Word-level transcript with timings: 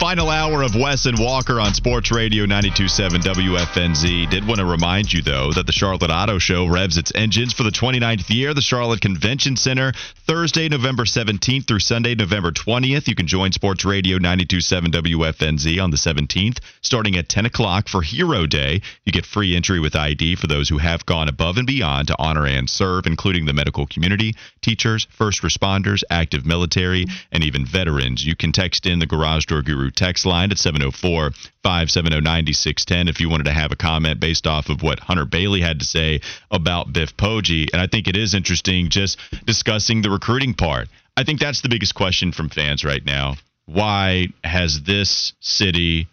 Final 0.00 0.30
hour 0.30 0.62
of 0.62 0.74
Wes 0.74 1.04
and 1.04 1.18
Walker 1.18 1.60
on 1.60 1.74
Sports 1.74 2.10
Radio 2.10 2.46
927 2.46 3.20
WFNZ. 3.20 4.30
Did 4.30 4.46
want 4.46 4.58
to 4.58 4.64
remind 4.64 5.12
you, 5.12 5.20
though, 5.20 5.52
that 5.52 5.66
the 5.66 5.72
Charlotte 5.72 6.10
Auto 6.10 6.38
Show 6.38 6.66
revs 6.66 6.96
its 6.96 7.12
engines 7.14 7.52
for 7.52 7.64
the 7.64 7.70
29th 7.70 8.30
year. 8.30 8.54
The 8.54 8.62
Charlotte 8.62 9.02
Convention 9.02 9.56
Center, 9.56 9.92
Thursday, 10.26 10.70
November 10.70 11.04
17th 11.04 11.66
through 11.66 11.80
Sunday, 11.80 12.14
November 12.14 12.50
20th. 12.50 13.08
You 13.08 13.14
can 13.14 13.26
join 13.26 13.52
Sports 13.52 13.84
Radio 13.84 14.16
927 14.16 14.90
WFNZ 14.90 15.82
on 15.84 15.90
the 15.90 15.98
17th, 15.98 16.60
starting 16.80 17.16
at 17.16 17.28
10 17.28 17.44
o'clock 17.44 17.86
for 17.86 18.00
Hero 18.00 18.46
Day. 18.46 18.80
You 19.04 19.12
get 19.12 19.26
free 19.26 19.54
entry 19.54 19.80
with 19.80 19.94
ID 19.94 20.36
for 20.36 20.46
those 20.46 20.70
who 20.70 20.78
have 20.78 21.04
gone 21.04 21.28
above 21.28 21.58
and 21.58 21.66
beyond 21.66 22.08
to 22.08 22.16
honor 22.18 22.46
and 22.46 22.70
serve, 22.70 23.06
including 23.06 23.44
the 23.44 23.52
medical 23.52 23.86
community, 23.86 24.34
teachers, 24.62 25.06
first 25.10 25.42
responders, 25.42 26.02
active 26.08 26.46
military, 26.46 27.04
and 27.30 27.44
even 27.44 27.66
veterans. 27.66 28.24
You 28.24 28.34
can 28.34 28.52
text 28.52 28.86
in 28.86 28.98
the 28.98 29.06
Garage 29.06 29.44
Door 29.44 29.62
Guru 29.62 29.89
text 29.90 30.26
line 30.26 30.50
at 30.50 30.58
704 30.58 31.30
570 31.62 32.20
9610 32.20 33.08
if 33.08 33.20
you 33.20 33.28
wanted 33.28 33.44
to 33.44 33.52
have 33.52 33.72
a 33.72 33.76
comment 33.76 34.20
based 34.20 34.46
off 34.46 34.68
of 34.68 34.82
what 34.82 35.00
Hunter 35.00 35.24
Bailey 35.24 35.60
had 35.60 35.80
to 35.80 35.84
say 35.84 36.20
about 36.50 36.92
Biff 36.92 37.16
Poggi. 37.16 37.68
And 37.72 37.80
I 37.80 37.86
think 37.86 38.08
it 38.08 38.16
is 38.16 38.34
interesting 38.34 38.88
just 38.88 39.18
discussing 39.44 40.02
the 40.02 40.10
recruiting 40.10 40.54
part. 40.54 40.88
I 41.16 41.24
think 41.24 41.40
that's 41.40 41.60
the 41.60 41.68
biggest 41.68 41.94
question 41.94 42.32
from 42.32 42.48
fans 42.48 42.84
right 42.84 43.04
now. 43.04 43.36
Why 43.66 44.28
has 44.42 44.82
this 44.82 45.32
city, 45.40 46.08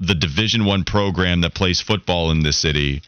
the 0.00 0.14
Division 0.14 0.64
One 0.64 0.84
program 0.84 1.42
that 1.42 1.54
plays 1.54 1.80
football 1.80 2.30
in 2.30 2.42
this 2.42 2.58
city, 2.58 3.02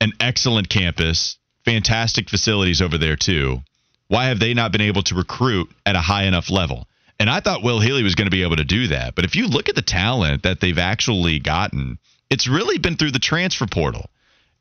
an 0.00 0.12
excellent 0.20 0.68
campus, 0.68 1.36
fantastic 1.64 2.28
facilities 2.28 2.82
over 2.82 2.98
there 2.98 3.16
too? 3.16 3.62
Why 4.08 4.26
have 4.26 4.38
they 4.38 4.54
not 4.54 4.70
been 4.70 4.80
able 4.80 5.02
to 5.04 5.14
recruit 5.14 5.70
at 5.84 5.96
a 5.96 6.00
high 6.00 6.24
enough 6.24 6.50
level? 6.50 6.86
And 7.18 7.30
I 7.30 7.40
thought 7.40 7.62
Will 7.62 7.80
Healy 7.80 8.02
was 8.02 8.14
going 8.14 8.26
to 8.26 8.30
be 8.30 8.42
able 8.42 8.56
to 8.56 8.64
do 8.64 8.88
that. 8.88 9.14
But 9.14 9.24
if 9.24 9.36
you 9.36 9.46
look 9.48 9.68
at 9.68 9.74
the 9.74 9.82
talent 9.82 10.42
that 10.42 10.60
they've 10.60 10.78
actually 10.78 11.38
gotten, 11.38 11.98
it's 12.28 12.46
really 12.46 12.78
been 12.78 12.96
through 12.96 13.12
the 13.12 13.18
transfer 13.18 13.66
portal. 13.66 14.10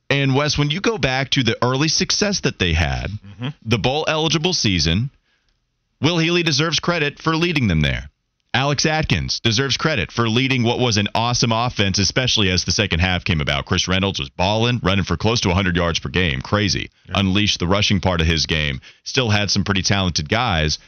And 0.09 0.35
Wes, 0.35 0.57
when 0.57 0.69
you 0.69 0.81
go 0.81 0.97
back 0.97 1.31
to 1.31 1.43
the 1.43 1.57
early 1.63 1.87
success 1.87 2.41
that 2.41 2.59
they 2.59 2.73
had, 2.73 3.07
mm-hmm. 3.09 3.47
the 3.63 3.79
bowl 3.79 4.05
eligible 4.07 4.53
season, 4.53 5.09
Will 6.01 6.17
Healy 6.17 6.43
deserves 6.43 6.79
credit 6.79 7.19
for 7.19 7.35
leading 7.35 7.67
them 7.67 7.81
there. 7.81 8.09
Alex 8.53 8.85
Atkins 8.85 9.41
deserves 9.41 9.75
credit 9.75 10.13
for 10.13 10.29
leading 10.29 10.63
what 10.63 10.79
was 10.79 10.95
an 10.95 11.09
awesome 11.13 11.51
offense, 11.51 11.99
especially 11.99 12.49
as 12.49 12.63
the 12.63 12.71
second 12.71 13.01
half 13.01 13.25
came 13.25 13.41
about. 13.41 13.65
Chris 13.65 13.89
Reynolds 13.89 14.17
was 14.17 14.29
balling, 14.29 14.79
running 14.81 15.03
for 15.03 15.17
close 15.17 15.41
to 15.41 15.49
100 15.49 15.75
yards 15.75 15.99
per 15.99 16.07
game. 16.07 16.39
Crazy. 16.39 16.89
Yeah. 17.09 17.15
Unleashed 17.19 17.59
the 17.59 17.67
rushing 17.67 17.99
part 17.99 18.21
of 18.21 18.27
his 18.27 18.45
game. 18.45 18.79
Still 19.03 19.29
had 19.29 19.51
some 19.51 19.65
pretty 19.65 19.81
talented 19.81 20.29
guys 20.29 20.79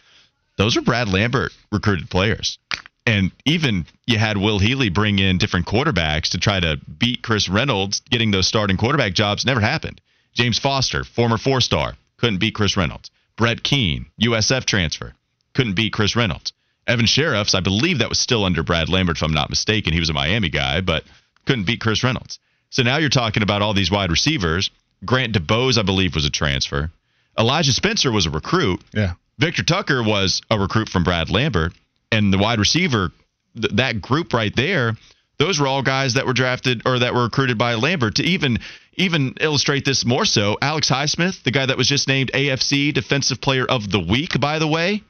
those 0.57 0.75
are 0.77 0.81
Brad 0.81 1.07
Lambert 1.07 1.53
recruited 1.71 2.09
players. 2.09 2.57
And 3.05 3.31
even 3.45 3.85
you 4.05 4.17
had 4.17 4.37
Will 4.37 4.59
Healy 4.59 4.89
bring 4.89 5.19
in 5.19 5.37
different 5.37 5.65
quarterbacks 5.65 6.31
to 6.31 6.37
try 6.37 6.59
to 6.59 6.77
beat 6.99 7.23
Chris 7.23 7.47
Reynolds, 7.47 8.01
getting 8.09 8.31
those 8.31 8.47
starting 8.47 8.75
quarterback 8.75 9.13
jobs 9.13 9.45
never 9.45 9.61
happened. 9.61 10.01
James 10.33 10.59
Foster, 10.59 11.03
former 11.03 11.37
four 11.37 11.61
star, 11.61 11.95
couldn't 12.17 12.39
beat 12.39 12.53
Chris 12.53 12.75
Reynolds. 12.75 13.09
Brett 13.37 13.63
Keane, 13.63 14.07
USF 14.21 14.65
transfer, 14.65 15.13
couldn't 15.53 15.75
beat 15.75 15.93
Chris 15.93 16.15
Reynolds. 16.15 16.51
Evan 16.85 17.05
Shirreffs, 17.05 17.55
I 17.55 17.59
believe 17.59 17.99
that 17.99 18.09
was 18.09 18.19
still 18.19 18.43
under 18.43 18.63
Brad 18.63 18.89
Lambert, 18.89 19.17
if 19.17 19.23
I'm 19.23 19.33
not 19.33 19.49
mistaken. 19.49 19.93
He 19.93 19.99
was 19.99 20.09
a 20.09 20.13
Miami 20.13 20.49
guy, 20.49 20.81
but 20.81 21.03
couldn't 21.45 21.65
beat 21.65 21.81
Chris 21.81 22.03
Reynolds. 22.03 22.39
So 22.69 22.83
now 22.83 22.97
you're 22.97 23.09
talking 23.09 23.43
about 23.43 23.61
all 23.61 23.73
these 23.73 23.91
wide 23.91 24.11
receivers. 24.11 24.69
Grant 25.05 25.33
DuBose, 25.33 25.77
I 25.77 25.83
believe, 25.83 26.15
was 26.15 26.25
a 26.25 26.29
transfer. 26.29 26.91
Elijah 27.37 27.71
Spencer 27.71 28.11
was 28.11 28.25
a 28.25 28.31
recruit. 28.31 28.81
Yeah. 28.93 29.13
Victor 29.39 29.63
Tucker 29.63 30.01
was 30.03 30.41
a 30.49 30.59
recruit 30.59 30.89
from 30.89 31.03
Brad 31.03 31.29
Lambert, 31.29 31.73
and 32.11 32.33
the 32.33 32.37
wide 32.37 32.59
receiver, 32.59 33.11
th- 33.59 33.73
that 33.75 34.01
group 34.01 34.33
right 34.33 34.55
there, 34.55 34.95
those 35.37 35.59
were 35.59 35.67
all 35.67 35.83
guys 35.83 36.15
that 36.15 36.25
were 36.25 36.33
drafted 36.33 36.81
or 36.85 36.99
that 36.99 37.13
were 37.13 37.23
recruited 37.23 37.57
by 37.57 37.75
Lambert. 37.75 38.15
To 38.15 38.23
even 38.23 38.59
even 38.95 39.35
illustrate 39.39 39.85
this 39.85 40.03
more 40.05 40.25
so, 40.25 40.57
Alex 40.59 40.89
Highsmith, 40.89 41.43
the 41.43 41.51
guy 41.51 41.67
that 41.67 41.77
was 41.77 41.87
just 41.87 42.07
named 42.07 42.31
AFC 42.33 42.91
Defensive 42.93 43.39
Player 43.39 43.65
of 43.65 43.91
the 43.91 43.99
Week, 43.99 44.39
by 44.39 44.57
the 44.57 44.67
way, 44.67 45.03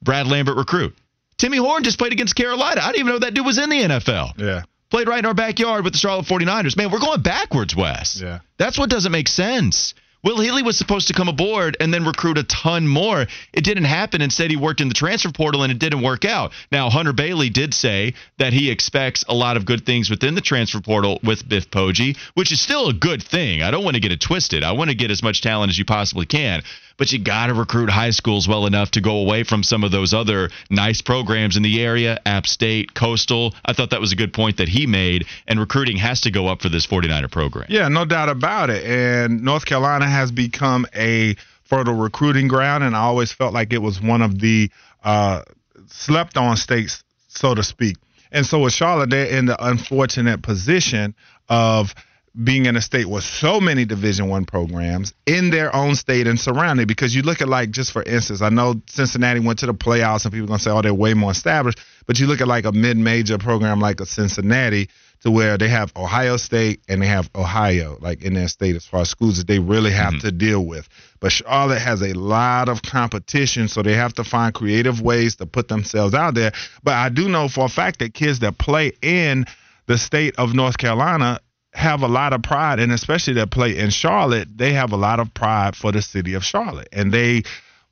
Brad 0.00 0.28
Lambert 0.28 0.56
recruit. 0.56 0.96
Timmy 1.38 1.56
Horne 1.56 1.82
just 1.82 1.98
played 1.98 2.12
against 2.12 2.36
Carolina. 2.36 2.80
I 2.80 2.92
didn't 2.92 3.00
even 3.00 3.12
know 3.14 3.18
that 3.20 3.34
dude 3.34 3.44
was 3.44 3.58
in 3.58 3.68
the 3.68 3.80
NFL. 3.80 4.38
Yeah. 4.38 4.62
Played 4.90 5.08
right 5.08 5.18
in 5.18 5.26
our 5.26 5.34
backyard 5.34 5.82
with 5.82 5.94
the 5.94 5.98
Charlotte 5.98 6.26
49ers. 6.26 6.76
Man, 6.76 6.90
we're 6.92 7.00
going 7.00 7.22
backwards, 7.22 7.74
Wes. 7.74 8.20
Yeah. 8.20 8.40
That's 8.58 8.78
what 8.78 8.90
doesn't 8.90 9.10
make 9.10 9.26
sense. 9.26 9.94
Will 10.24 10.38
Healy 10.38 10.62
was 10.62 10.78
supposed 10.78 11.08
to 11.08 11.14
come 11.14 11.28
aboard 11.28 11.76
and 11.80 11.92
then 11.92 12.04
recruit 12.04 12.38
a 12.38 12.44
ton 12.44 12.86
more. 12.86 13.26
It 13.52 13.64
didn't 13.64 13.84
happen. 13.84 14.22
Instead, 14.22 14.50
he 14.50 14.56
worked 14.56 14.80
in 14.80 14.86
the 14.86 14.94
transfer 14.94 15.32
portal 15.32 15.64
and 15.64 15.72
it 15.72 15.80
didn't 15.80 16.00
work 16.02 16.24
out. 16.24 16.52
Now, 16.70 16.90
Hunter 16.90 17.12
Bailey 17.12 17.50
did 17.50 17.74
say 17.74 18.14
that 18.38 18.52
he 18.52 18.70
expects 18.70 19.24
a 19.28 19.34
lot 19.34 19.56
of 19.56 19.64
good 19.64 19.84
things 19.84 20.10
within 20.10 20.36
the 20.36 20.40
transfer 20.40 20.80
portal 20.80 21.18
with 21.24 21.48
Biff 21.48 21.68
Poggi, 21.70 22.16
which 22.34 22.52
is 22.52 22.60
still 22.60 22.88
a 22.88 22.92
good 22.92 23.20
thing. 23.20 23.64
I 23.64 23.72
don't 23.72 23.82
want 23.82 23.96
to 23.96 24.00
get 24.00 24.12
it 24.12 24.20
twisted. 24.20 24.62
I 24.62 24.72
want 24.72 24.90
to 24.90 24.96
get 24.96 25.10
as 25.10 25.24
much 25.24 25.42
talent 25.42 25.70
as 25.70 25.78
you 25.78 25.84
possibly 25.84 26.26
can 26.26 26.62
but 27.02 27.10
you 27.10 27.18
got 27.18 27.48
to 27.48 27.54
recruit 27.54 27.90
high 27.90 28.10
schools 28.10 28.46
well 28.46 28.64
enough 28.64 28.92
to 28.92 29.00
go 29.00 29.16
away 29.16 29.42
from 29.42 29.64
some 29.64 29.82
of 29.82 29.90
those 29.90 30.14
other 30.14 30.50
nice 30.70 31.02
programs 31.02 31.56
in 31.56 31.64
the 31.64 31.82
area, 31.82 32.20
App 32.24 32.46
State, 32.46 32.94
Coastal. 32.94 33.56
I 33.64 33.72
thought 33.72 33.90
that 33.90 34.00
was 34.00 34.12
a 34.12 34.14
good 34.14 34.32
point 34.32 34.58
that 34.58 34.68
he 34.68 34.86
made, 34.86 35.26
and 35.48 35.58
recruiting 35.58 35.96
has 35.96 36.20
to 36.20 36.30
go 36.30 36.46
up 36.46 36.62
for 36.62 36.68
this 36.68 36.86
49er 36.86 37.28
program. 37.28 37.66
Yeah, 37.68 37.88
no 37.88 38.04
doubt 38.04 38.28
about 38.28 38.70
it. 38.70 38.84
And 38.84 39.42
North 39.42 39.64
Carolina 39.64 40.08
has 40.08 40.30
become 40.30 40.86
a 40.94 41.34
fertile 41.64 41.94
recruiting 41.94 42.46
ground, 42.46 42.84
and 42.84 42.94
I 42.94 43.00
always 43.00 43.32
felt 43.32 43.52
like 43.52 43.72
it 43.72 43.82
was 43.82 44.00
one 44.00 44.22
of 44.22 44.38
the 44.38 44.70
uh, 45.02 45.42
slept 45.88 46.36
on 46.36 46.56
states, 46.56 47.02
so 47.26 47.52
to 47.52 47.64
speak. 47.64 47.96
And 48.30 48.46
so 48.46 48.60
with 48.60 48.74
Charlotte, 48.74 49.10
they're 49.10 49.26
in 49.26 49.46
the 49.46 49.56
unfortunate 49.60 50.40
position 50.40 51.16
of– 51.48 51.96
being 52.44 52.64
in 52.64 52.76
a 52.76 52.80
state 52.80 53.06
with 53.06 53.24
so 53.24 53.60
many 53.60 53.84
division 53.84 54.28
one 54.28 54.46
programs 54.46 55.12
in 55.26 55.50
their 55.50 55.74
own 55.74 55.94
state 55.94 56.26
and 56.26 56.40
surrounding 56.40 56.86
because 56.86 57.14
you 57.14 57.20
look 57.20 57.42
at 57.42 57.48
like 57.48 57.70
just 57.70 57.92
for 57.92 58.02
instance 58.04 58.40
i 58.40 58.48
know 58.48 58.80
cincinnati 58.86 59.38
went 59.38 59.58
to 59.58 59.66
the 59.66 59.74
playoffs 59.74 60.24
and 60.24 60.32
people 60.32 60.44
are 60.44 60.48
going 60.48 60.58
to 60.58 60.64
say 60.64 60.70
oh 60.70 60.80
they're 60.80 60.94
way 60.94 61.12
more 61.12 61.30
established 61.30 61.78
but 62.06 62.18
you 62.18 62.26
look 62.26 62.40
at 62.40 62.48
like 62.48 62.64
a 62.64 62.72
mid-major 62.72 63.36
program 63.36 63.80
like 63.80 64.00
a 64.00 64.06
cincinnati 64.06 64.88
to 65.20 65.30
where 65.30 65.58
they 65.58 65.68
have 65.68 65.92
ohio 65.94 66.38
state 66.38 66.80
and 66.88 67.02
they 67.02 67.06
have 67.06 67.28
ohio 67.34 67.98
like 68.00 68.24
in 68.24 68.32
their 68.32 68.48
state 68.48 68.76
as 68.76 68.86
far 68.86 69.02
as 69.02 69.10
schools 69.10 69.36
that 69.36 69.46
they 69.46 69.58
really 69.58 69.92
have 69.92 70.14
mm-hmm. 70.14 70.26
to 70.26 70.32
deal 70.32 70.64
with 70.64 70.88
but 71.20 71.30
charlotte 71.30 71.82
has 71.82 72.00
a 72.00 72.14
lot 72.14 72.70
of 72.70 72.80
competition 72.80 73.68
so 73.68 73.82
they 73.82 73.94
have 73.94 74.14
to 74.14 74.24
find 74.24 74.54
creative 74.54 75.02
ways 75.02 75.36
to 75.36 75.44
put 75.44 75.68
themselves 75.68 76.14
out 76.14 76.34
there 76.34 76.52
but 76.82 76.94
i 76.94 77.10
do 77.10 77.28
know 77.28 77.46
for 77.46 77.66
a 77.66 77.68
fact 77.68 77.98
that 77.98 78.14
kids 78.14 78.38
that 78.38 78.56
play 78.56 78.90
in 79.02 79.44
the 79.86 79.98
state 79.98 80.34
of 80.38 80.54
north 80.54 80.78
carolina 80.78 81.38
have 81.72 82.02
a 82.02 82.08
lot 82.08 82.32
of 82.32 82.42
pride, 82.42 82.78
and 82.78 82.92
especially 82.92 83.34
that 83.34 83.50
play 83.50 83.78
in 83.78 83.90
Charlotte, 83.90 84.48
they 84.56 84.72
have 84.72 84.92
a 84.92 84.96
lot 84.96 85.20
of 85.20 85.32
pride 85.32 85.74
for 85.74 85.90
the 85.92 86.02
city 86.02 86.34
of 86.34 86.44
Charlotte, 86.44 86.88
and 86.92 87.12
they 87.12 87.42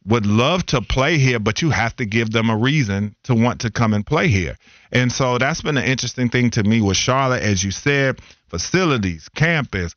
would 0.07 0.27
love 0.27 0.65
to 0.67 0.81
play 0.81 1.19
here, 1.19 1.39
but 1.39 1.61
you 1.61 1.71
have 1.71 1.95
to 1.97 2.07
give 2.07 2.31
them 2.31 2.49
a 2.49 2.57
reason 2.57 3.15
to 3.25 3.35
want 3.35 3.61
to 3.61 3.71
come 3.71 3.93
and 3.93 4.07
play 4.07 4.29
here. 4.29 4.57
And 4.93 5.13
so 5.13 5.39
that's 5.39 5.61
been 5.61 5.77
an 5.77 5.85
interesting 5.85 6.31
thing 6.31 6.51
to 6.51 6.63
me 6.63 6.81
with 6.81 6.97
Charlotte, 6.97 7.43
as 7.43 7.63
you 7.63 7.71
said, 7.71 8.21
facilities, 8.49 9.29
campus, 9.35 9.95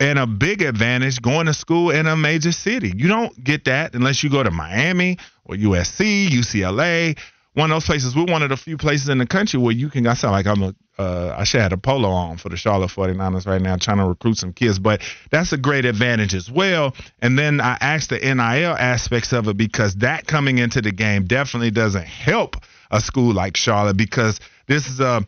and 0.00 0.18
a 0.18 0.26
big 0.26 0.62
advantage 0.62 1.20
going 1.20 1.46
to 1.46 1.54
school 1.54 1.90
in 1.90 2.06
a 2.06 2.16
major 2.16 2.52
city. 2.52 2.92
You 2.96 3.08
don't 3.08 3.42
get 3.42 3.64
that 3.64 3.94
unless 3.94 4.22
you 4.22 4.30
go 4.30 4.42
to 4.42 4.50
Miami 4.50 5.18
or 5.44 5.54
USC, 5.54 6.28
UCLA, 6.28 7.18
one 7.54 7.70
of 7.70 7.76
those 7.76 7.84
places. 7.84 8.16
We're 8.16 8.24
one 8.24 8.42
of 8.42 8.48
the 8.48 8.56
few 8.56 8.76
places 8.76 9.08
in 9.08 9.18
the 9.18 9.26
country 9.26 9.60
where 9.60 9.72
you 9.72 9.90
can. 9.90 10.06
I 10.06 10.14
sound 10.14 10.32
like 10.32 10.46
I'm 10.46 10.62
a. 10.62 10.74
Uh, 10.98 11.34
I 11.36 11.44
should 11.44 11.60
have 11.62 11.72
a 11.72 11.78
polo 11.78 12.10
on 12.10 12.36
for 12.36 12.50
the 12.50 12.56
Charlotte 12.56 12.90
49ers 12.90 13.46
right 13.46 13.60
now, 13.60 13.76
trying 13.76 13.96
to 13.96 14.04
recruit 14.04 14.36
some 14.36 14.52
kids. 14.52 14.78
But 14.78 15.00
that's 15.30 15.52
a 15.52 15.56
great 15.56 15.86
advantage 15.86 16.34
as 16.34 16.50
well. 16.50 16.94
And 17.20 17.38
then 17.38 17.60
I 17.60 17.78
asked 17.80 18.10
the 18.10 18.18
NIL 18.18 18.76
aspects 18.76 19.32
of 19.32 19.48
it 19.48 19.56
because 19.56 19.96
that 19.96 20.26
coming 20.26 20.58
into 20.58 20.82
the 20.82 20.92
game 20.92 21.26
definitely 21.26 21.70
doesn't 21.70 22.06
help 22.06 22.56
a 22.90 23.00
school 23.00 23.32
like 23.32 23.56
Charlotte 23.56 23.96
because 23.96 24.38
this 24.68 24.86
is 24.86 25.00
a 25.00 25.26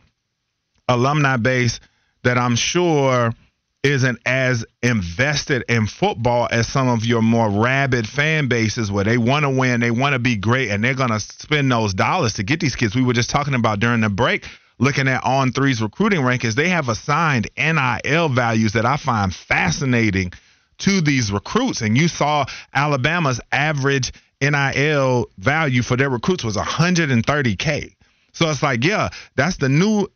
alumni 0.86 1.38
base 1.38 1.80
that 2.24 2.36
I'm 2.36 2.56
sure 2.56 3.32
isn't 3.84 4.18
as 4.24 4.64
invested 4.82 5.62
in 5.68 5.86
football 5.86 6.48
as 6.50 6.66
some 6.66 6.88
of 6.88 7.04
your 7.04 7.20
more 7.20 7.50
rabid 7.50 8.08
fan 8.08 8.48
bases 8.48 8.90
where 8.90 9.04
they 9.04 9.18
want 9.18 9.44
to 9.44 9.50
win, 9.50 9.80
they 9.80 9.90
want 9.90 10.14
to 10.14 10.18
be 10.18 10.36
great, 10.36 10.70
and 10.70 10.82
they're 10.82 10.94
going 10.94 11.10
to 11.10 11.20
spend 11.20 11.70
those 11.70 11.92
dollars 11.92 12.32
to 12.34 12.42
get 12.42 12.60
these 12.60 12.74
kids. 12.74 12.96
We 12.96 13.02
were 13.02 13.12
just 13.12 13.28
talking 13.28 13.54
about 13.54 13.80
during 13.80 14.00
the 14.00 14.08
break, 14.08 14.46
looking 14.78 15.06
at 15.06 15.22
On 15.22 15.52
Three's 15.52 15.82
recruiting 15.82 16.20
rankings, 16.20 16.54
they 16.54 16.70
have 16.70 16.88
assigned 16.88 17.50
NIL 17.58 18.30
values 18.30 18.72
that 18.72 18.86
I 18.86 18.96
find 18.96 19.32
fascinating 19.34 20.32
to 20.78 21.02
these 21.02 21.30
recruits. 21.30 21.82
And 21.82 21.96
you 21.96 22.08
saw 22.08 22.46
Alabama's 22.72 23.40
average 23.52 24.12
NIL 24.40 25.26
value 25.36 25.82
for 25.82 25.96
their 25.98 26.08
recruits 26.08 26.42
was 26.42 26.56
130K. 26.56 27.94
So 28.32 28.48
it's 28.48 28.62
like, 28.62 28.82
yeah, 28.82 29.10
that's 29.36 29.58
the 29.58 29.68
new 29.68 30.08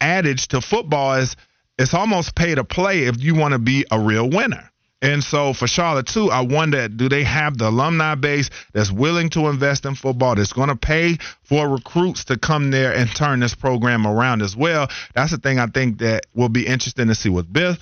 adage 0.00 0.48
to 0.48 0.60
football 0.60 1.14
is– 1.14 1.36
it's 1.78 1.94
almost 1.94 2.34
pay 2.34 2.54
to 2.54 2.64
play 2.64 3.04
if 3.04 3.22
you 3.22 3.34
want 3.34 3.52
to 3.52 3.58
be 3.58 3.84
a 3.90 3.98
real 3.98 4.28
winner. 4.28 4.70
And 5.02 5.22
so 5.22 5.52
for 5.52 5.66
Charlotte 5.66 6.06
too, 6.06 6.30
I 6.30 6.40
wonder 6.40 6.88
do 6.88 7.08
they 7.08 7.22
have 7.24 7.58
the 7.58 7.68
alumni 7.68 8.14
base 8.14 8.48
that's 8.72 8.90
willing 8.90 9.28
to 9.30 9.48
invest 9.48 9.84
in 9.84 9.94
football, 9.94 10.34
that's 10.34 10.54
going 10.54 10.70
to 10.70 10.76
pay 10.76 11.18
for 11.42 11.68
recruits 11.68 12.24
to 12.24 12.38
come 12.38 12.70
there 12.70 12.94
and 12.94 13.08
turn 13.14 13.40
this 13.40 13.54
program 13.54 14.06
around 14.06 14.42
as 14.42 14.56
well? 14.56 14.88
That's 15.14 15.32
the 15.32 15.38
thing 15.38 15.58
I 15.58 15.66
think 15.66 15.98
that 15.98 16.26
will 16.34 16.48
be 16.48 16.66
interesting 16.66 17.08
to 17.08 17.14
see 17.14 17.28
with 17.28 17.52
Biff. 17.52 17.78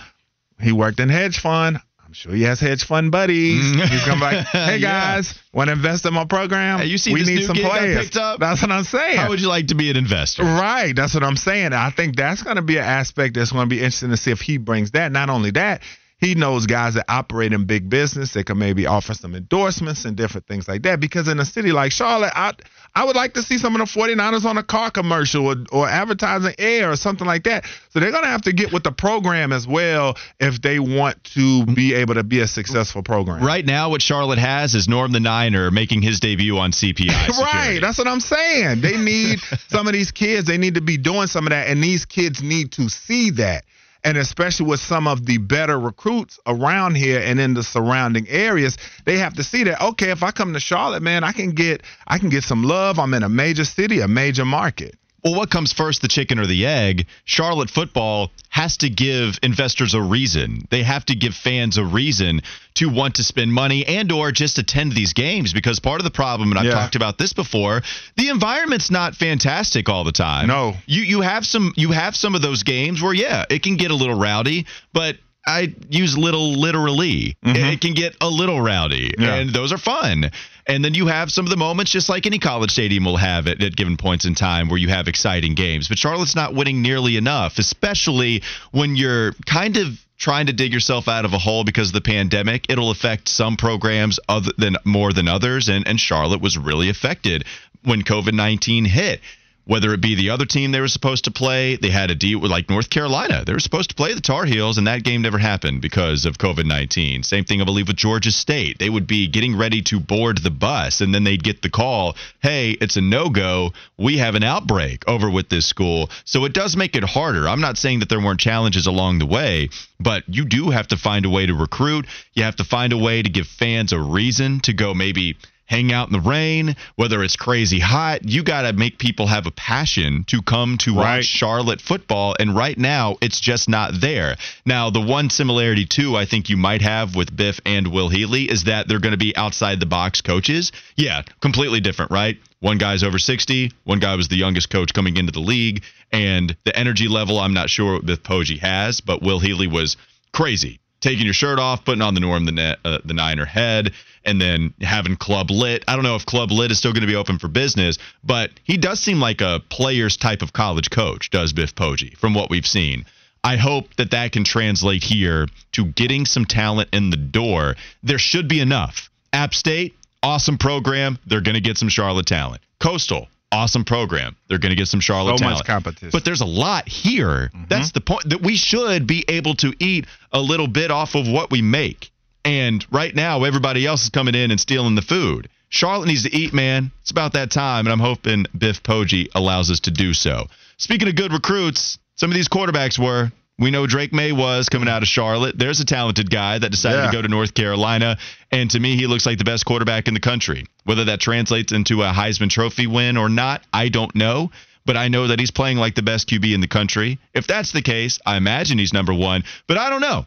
He 0.61 0.73
worked 0.73 0.99
in 0.99 1.09
hedge 1.09 1.39
fund. 1.39 1.81
Sure 2.15 2.33
he 2.33 2.43
has 2.43 2.61
hedge 2.61 2.85
fund 2.85 3.11
buddies. 3.11 3.73
He's 3.73 4.05
gonna 4.05 4.15
be 4.15 4.21
like, 4.21 4.47
"Hey 4.47 4.79
guys, 4.81 5.33
yeah. 5.33 5.59
want 5.59 5.69
to 5.69 5.73
invest 5.73 6.07
in 6.07 6.15
my 6.15 6.25
program? 6.25 6.79
Hey, 6.79 6.87
you 6.87 6.99
see, 6.99 7.13
we 7.13 7.25
need 7.25 7.45
some 7.45 7.57
players." 7.57 8.11
That's 8.11 8.63
what 8.63 8.71
I'm 8.71 8.85
saying. 8.85 9.19
How 9.19 9.29
would 9.29 9.41
you 9.41 9.49
like 9.49 9.69
to 9.69 9.75
be 9.75 9.91
an 9.91 9.97
investor? 9.97 10.45
Right. 10.45 10.95
That's 10.95 11.15
what 11.15 11.25
I'm 11.25 11.37
saying. 11.37 11.73
I 11.73 11.91
think 11.91 12.17
that's 12.17 12.43
going 12.43 12.57
to 12.57 12.63
be 12.63 12.79
an 12.79 12.85
aspect 12.85 13.35
that's 13.35 13.53
going 13.53 13.69
to 13.69 13.71
be 13.71 13.79
interesting 13.79 14.11
to 14.11 14.17
see 14.17 14.31
if 14.31 14.41
he 14.41 14.59
brings 14.59 14.93
that. 14.93 15.13
Not 15.13 15.31
only 15.31 15.51
that, 15.53 15.83
he 16.19 16.35
knows 16.35 16.67
guys 16.67 16.95
that 16.95 17.07
operate 17.09 17.53
in 17.53 17.67
big 17.67 17.91
business 17.91 18.33
that 18.33 18.47
can 18.47 18.59
maybe 18.59 18.87
offer 18.87 19.15
some 19.15 19.35
endorsements 19.35 20.05
and 20.05 20.17
different 20.17 20.47
things 20.47 20.69
like 20.69 20.83
that. 20.83 21.01
Because 21.01 21.29
in 21.29 21.39
a 21.41 21.45
city 21.45 21.73
like 21.73 21.93
Charlotte, 21.93 22.33
I 22.35 22.53
I 22.97 23.05
would 23.05 23.17
like 23.17 23.35
to 23.35 23.43
see 23.43 23.59
some 23.59 23.75
of 23.75 23.81
the 23.81 24.01
49ers 24.01 24.45
on 24.45 24.57
a 24.57 24.63
car 24.63 24.89
commercial 24.91 25.49
or, 25.49 25.57
or 25.73 25.89
advertising 25.89 26.55
air 26.59 26.93
or 26.93 26.97
something 26.97 27.27
like 27.27 27.43
that. 27.45 27.65
So 27.91 27.99
they're 27.99 28.13
going 28.13 28.23
to 28.23 28.31
have 28.31 28.43
to 28.43 28.53
get 28.53 28.73
with 28.73 28.85
the 28.85 28.93
program 28.93 29.53
as 29.53 29.67
well 29.67 30.17
if 30.39 30.63
they 30.63 30.79
want 30.79 31.23
to 31.35 31.67
be 31.67 31.95
able 31.95 32.15
to 32.15 32.23
be 32.23 32.41
a 32.41 32.47
successful 32.47 33.03
program. 33.03 33.43
Right 33.43 33.67
now, 33.67 33.91
what 33.91 34.01
Charlotte 34.01 34.39
has 34.39 34.77
is 34.77 34.87
Norm 34.87 35.11
the 35.11 35.19
Niner 35.19 35.73
making 35.73 36.03
his 36.03 36.21
debut 36.21 36.57
on 36.57 36.71
CPI. 36.71 37.29
right. 37.41 37.81
That's 37.81 37.99
what 37.99 38.07
I'm 38.07 38.21
saying. 38.21 38.81
They 38.81 38.97
need 38.97 39.41
some 39.69 39.89
of 39.89 39.93
these 39.93 40.13
kids, 40.13 40.47
they 40.47 40.59
need 40.59 40.75
to 40.75 40.81
be 40.81 40.97
doing 40.97 41.27
some 41.27 41.47
of 41.47 41.51
that. 41.51 41.67
And 41.67 41.83
these 41.83 42.05
kids 42.05 42.43
need 42.43 42.73
to 42.73 42.89
see 42.89 43.31
that 43.33 43.65
and 44.05 44.19
especially 44.19 44.67
with 44.67 44.81
some 44.81 45.09
of 45.09 45.27
the 45.27 45.39
better 45.39 45.81
recruits 45.81 46.39
around 46.47 46.97
here 46.97 47.21
and 47.21 47.41
in 47.41 47.55
the 47.55 47.63
surrounding 47.63 48.29
areas, 48.29 48.77
they 49.05 49.19
have 49.19 49.35
to 49.35 49.43
see 49.43 49.65
that 49.65 49.81
okay, 49.81 50.11
if 50.11 50.23
I 50.23 50.31
come 50.31 50.53
to 50.53 50.61
Charlotte, 50.61 51.03
man, 51.03 51.25
I 51.25 51.33
can 51.33 51.51
get 51.51 51.83
I 52.07 52.19
can 52.19 52.29
get 52.29 52.45
some 52.45 52.63
love. 52.63 52.99
I'm 52.99 53.15
in 53.15 53.23
a 53.23 53.29
major 53.29 53.65
city, 53.65 54.01
a 54.01 54.09
major 54.09 54.45
market 54.45 54.97
well, 55.25 55.35
what 55.35 55.51
comes 55.51 55.73
first, 55.73 56.03
the 56.03 56.09
chicken 56.09 56.39
or 56.39 56.47
the 56.47 56.67
egg? 56.67 57.07
Charlotte 57.25 57.71
football 57.71 58.31
has 58.51 58.77
to 58.79 58.91
give 58.91 59.39
investors 59.43 59.95
a 59.95 60.01
reason. 60.01 60.67
They 60.71 60.83
have 60.83 61.07
to 61.07 61.15
give 61.15 61.35
fans 61.35 61.79
a 61.79 61.85
reason 61.85 62.43
to 62.75 62.91
want 62.91 63.15
to 63.15 63.25
spend 63.25 63.53
money 63.53 63.87
and 63.87 64.13
or 64.13 64.33
just 64.33 64.59
attend 64.59 64.93
these 64.93 65.15
games 65.15 65.55
because 65.55 65.81
part 65.81 66.01
of 66.01 66.05
the 66.05 66.11
problem 66.11 66.51
and 66.51 66.59
I've 66.59 66.67
yeah. 66.67 66.73
talked 66.73 66.95
about 66.95 67.17
this 67.17 67.33
before, 67.33 67.81
the 68.17 68.29
environment's 68.29 68.91
not 68.91 69.15
fantastic 69.15 69.89
all 69.89 70.05
the 70.05 70.13
time. 70.13 70.49
No. 70.49 70.75
You 70.87 71.03
you 71.03 71.21
have 71.23 71.47
some 71.47 71.73
you 71.75 71.93
have 71.93 72.15
some 72.15 72.35
of 72.35 72.43
those 72.43 72.63
games 72.63 73.01
where 73.01 73.15
yeah, 73.15 73.47
it 73.49 73.63
can 73.63 73.77
get 73.77 73.91
a 73.91 73.95
little 73.95 74.19
rowdy, 74.19 74.67
but 74.93 75.17
I 75.47 75.75
use 75.89 76.17
little 76.17 76.53
literally. 76.53 77.37
Mm-hmm. 77.45 77.57
It 77.57 77.81
can 77.81 77.95
get 77.95 78.17
a 78.21 78.29
little 78.29 78.61
rowdy, 78.61 79.15
yeah. 79.19 79.35
and 79.35 79.51
those 79.51 79.73
are 79.73 79.79
fun. 79.79 80.31
And 80.67 80.85
then 80.85 80.95
you 80.95 81.07
have 81.07 81.31
some 81.31 81.45
of 81.45 81.51
the 81.51 81.57
moments, 81.57 81.93
just 81.93 82.09
like 82.09 82.27
any 82.27 82.39
college 82.39 82.71
stadium 82.71 83.05
will 83.05 83.19
have 83.19 83.47
it 83.47 83.63
at 83.63 83.77
given 83.77 83.97
points 83.97 84.25
in 84.25 84.35
time, 84.35 84.69
where 84.69 84.79
you 84.79 84.89
have 84.89 85.09
exciting 85.09 85.55
games. 85.55 85.89
But 85.89 85.99
Charlotte's 85.99 86.35
not 86.35 86.55
winning 86.55 86.81
nearly 86.81 87.17
enough, 87.17 87.59
especially 87.59 88.43
when 88.73 88.97
you're 88.97 89.33
kind 89.47 89.77
of 89.77 89.89
trying 90.17 90.47
to 90.47 90.53
dig 90.53 90.73
yourself 90.73 91.07
out 91.07 91.25
of 91.25 91.35
a 91.35 91.39
hole 91.39 91.65
because 91.65 91.89
of 91.89 91.95
the 91.95 92.01
pandemic. 92.01 92.71
It'll 92.71 92.91
affect 92.91 93.29
some 93.29 93.57
programs 93.57 94.19
other 94.29 94.53
than 94.57 94.77
more 94.85 95.13
than 95.13 95.29
others, 95.29 95.69
and 95.69 95.87
and 95.87 96.01
Charlotte 96.01 96.41
was 96.41 96.57
really 96.57 96.89
affected 96.89 97.45
when 97.83 98.03
COVID 98.03 98.33
nineteen 98.33 98.85
hit 98.87 99.21
whether 99.67 99.93
it 99.95 100.01
be 100.01 100.15
the 100.15 100.31
other 100.31 100.45
team 100.45 100.73
they 100.73 100.81
were 100.81 100.89
supposed 100.89 101.25
to 101.25 101.31
play, 101.31 101.77
they 101.77 101.91
had 101.91 102.11
a 102.11 102.15
deal 102.15 102.39
with 102.39 102.51
like 102.51 102.69
North 102.69 102.91
Carolina. 102.91 103.45
They 103.45 103.53
were 103.53 103.61
supposed 103.61 103.91
to 103.91 103.97
play 103.97 104.15
the 104.15 104.21
Tar 104.21 104.45
Heels, 104.45 104.79
and 104.79 104.87
that 104.87 105.05
game 105.05 105.23
never 105.23 105.39
happened 105.39 105.81
because 105.81 106.25
of 106.25 106.39
COVID 106.39 106.67
19. 106.67 107.23
Same 107.23 107.45
thing, 107.45 107.61
I 107.61 107.65
believe, 107.65 107.89
with 107.89 107.97
Georgia 107.97 108.31
State. 108.31 108.79
They 108.79 108.91
would 108.91 109.07
be 109.07 109.29
getting 109.29 109.57
ready 109.57 109.83
to 109.83 110.01
board 110.01 110.39
the 110.39 110.51
bus, 110.51 111.01
and 111.01 111.15
then 111.15 111.25
they'd 111.25 111.43
get 111.43 111.63
the 111.63 111.71
call 111.71 112.15
hey, 112.43 112.73
it's 112.73 112.97
a 112.97 113.01
no 113.01 113.31
go. 113.31 113.73
We 113.97 114.19
have 114.19 114.35
an 114.35 114.43
outbreak 114.43 115.09
over 115.09 115.31
with 115.31 115.49
this 115.49 115.67
school. 115.67 116.11
So 116.25 116.45
it 116.45 116.53
does 116.53 116.77
make 116.77 116.95
it 116.95 117.05
harder. 117.05 117.49
I'm 117.49 117.61
not 117.61 117.79
saying 117.79 118.01
that 118.01 118.09
there 118.09 118.21
weren't 118.21 118.41
challenges 118.41 118.87
along 118.87 119.19
the 119.19 119.27
way, 119.27 119.71
but 119.99 120.25
you 120.27 120.45
do 120.45 120.71
have 120.71 120.89
to 120.89 120.97
find 120.97 121.25
a 121.25 121.31
way 121.31 121.47
to 121.47 121.55
recruit. 121.55 122.07
You 122.35 122.43
have 122.43 122.57
to 122.57 122.65
find 122.65 122.93
a 122.93 122.99
way 122.99 123.23
to 123.23 123.31
give 123.31 123.47
fans 123.47 123.93
a 123.93 123.99
reason 123.99 124.61
to 124.61 124.73
go 124.73 124.93
maybe 124.93 125.37
hang 125.67 125.93
out 125.93 126.09
in 126.09 126.13
the 126.13 126.21
rain, 126.21 126.77
whether 126.97 127.23
it's 127.23 127.37
crazy 127.37 127.81
hot. 127.81 128.29
You 128.29 128.43
got 128.43 128.63
to 128.63 128.73
make 128.73 128.99
people 128.99 129.27
have 129.27 129.47
a 129.47 129.51
passion 129.51 130.25
to 130.29 130.43
come 130.43 130.79
to 130.79 130.95
right. 130.95 131.17
watch 131.17 131.25
Charlotte 131.25 131.81
football. 131.81 132.35
And 132.39 132.55
right 132.55 132.77
now, 132.77 133.17
it's 133.21 133.41
just 133.41 133.69
not 133.69 134.01
there. 134.01 134.37
Now, 134.67 134.91
the 134.91 135.01
one 135.01 135.31
similarity, 135.31 135.87
too, 135.87 136.17
I 136.17 136.27
think 136.27 136.49
you 136.49 136.57
might 136.57 136.83
have 136.83 137.15
with 137.15 137.35
Biff 137.35 137.61
and 137.65 137.89
Will 137.89 138.09
Healy 138.09 138.51
is 138.51 138.65
that 138.65 138.89
they're 138.89 139.01
going 139.01 139.13
to 139.13 139.19
be 139.19 139.37
outside 139.37 139.81
the 139.81 139.87
box 139.87 140.21
coaches. 140.21 140.73
Yeah, 140.97 141.23
completely 141.41 141.81
different, 141.81 142.11
right? 142.11 142.39
One 142.61 142.79
guy's 142.79 143.03
over 143.03 143.19
60. 143.19 143.73
One 143.85 143.99
guy 143.99 144.15
was 144.17 144.29
the 144.29 144.37
youngest 144.37 144.71
coach 144.71 144.95
coming 144.95 145.17
into 145.17 145.33
the 145.33 145.41
league. 145.41 145.83
And 146.13 146.57
the 146.65 146.77
energy 146.79 147.09
level, 147.09 147.39
I'm 147.39 147.55
not 147.55 147.71
sure 147.71 147.95
what 147.95 148.07
Biff 148.07 148.23
Poggi 148.23 148.59
has, 148.61 149.01
but 149.01 149.23
Will 149.23 149.41
Healy 149.41 149.67
was 149.67 149.97
crazy 150.33 150.81
taking 151.05 151.25
your 151.25 151.35
shirt 151.35 151.59
off, 151.59 151.85
putting 151.85 152.03
on 152.03 152.15
the 152.15 152.21
Norm 152.21 152.47
the 152.47 152.53
net, 152.53 152.79
uh, 152.85 152.99
the 153.05 153.15
Niner 153.15 153.45
head, 153.45 153.93
and 154.25 154.41
then 154.41 154.73
having 154.81 155.17
Club 155.17 155.51
Lit. 155.51 155.85
I 155.87 155.95
don't 155.95 156.03
know 156.03 156.17
if 156.17 156.25
Club 156.25 156.51
Lit 156.51 156.73
is 156.73 156.79
still 156.79 156.93
going 156.93 157.03
to 157.03 157.07
be 157.07 157.15
open 157.15 157.39
for 157.39 157.47
business, 157.47 157.99
but 158.25 158.51
he 158.65 158.79
does 158.79 158.99
seem 158.99 159.21
like 159.21 159.41
a 159.43 159.61
player's 159.69 160.17
type 160.17 160.43
of 160.43 160.53
college 160.53 160.91
coach, 160.91 161.31
does 161.31 161.53
Biff 161.53 161.75
Poggi, 161.75 162.17
from 162.17 162.35
what 162.35 162.51
we've 162.51 162.67
seen. 162.67 163.05
I 163.45 163.57
hope 163.57 163.95
that 163.97 164.13
that 164.13 164.33
can 164.33 164.45
translate 164.45 165.03
here 165.05 165.47
to 165.73 165.85
getting 165.85 166.25
some 166.25 166.47
talent 166.47 166.89
in 166.95 167.11
the 167.11 167.19
door. 167.19 167.77
There 168.03 168.19
should 168.19 168.49
be 168.49 168.61
enough. 168.61 169.11
App 169.35 169.53
State, 169.53 169.95
awesome 170.23 170.57
program. 170.57 171.19
They're 171.27 171.43
going 171.43 171.55
to 171.55 171.61
get 171.61 171.77
some 171.77 171.91
Charlotte 171.91 172.27
talent. 172.27 172.63
Coastal, 172.81 173.29
awesome 173.55 173.85
program. 173.85 174.37
They're 174.49 174.59
going 174.59 174.71
to 174.71 174.77
get 174.77 174.89
some 174.89 175.01
Charlotte 175.01 175.39
so 175.39 175.45
talent. 175.45 175.59
much 175.59 175.67
competition. 175.67 176.11
But 176.13 176.25
there's 176.25 176.41
a 176.41 176.47
lot 176.47 176.89
here. 176.89 177.51
Mm-hmm. 177.55 177.65
That's 177.69 177.93
the 177.93 178.01
point 178.01 178.29
that 178.31 178.43
we 178.43 178.57
should 178.57 179.07
be 179.07 179.25
able 179.29 179.55
to 179.57 179.73
eat 179.79 180.07
a 180.33 180.41
little 180.41 180.69
bit 180.69 180.91
off 180.91 181.15
of 181.15 181.29
what 181.29 181.51
we 181.51 181.63
make. 181.63 182.11
And 182.45 182.85
right 182.91 183.15
now, 183.15 183.45
everybody 183.45 183.87
else 183.87 184.03
is 184.03 184.11
coming 184.11 184.35
in 184.35 184.51
and 184.51 184.61
stealing 184.61 184.95
the 184.95 185.03
food. 185.03 185.49
Charlotte 185.71 186.07
needs 186.07 186.25
to 186.25 186.37
eat, 186.37 186.53
man. 186.53 186.93
It's 187.01 187.11
about 187.11 187.33
that 187.33 187.51
time, 187.51 187.87
and 187.87 187.93
I'm 187.93 188.01
hoping 188.01 188.47
Biff 188.57 188.83
Poggi 188.83 189.29
allows 189.35 189.71
us 189.71 189.81
to 189.81 189.91
do 189.91 190.13
so. 190.13 190.47
Speaking 190.77 191.09
of 191.09 191.17
good 191.17 191.33
recruits, 191.33 191.99
some 192.17 192.31
of 192.31 192.35
these 192.35 192.49
quarterbacks 192.49 192.99
were. 192.99 193.33
We 193.59 193.71
know 193.71 193.87
Drake 193.87 194.13
Maye 194.13 194.33
was 194.33 194.69
coming 194.69 194.89
out 194.89 195.03
of 195.03 195.09
Charlotte. 195.09 195.57
There's 195.57 195.79
a 195.79 195.85
talented 195.85 196.29
guy 196.29 196.59
that 196.59 196.71
decided 196.71 196.99
yeah. 196.99 197.07
to 197.07 197.13
go 197.13 197.23
to 197.23 197.29
North 197.29 197.55
Carolina. 197.55 198.19
And 198.51 198.71
to 198.73 198.81
me, 198.81 198.97
he 198.97 199.07
looks 199.07 199.27
like 199.27 199.39
the 199.39 199.45
best 199.45 199.65
quarterback 199.65 200.09
in 200.09 200.15
the 200.15 200.21
country. 200.21 200.67
Whether 200.85 201.05
that 201.05 201.21
translates 201.21 201.73
into 201.73 202.03
a 202.03 202.07
Heisman 202.07 202.51
Trophy 202.51 202.89
win 202.89 203.17
or 203.17 203.29
not, 203.29 203.63
I 203.73 203.91
don't 203.91 204.15
know. 204.15 204.51
But 204.87 204.97
I 204.97 205.09
know 205.09 205.29
that 205.29 205.39
he's 205.39 205.53
playing 205.53 205.79
like 205.79 205.95
the 205.95 206.03
best 206.03 206.29
QB 206.29 206.53
in 206.53 206.61
the 206.61 206.69
country. 206.69 207.19
If 207.33 207.47
that's 207.47 207.73
the 207.73 207.81
case, 207.81 208.19
I 208.27 208.37
imagine 208.37 208.79
he's 208.79 208.93
number 208.93 209.15
one. 209.15 209.45
But 209.67 209.79
I 209.79 209.89
don't 209.89 210.03
know. 210.03 210.27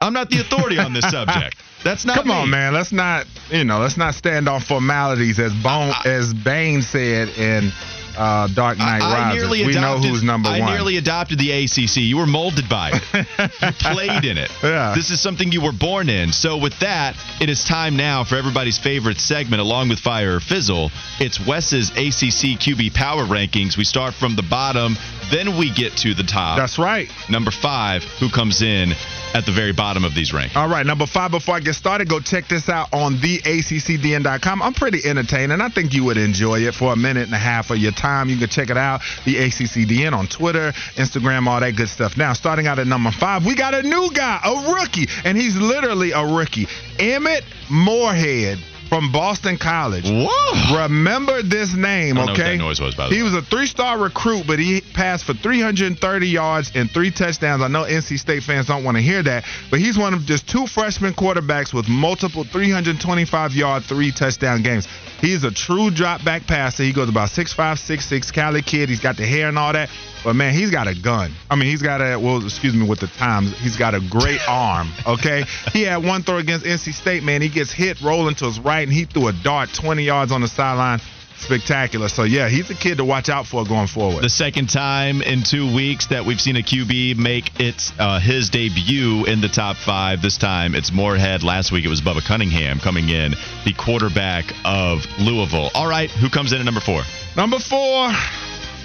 I'm 0.00 0.12
not 0.12 0.28
the 0.28 0.40
authority 0.40 0.78
on 0.78 0.92
this 0.92 1.08
subject. 1.10 1.56
That's 1.84 2.04
not. 2.04 2.16
Come 2.16 2.28
me. 2.28 2.34
on, 2.34 2.50
man. 2.50 2.74
Let's 2.74 2.92
not, 2.92 3.26
you 3.50 3.64
know, 3.64 3.78
let's 3.78 3.96
not 3.96 4.14
stand 4.14 4.48
on 4.48 4.60
formalities, 4.60 5.38
as 5.38 5.52
Bone, 5.54 5.92
I, 5.94 6.02
as 6.06 6.34
Bane 6.34 6.82
said 6.82 7.28
in 7.28 7.72
uh, 8.16 8.48
Dark 8.48 8.78
Knight 8.78 9.02
I, 9.02 9.32
Rises. 9.32 9.66
we 9.66 9.74
know 9.74 9.98
who's 9.98 10.22
number 10.22 10.48
I 10.48 10.60
one. 10.60 10.68
I 10.68 10.74
nearly 10.74 10.96
adopted 10.96 11.38
the 11.38 11.50
ACC. 11.52 11.96
You 11.98 12.16
were 12.16 12.26
molded 12.26 12.68
by 12.68 12.92
it. 12.94 13.26
you 13.62 13.72
played 13.78 14.24
in 14.24 14.38
it. 14.38 14.50
Yeah. 14.62 14.94
This 14.94 15.10
is 15.10 15.20
something 15.20 15.52
you 15.52 15.62
were 15.62 15.72
born 15.72 16.08
in. 16.08 16.32
So 16.32 16.56
with 16.56 16.78
that, 16.80 17.16
it 17.40 17.48
is 17.48 17.64
time 17.64 17.96
now 17.96 18.24
for 18.24 18.36
everybody's 18.36 18.78
favorite 18.78 19.18
segment, 19.18 19.60
along 19.60 19.88
with 19.88 19.98
Fire 19.98 20.36
or 20.36 20.40
Fizzle. 20.40 20.90
It's 21.20 21.44
Wes's 21.44 21.90
ACC 21.90 22.58
QB 22.60 22.94
Power 22.94 23.24
Rankings. 23.24 23.76
We 23.76 23.84
start 23.84 24.14
from 24.14 24.36
the 24.36 24.42
bottom, 24.42 24.96
then 25.30 25.58
we 25.58 25.70
get 25.70 25.96
to 25.98 26.14
the 26.14 26.22
top. 26.22 26.58
That's 26.58 26.78
right. 26.78 27.10
Number 27.28 27.50
five, 27.50 28.04
who 28.20 28.28
comes 28.28 28.62
in 28.62 28.92
at 29.34 29.44
the 29.44 29.52
very 29.52 29.72
bottom 29.72 30.04
of 30.04 30.14
these 30.14 30.32
rankings. 30.32 30.56
All 30.56 30.68
right, 30.68 30.86
number 30.86 31.06
five. 31.06 31.32
Before 31.32 31.56
I 31.56 31.60
get 31.60 31.74
started, 31.74 32.08
go 32.08 32.20
check 32.20 32.48
this 32.48 32.68
out 32.68 32.92
on 32.92 33.16
theaccdn.com. 33.16 34.62
I'm 34.62 34.74
pretty 34.74 35.00
entertaining. 35.04 35.50
And 35.50 35.62
I 35.62 35.68
think 35.68 35.92
you 35.92 36.04
would 36.04 36.16
enjoy 36.16 36.60
it 36.60 36.74
for 36.74 36.92
a 36.92 36.96
minute 36.96 37.24
and 37.24 37.34
a 37.34 37.38
half 37.38 37.70
of 37.70 37.78
your 37.78 37.92
time. 37.92 38.28
You 38.28 38.38
can 38.38 38.48
check 38.48 38.70
it 38.70 38.76
out, 38.76 39.02
the 39.24 39.34
ACCDN 39.34 40.12
on 40.12 40.28
Twitter, 40.28 40.72
Instagram, 40.94 41.48
all 41.48 41.60
that 41.60 41.76
good 41.76 41.88
stuff. 41.88 42.16
Now, 42.16 42.32
starting 42.32 42.68
out 42.68 42.78
at 42.78 42.86
number 42.86 43.10
five, 43.10 43.44
we 43.44 43.56
got 43.56 43.74
a 43.74 43.82
new 43.82 44.10
guy, 44.12 44.40
a 44.44 44.72
rookie, 44.72 45.08
and 45.24 45.36
he's 45.36 45.56
literally 45.56 46.12
a 46.12 46.24
rookie. 46.24 46.68
Emmett 46.98 47.44
Morehead 47.68 48.58
from 48.88 49.12
Boston 49.12 49.58
College. 49.58 50.04
Whoa. 50.06 50.82
Remember 50.82 51.42
this 51.42 51.74
name, 51.74 52.18
okay? 52.18 52.56
noise 52.56 52.80
was, 52.80 52.94
by 52.94 53.08
the 53.08 53.14
he 53.14 53.22
was 53.22 53.34
a 53.34 53.42
three-star 53.42 53.98
recruit, 53.98 54.46
but 54.46 54.58
he 54.58 54.80
passed 54.80 55.24
for 55.24 55.34
330 55.34 56.28
yards 56.28 56.72
and 56.74 56.90
three 56.90 57.10
touchdowns. 57.10 57.62
I 57.62 57.68
know 57.68 57.84
NC 57.84 58.18
State 58.18 58.42
fans 58.42 58.66
don't 58.66 58.84
want 58.84 58.96
to 58.96 59.02
hear 59.02 59.22
that, 59.22 59.44
but 59.70 59.80
he's 59.80 59.98
one 59.98 60.14
of 60.14 60.24
just 60.26 60.48
two 60.48 60.66
freshman 60.66 61.14
quarterbacks 61.14 61.72
with 61.72 61.88
multiple 61.88 62.44
325-yard, 62.44 63.84
three 63.84 64.12
touchdown 64.12 64.62
games. 64.62 64.86
He's 65.20 65.44
a 65.44 65.50
true 65.50 65.90
drop 65.90 66.24
back 66.24 66.46
passer. 66.46 66.82
He 66.82 66.92
goes 66.92 67.08
about 67.08 67.30
6'5", 67.30 67.54
6'6", 67.54 68.32
Cali 68.32 68.62
kid. 68.62 68.88
He's 68.88 69.00
got 69.00 69.16
the 69.16 69.26
hair 69.26 69.48
and 69.48 69.58
all 69.58 69.72
that. 69.72 69.90
But 70.24 70.34
man, 70.34 70.54
he's 70.54 70.70
got 70.70 70.88
a 70.88 70.94
gun. 70.94 71.32
I 71.50 71.56
mean, 71.56 71.68
he's 71.68 71.82
got 71.82 72.00
a 72.00 72.18
well, 72.18 72.42
excuse 72.42 72.74
me, 72.74 72.88
with 72.88 73.00
the 73.00 73.06
times, 73.06 73.56
he's 73.58 73.76
got 73.76 73.94
a 73.94 74.00
great 74.00 74.40
arm. 74.48 74.90
Okay, 75.06 75.44
he 75.72 75.82
had 75.82 75.98
one 76.02 76.22
throw 76.22 76.38
against 76.38 76.64
NC 76.64 76.94
State. 76.94 77.22
Man, 77.22 77.42
he 77.42 77.48
gets 77.50 77.72
hit 77.72 78.00
rolling 78.00 78.34
to 78.36 78.46
his 78.46 78.58
right, 78.58 78.82
and 78.82 78.92
he 78.92 79.04
threw 79.04 79.28
a 79.28 79.32
dart 79.32 79.68
20 79.74 80.02
yards 80.02 80.32
on 80.32 80.40
the 80.40 80.48
sideline 80.48 81.00
spectacular. 81.44 82.08
So 82.08 82.24
yeah, 82.24 82.48
he's 82.48 82.70
a 82.70 82.74
kid 82.74 82.98
to 82.98 83.04
watch 83.04 83.28
out 83.28 83.46
for 83.46 83.64
going 83.64 83.86
forward. 83.86 84.22
The 84.22 84.30
second 84.30 84.68
time 84.68 85.22
in 85.22 85.42
two 85.42 85.72
weeks 85.74 86.06
that 86.06 86.24
we've 86.24 86.40
seen 86.40 86.56
a 86.56 86.62
QB 86.62 87.16
make 87.16 87.60
its 87.60 87.92
uh, 87.98 88.18
his 88.18 88.50
debut 88.50 89.24
in 89.26 89.40
the 89.40 89.48
top 89.48 89.76
five. 89.76 90.22
This 90.22 90.38
time 90.38 90.74
it's 90.74 90.90
Morehead. 90.92 91.42
Last 91.42 91.70
week 91.70 91.84
it 91.84 91.88
was 91.88 92.00
Bubba 92.00 92.24
Cunningham 92.24 92.80
coming 92.80 93.08
in, 93.08 93.32
the 93.64 93.74
quarterback 93.76 94.44
of 94.64 95.06
Louisville. 95.18 95.70
All 95.74 95.88
right, 95.88 96.10
who 96.10 96.30
comes 96.30 96.52
in 96.52 96.58
at 96.58 96.64
number 96.64 96.80
four? 96.80 97.02
Number 97.36 97.58
four, 97.58 98.10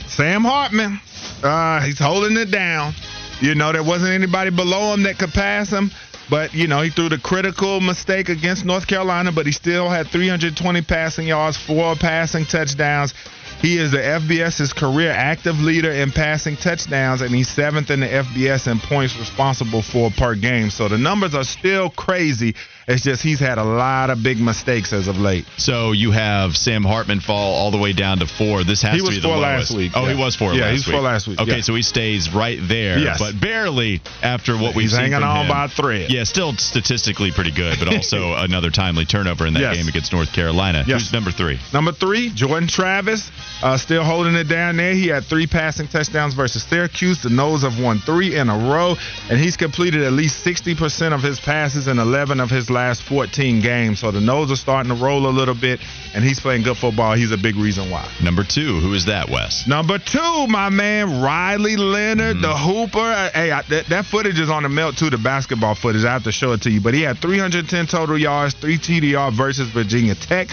Sam 0.09 0.43
Hartman. 0.43 0.99
Uh, 1.43 1.81
he's 1.81 1.99
holding 1.99 2.37
it 2.37 2.51
down. 2.51 2.93
You 3.41 3.55
know, 3.55 3.71
there 3.71 3.83
wasn't 3.83 4.11
anybody 4.11 4.49
below 4.49 4.93
him 4.93 5.03
that 5.03 5.17
could 5.17 5.31
pass 5.31 5.69
him. 5.69 5.91
But, 6.29 6.53
you 6.53 6.67
know, 6.67 6.81
he 6.81 6.91
threw 6.91 7.09
the 7.09 7.17
critical 7.17 7.81
mistake 7.81 8.29
against 8.29 8.63
North 8.63 8.85
Carolina, 8.85 9.31
but 9.31 9.47
he 9.47 9.51
still 9.51 9.89
had 9.89 10.07
320 10.07 10.81
passing 10.83 11.27
yards, 11.27 11.57
four 11.57 11.95
passing 11.95 12.45
touchdowns. 12.45 13.13
He 13.61 13.77
is 13.77 13.91
the 13.91 13.97
FBS's 13.97 14.71
career 14.71 15.11
active 15.11 15.59
leader 15.59 15.91
in 15.91 16.11
passing 16.11 16.55
touchdowns, 16.55 17.21
and 17.21 17.33
he's 17.33 17.49
seventh 17.49 17.89
in 17.89 17.99
the 17.99 18.07
FBS 18.07 18.71
in 18.71 18.79
points 18.79 19.17
responsible 19.17 19.81
for 19.81 20.11
per 20.11 20.35
game. 20.35 20.69
So 20.69 20.87
the 20.87 20.97
numbers 20.97 21.33
are 21.33 21.43
still 21.43 21.89
crazy. 21.89 22.55
It's 22.89 23.03
just 23.03 23.21
he's 23.21 23.39
had 23.39 23.59
a 23.59 23.63
lot 23.63 24.09
of 24.09 24.23
big 24.23 24.39
mistakes 24.39 24.91
as 24.93 25.07
of 25.07 25.17
late. 25.17 25.45
So 25.57 25.91
you 25.91 26.09
have 26.09 26.57
Sam 26.57 26.83
Hartman 26.83 27.19
fall 27.19 27.53
all 27.53 27.69
the 27.69 27.77
way 27.77 27.93
down 27.93 28.17
to 28.19 28.25
four. 28.25 28.63
This 28.63 28.81
has 28.81 28.93
he 28.93 28.97
to 28.97 29.03
was 29.05 29.09
be 29.11 29.21
the 29.21 29.27
four 29.27 29.37
lowest. 29.37 29.69
last 29.71 29.77
week. 29.77 29.91
Oh, 29.93 30.07
yeah. 30.07 30.13
he 30.15 30.19
was 30.19 30.35
four. 30.35 30.53
Yeah, 30.55 30.61
last 30.63 30.71
he's 30.71 30.87
week. 30.87 30.93
four 30.95 31.01
last 31.03 31.27
week. 31.27 31.39
Okay, 31.39 31.55
yeah. 31.57 31.61
so 31.61 31.75
he 31.75 31.83
stays 31.83 32.33
right 32.33 32.57
there, 32.63 32.97
Yes. 32.97 33.19
but 33.19 33.39
barely 33.39 34.01
after 34.23 34.57
what 34.57 34.73
we've 34.73 34.85
he's 34.85 34.91
seen 34.93 35.11
hanging 35.11 35.21
on 35.21 35.45
him. 35.45 35.51
by 35.51 35.65
a 35.65 35.67
thread. 35.69 36.09
Yeah, 36.11 36.23
still 36.23 36.53
statistically 36.53 37.31
pretty 37.31 37.51
good, 37.51 37.77
but 37.77 37.93
also 37.93 38.33
another 38.37 38.71
timely 38.71 39.05
turnover 39.05 39.45
in 39.45 39.53
that 39.53 39.59
Yes. 39.59 39.77
game 39.77 39.87
against 39.87 40.11
North 40.11 40.33
Carolina. 40.33 40.83
Yes. 40.87 41.01
Who's 41.01 41.13
number 41.13 41.29
three? 41.29 41.59
Number 41.71 41.91
three, 41.91 42.31
Jordan 42.33 42.67
Travis, 42.67 43.29
uh, 43.61 43.77
still 43.77 44.03
holding 44.03 44.33
it 44.33 44.45
down 44.47 44.77
there. 44.77 44.93
He 44.95 45.09
had 45.09 45.25
three 45.25 45.45
passing 45.45 45.87
touchdowns 45.87 46.33
versus 46.33 46.63
Syracuse. 46.63 47.21
The 47.21 47.29
Noles 47.29 47.61
have 47.61 47.79
won 47.79 47.99
three 47.99 48.35
in 48.35 48.49
a 48.49 48.57
row, 48.57 48.95
and 49.29 49.39
he's 49.39 49.57
completed 49.57 50.01
at 50.01 50.13
least 50.13 50.43
60% 50.43 51.13
of 51.13 51.21
his 51.21 51.39
passes 51.39 51.87
in 51.87 51.99
11 51.99 52.39
of 52.39 52.49
his 52.49 52.69
last 52.71 52.78
14 53.01 53.61
games. 53.61 53.99
So 53.99 54.11
the 54.11 54.19
Noles 54.19 54.51
are 54.51 54.55
starting 54.55 54.95
to 54.95 55.01
roll 55.03 55.27
a 55.27 55.29
little 55.29 55.55
bit, 55.55 55.79
and 56.13 56.23
he's 56.23 56.39
playing 56.39 56.63
good 56.63 56.77
football. 56.77 57.15
He's 57.15 57.31
a 57.31 57.37
big 57.37 57.55
reason 57.55 57.89
why. 57.89 58.09
Number 58.23 58.43
two. 58.43 58.79
Who 58.79 58.93
is 58.93 59.05
that, 59.05 59.29
Wes? 59.29 59.67
Number 59.67 59.97
two, 59.97 60.47
my 60.47 60.69
man 60.69 61.21
Riley 61.21 61.75
Leonard, 61.75 62.41
the 62.41 62.55
Hooper. 62.55 62.99
Uh, 62.99 63.29
Hey, 63.33 63.51
I, 63.51 63.61
that, 63.63 63.85
that 63.87 64.05
footage 64.05 64.39
is 64.39 64.49
on 64.49 64.63
the 64.63 64.69
melt 64.69 64.97
too. 64.97 65.09
The 65.09 65.17
basketball 65.17 65.75
footage. 65.75 66.03
I 66.03 66.13
have 66.13 66.23
to 66.23 66.31
show 66.31 66.53
it 66.53 66.63
to 66.63 66.71
you. 66.71 66.81
But 66.81 66.93
he 66.93 67.01
had 67.01 67.19
310 67.19 67.87
total 67.87 68.17
yards, 68.17 68.53
three 68.55 68.77
TDR 68.77 69.31
versus 69.31 69.69
Virginia 69.69 70.15
Tech. 70.15 70.49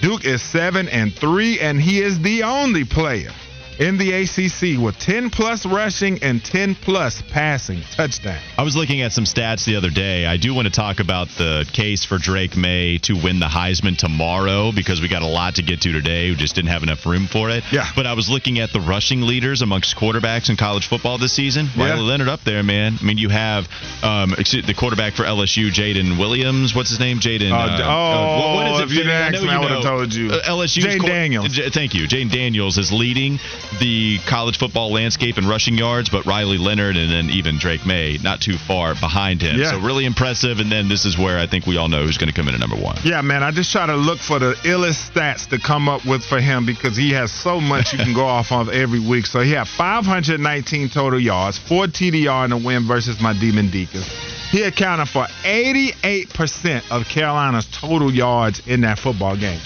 Duke 0.00 0.24
is 0.24 0.42
seven 0.42 0.88
and 0.88 1.12
three, 1.14 1.58
and 1.60 1.80
he 1.80 2.00
is 2.00 2.20
the 2.20 2.42
only 2.44 2.84
player 2.84 3.30
in 3.78 3.96
the 3.98 4.12
ACC 4.12 4.80
with 4.82 4.98
10 4.98 5.30
plus 5.30 5.64
rushing 5.66 6.22
and 6.22 6.44
10 6.44 6.74
plus 6.74 7.22
passing 7.30 7.80
touchdowns. 7.92 8.42
I 8.56 8.62
was 8.62 8.74
looking 8.76 9.02
at 9.02 9.12
some 9.12 9.24
stats 9.24 9.64
the 9.64 9.76
other 9.76 9.90
day. 9.90 10.26
I 10.26 10.36
do 10.36 10.52
want 10.54 10.66
to 10.66 10.72
talk 10.72 11.00
about 11.00 11.28
the 11.38 11.68
case 11.72 12.04
for 12.04 12.18
Drake 12.18 12.56
Maye 12.56 12.98
to 13.02 13.14
win 13.14 13.38
the 13.40 13.46
Heisman 13.46 13.96
tomorrow 13.96 14.72
because 14.72 15.00
we 15.00 15.08
got 15.08 15.22
a 15.22 15.26
lot 15.26 15.56
to 15.56 15.62
get 15.62 15.82
to 15.82 15.92
today. 15.92 16.30
We 16.30 16.36
just 16.36 16.54
didn't 16.54 16.70
have 16.70 16.82
enough 16.82 17.06
room 17.06 17.26
for 17.26 17.50
it. 17.50 17.62
Yeah. 17.72 17.88
But 17.94 18.06
I 18.06 18.14
was 18.14 18.28
looking 18.28 18.58
at 18.58 18.72
the 18.72 18.80
rushing 18.80 19.22
leaders 19.22 19.62
amongst 19.62 19.96
quarterbacks 19.96 20.50
in 20.50 20.56
college 20.56 20.88
football 20.88 21.18
this 21.18 21.32
season. 21.32 21.68
Yeah. 21.76 21.90
Riley 21.90 22.02
Leonard 22.02 22.28
up 22.28 22.40
there, 22.44 22.62
man. 22.62 22.94
I 23.00 23.04
mean, 23.04 23.18
you 23.18 23.28
have 23.28 23.64
um, 24.02 24.30
the 24.30 24.74
quarterback 24.76 25.14
for 25.14 25.22
LSU, 25.24 25.70
Jaden 25.70 26.18
Williams. 26.18 26.74
What's 26.74 26.90
his 26.90 26.98
name? 27.00 27.18
Jaden. 27.18 27.52
Uh, 27.52 27.54
uh, 27.54 27.82
oh, 27.86 28.44
what- 28.46 28.54
what 28.58 28.72
is 28.72 28.80
it? 28.80 28.84
if 28.84 28.90
you 28.90 28.96
didn't 28.98 29.12
ask 29.12 29.42
me, 29.42 29.48
I 29.50 29.58
would've 29.60 29.82
know. 29.84 29.90
told 29.90 30.14
you. 30.14 30.30
Uh, 30.30 30.42
LSU's 30.48 30.84
Jayden 30.84 31.06
Daniels. 31.06 31.48
J- 31.52 31.70
Thank 31.70 31.94
you. 31.94 32.06
Jayden 32.08 32.30
Daniels 32.32 32.78
is 32.78 32.90
leading 32.92 33.38
the 33.80 34.18
college 34.26 34.58
football 34.58 34.92
landscape 34.92 35.38
in 35.38 35.46
rushing 35.46 35.76
yards, 35.76 36.08
but 36.08 36.24
Riley 36.26 36.58
Leonard 36.58 36.96
and 36.96 37.10
then 37.10 37.30
even 37.30 37.58
Drake 37.58 37.84
Maye 37.86 38.18
not 38.22 38.40
too 38.40 38.56
far 38.56 38.94
behind 38.94 39.42
him. 39.42 39.58
Yeah. 39.58 39.72
So 39.72 39.80
really 39.80 40.04
impressive. 40.04 40.58
And 40.58 40.72
then 40.72 40.88
this 40.88 41.04
is 41.04 41.18
where 41.18 41.38
I 41.38 41.46
think 41.46 41.66
we 41.66 41.76
all 41.76 41.88
know 41.88 42.04
who's 42.04 42.18
going 42.18 42.32
to 42.32 42.34
come 42.34 42.48
in 42.48 42.54
at 42.54 42.60
number 42.60 42.76
one. 42.76 42.96
Yeah, 43.04 43.20
man, 43.20 43.42
I 43.42 43.50
just 43.50 43.70
try 43.70 43.86
to 43.86 43.96
look 43.96 44.18
for 44.18 44.38
the 44.38 44.54
illest 44.64 45.10
stats 45.10 45.48
to 45.50 45.58
come 45.58 45.88
up 45.88 46.04
with 46.06 46.24
for 46.24 46.40
him 46.40 46.66
because 46.66 46.96
he 46.96 47.12
has 47.12 47.30
so 47.30 47.60
much 47.60 47.92
you 47.92 47.98
can 47.98 48.14
go 48.14 48.26
off 48.26 48.50
of 48.52 48.68
every 48.68 49.00
week. 49.00 49.26
So 49.26 49.40
he 49.40 49.52
had 49.52 49.68
519 49.68 50.88
total 50.88 51.20
yards, 51.20 51.58
four 51.58 51.86
TDR 51.86 52.44
in 52.44 52.50
the 52.50 52.56
win 52.56 52.86
versus 52.86 53.20
my 53.20 53.38
Demon 53.38 53.70
Deacons. 53.70 54.08
He 54.50 54.62
accounted 54.62 55.08
for 55.08 55.26
88% 55.44 56.90
of 56.90 57.06
Carolina's 57.06 57.66
total 57.70 58.10
yards 58.10 58.66
in 58.66 58.80
that 58.80 58.98
football 58.98 59.36
game. 59.36 59.60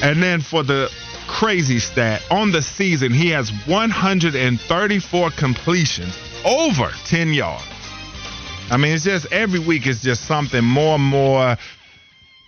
And 0.00 0.22
then 0.22 0.40
for 0.40 0.62
the 0.62 0.88
crazy 1.28 1.78
stat, 1.78 2.22
on 2.30 2.50
the 2.50 2.62
season, 2.62 3.12
he 3.12 3.30
has 3.30 3.50
134 3.66 5.30
completions 5.38 6.18
over 6.44 6.90
10 7.04 7.32
yards. 7.32 7.64
I 8.70 8.76
mean, 8.76 8.92
it's 8.92 9.04
just 9.04 9.30
every 9.32 9.60
week 9.60 9.86
it's 9.86 10.02
just 10.02 10.24
something 10.24 10.64
more 10.64 10.96
and 10.96 11.04
more 11.04 11.56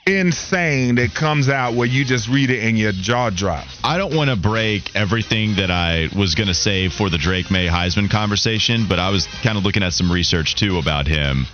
insane 0.07 0.97
that 0.97 1.15
comes 1.15 1.49
out 1.49 1.75
where 1.75 1.87
you 1.87 2.05
just 2.05 2.29
read 2.29 2.51
it 2.51 2.65
and 2.65 2.79
your 2.79 2.93
jaw 2.93 3.31
drops. 3.31 3.79
I 3.85 3.99
don't 3.99 4.15
want 4.15 4.31
to 4.31 4.37
break 4.37 4.97
everything 4.97 5.57
that 5.57 5.71
I 5.71 6.09
was 6.17 6.35
going 6.35 6.49
to 6.49 6.55
say 6.55 6.89
for 6.89 7.11
the 7.11 7.19
Drake 7.19 7.51
Maye 7.51 7.69
Heisman 7.69 8.11
conversation, 8.11 8.87
but 8.89 8.99
I 8.99 9.11
was 9.11 9.27
kind 9.43 9.57
of 9.57 9.65
looking 9.65 9.83
at 9.83 9.93
some 9.93 10.11
research 10.11 10.57
too 10.57 10.79
about 10.79 11.07
him. 11.07 11.47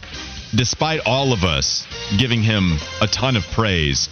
Despite 0.55 1.01
all 1.07 1.33
of 1.33 1.45
us 1.45 1.87
giving 2.17 2.43
him 2.43 2.79
a 3.01 3.07
ton 3.07 3.37
of 3.37 3.45
praise, 3.49 4.09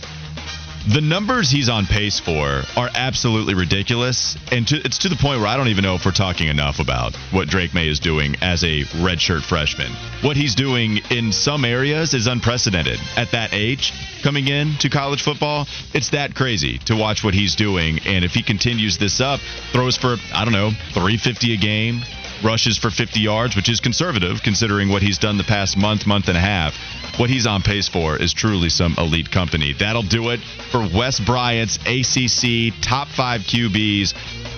the 0.93 1.01
numbers 1.01 1.51
he's 1.51 1.69
on 1.69 1.87
pace 1.87 2.21
for 2.21 2.63
are 2.77 2.91
absolutely 2.95 3.55
ridiculous, 3.55 4.37
and 4.53 4.69
to, 4.69 4.77
it's 4.85 4.99
to 4.99 5.09
the 5.09 5.17
point 5.17 5.41
where 5.41 5.49
I 5.49 5.57
don't 5.57 5.69
even 5.69 5.83
know 5.83 5.95
if 5.95 6.05
we're 6.05 6.13
talking 6.13 6.49
enough 6.49 6.79
about 6.79 7.17
what 7.31 7.49
Drake 7.49 7.73
Maye 7.73 7.89
is 7.89 8.01
doing 8.01 8.37
as 8.43 8.63
a 8.65 8.85
redshirt 9.01 9.43
freshman. 9.43 9.91
What 10.23 10.37
he's 10.37 10.55
doing 10.55 10.99
in 11.11 11.33
some 11.33 11.65
areas 11.65 12.13
is 12.13 12.27
unprecedented 12.27 13.01
at 13.17 13.31
that 13.33 13.55
age. 13.55 13.93
Coming 14.23 14.49
in 14.49 14.75
to 14.81 14.91
college 14.91 15.23
football, 15.23 15.67
it's 15.95 16.11
that 16.11 16.35
crazy 16.35 16.79
to 16.87 16.97
watch 16.97 17.25
what 17.25 17.35
he's 17.35 17.55
doing, 17.55 18.01
and 18.07 18.25
if 18.25 18.33
he 18.33 18.43
continues 18.43 18.99
this 18.99 19.21
up, 19.21 19.41
throws 19.73 19.97
for 19.97 20.17
I 20.35 20.45
don't 20.45 20.53
know 20.53 20.71
350 20.93 21.55
a 21.55 21.57
game, 21.57 22.03
rushes 22.43 22.79
for 22.79 22.91
50 22.91 23.21
yards, 23.21 23.57
which 23.57 23.69
is 23.69 23.81
conservative 23.81 24.43
considering 24.43 24.89
what 24.89 25.03
he's 25.03 25.19
done 25.19 25.39
the 25.39 25.45
past 25.45 25.77
month, 25.77 26.07
month 26.07 26.29
and 26.29 26.37
a 26.37 26.41
half. 26.41 26.75
What 27.19 27.31
he's 27.31 27.47
on 27.47 27.63
pace 27.63 27.89
for 27.89 28.17
is 28.17 28.33
truly 28.33 28.69
some 28.69 28.95
elite 28.99 29.31
company. 29.31 29.73
That'll 29.73 30.03
do 30.03 30.31
it 30.31 30.41
for 30.71 30.81
Wes 30.81 31.21
Bryant's 31.21 31.77
ACC 31.87 32.75
top 32.83 33.09
five 33.09 33.43
QBs. 33.43 34.15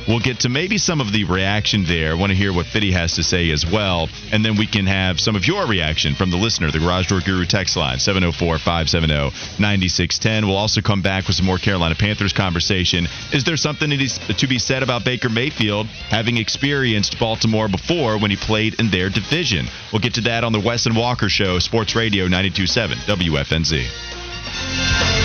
We'll 0.08 0.20
get 0.20 0.40
to 0.40 0.48
maybe 0.48 0.78
some 0.78 1.00
of 1.00 1.12
the 1.12 1.24
reaction 1.24 1.84
there. 1.84 2.12
I 2.12 2.14
Want 2.14 2.30
to 2.30 2.36
hear 2.36 2.52
what 2.52 2.66
Fitty 2.66 2.92
has 2.92 3.14
to 3.14 3.22
say 3.22 3.50
as 3.50 3.66
well. 3.66 4.08
And 4.32 4.44
then 4.44 4.56
we 4.56 4.66
can 4.66 4.86
have 4.86 5.18
some 5.18 5.34
of 5.34 5.46
your 5.46 5.66
reaction 5.66 6.14
from 6.14 6.30
the 6.30 6.36
listener, 6.36 6.70
the 6.70 6.78
Garage 6.78 7.08
Door 7.08 7.20
Guru 7.20 7.44
text 7.44 7.76
line, 7.76 7.98
704 7.98 8.58
570 8.58 9.14
9610. 9.60 10.46
We'll 10.46 10.56
also 10.56 10.80
come 10.80 11.02
back 11.02 11.26
with 11.26 11.36
some 11.36 11.46
more 11.46 11.58
Carolina 11.58 11.94
Panthers 11.94 12.32
conversation. 12.32 13.06
Is 13.32 13.44
there 13.44 13.56
something 13.56 13.90
to 13.90 14.46
be 14.46 14.58
said 14.58 14.82
about 14.82 15.04
Baker 15.04 15.28
Mayfield 15.28 15.86
having 15.86 16.36
experienced 16.36 17.18
Baltimore 17.18 17.68
before 17.68 18.18
when 18.18 18.30
he 18.30 18.36
played 18.36 18.78
in 18.80 18.90
their 18.90 19.10
division? 19.10 19.66
We'll 19.92 20.02
get 20.02 20.14
to 20.14 20.20
that 20.22 20.44
on 20.44 20.52
the 20.52 20.60
Wes 20.60 20.86
and 20.86 20.96
Walker 20.96 21.28
Show, 21.28 21.58
Sports 21.58 21.96
Radio 21.96 22.24
927 22.24 22.98
WFNZ. 22.98 25.15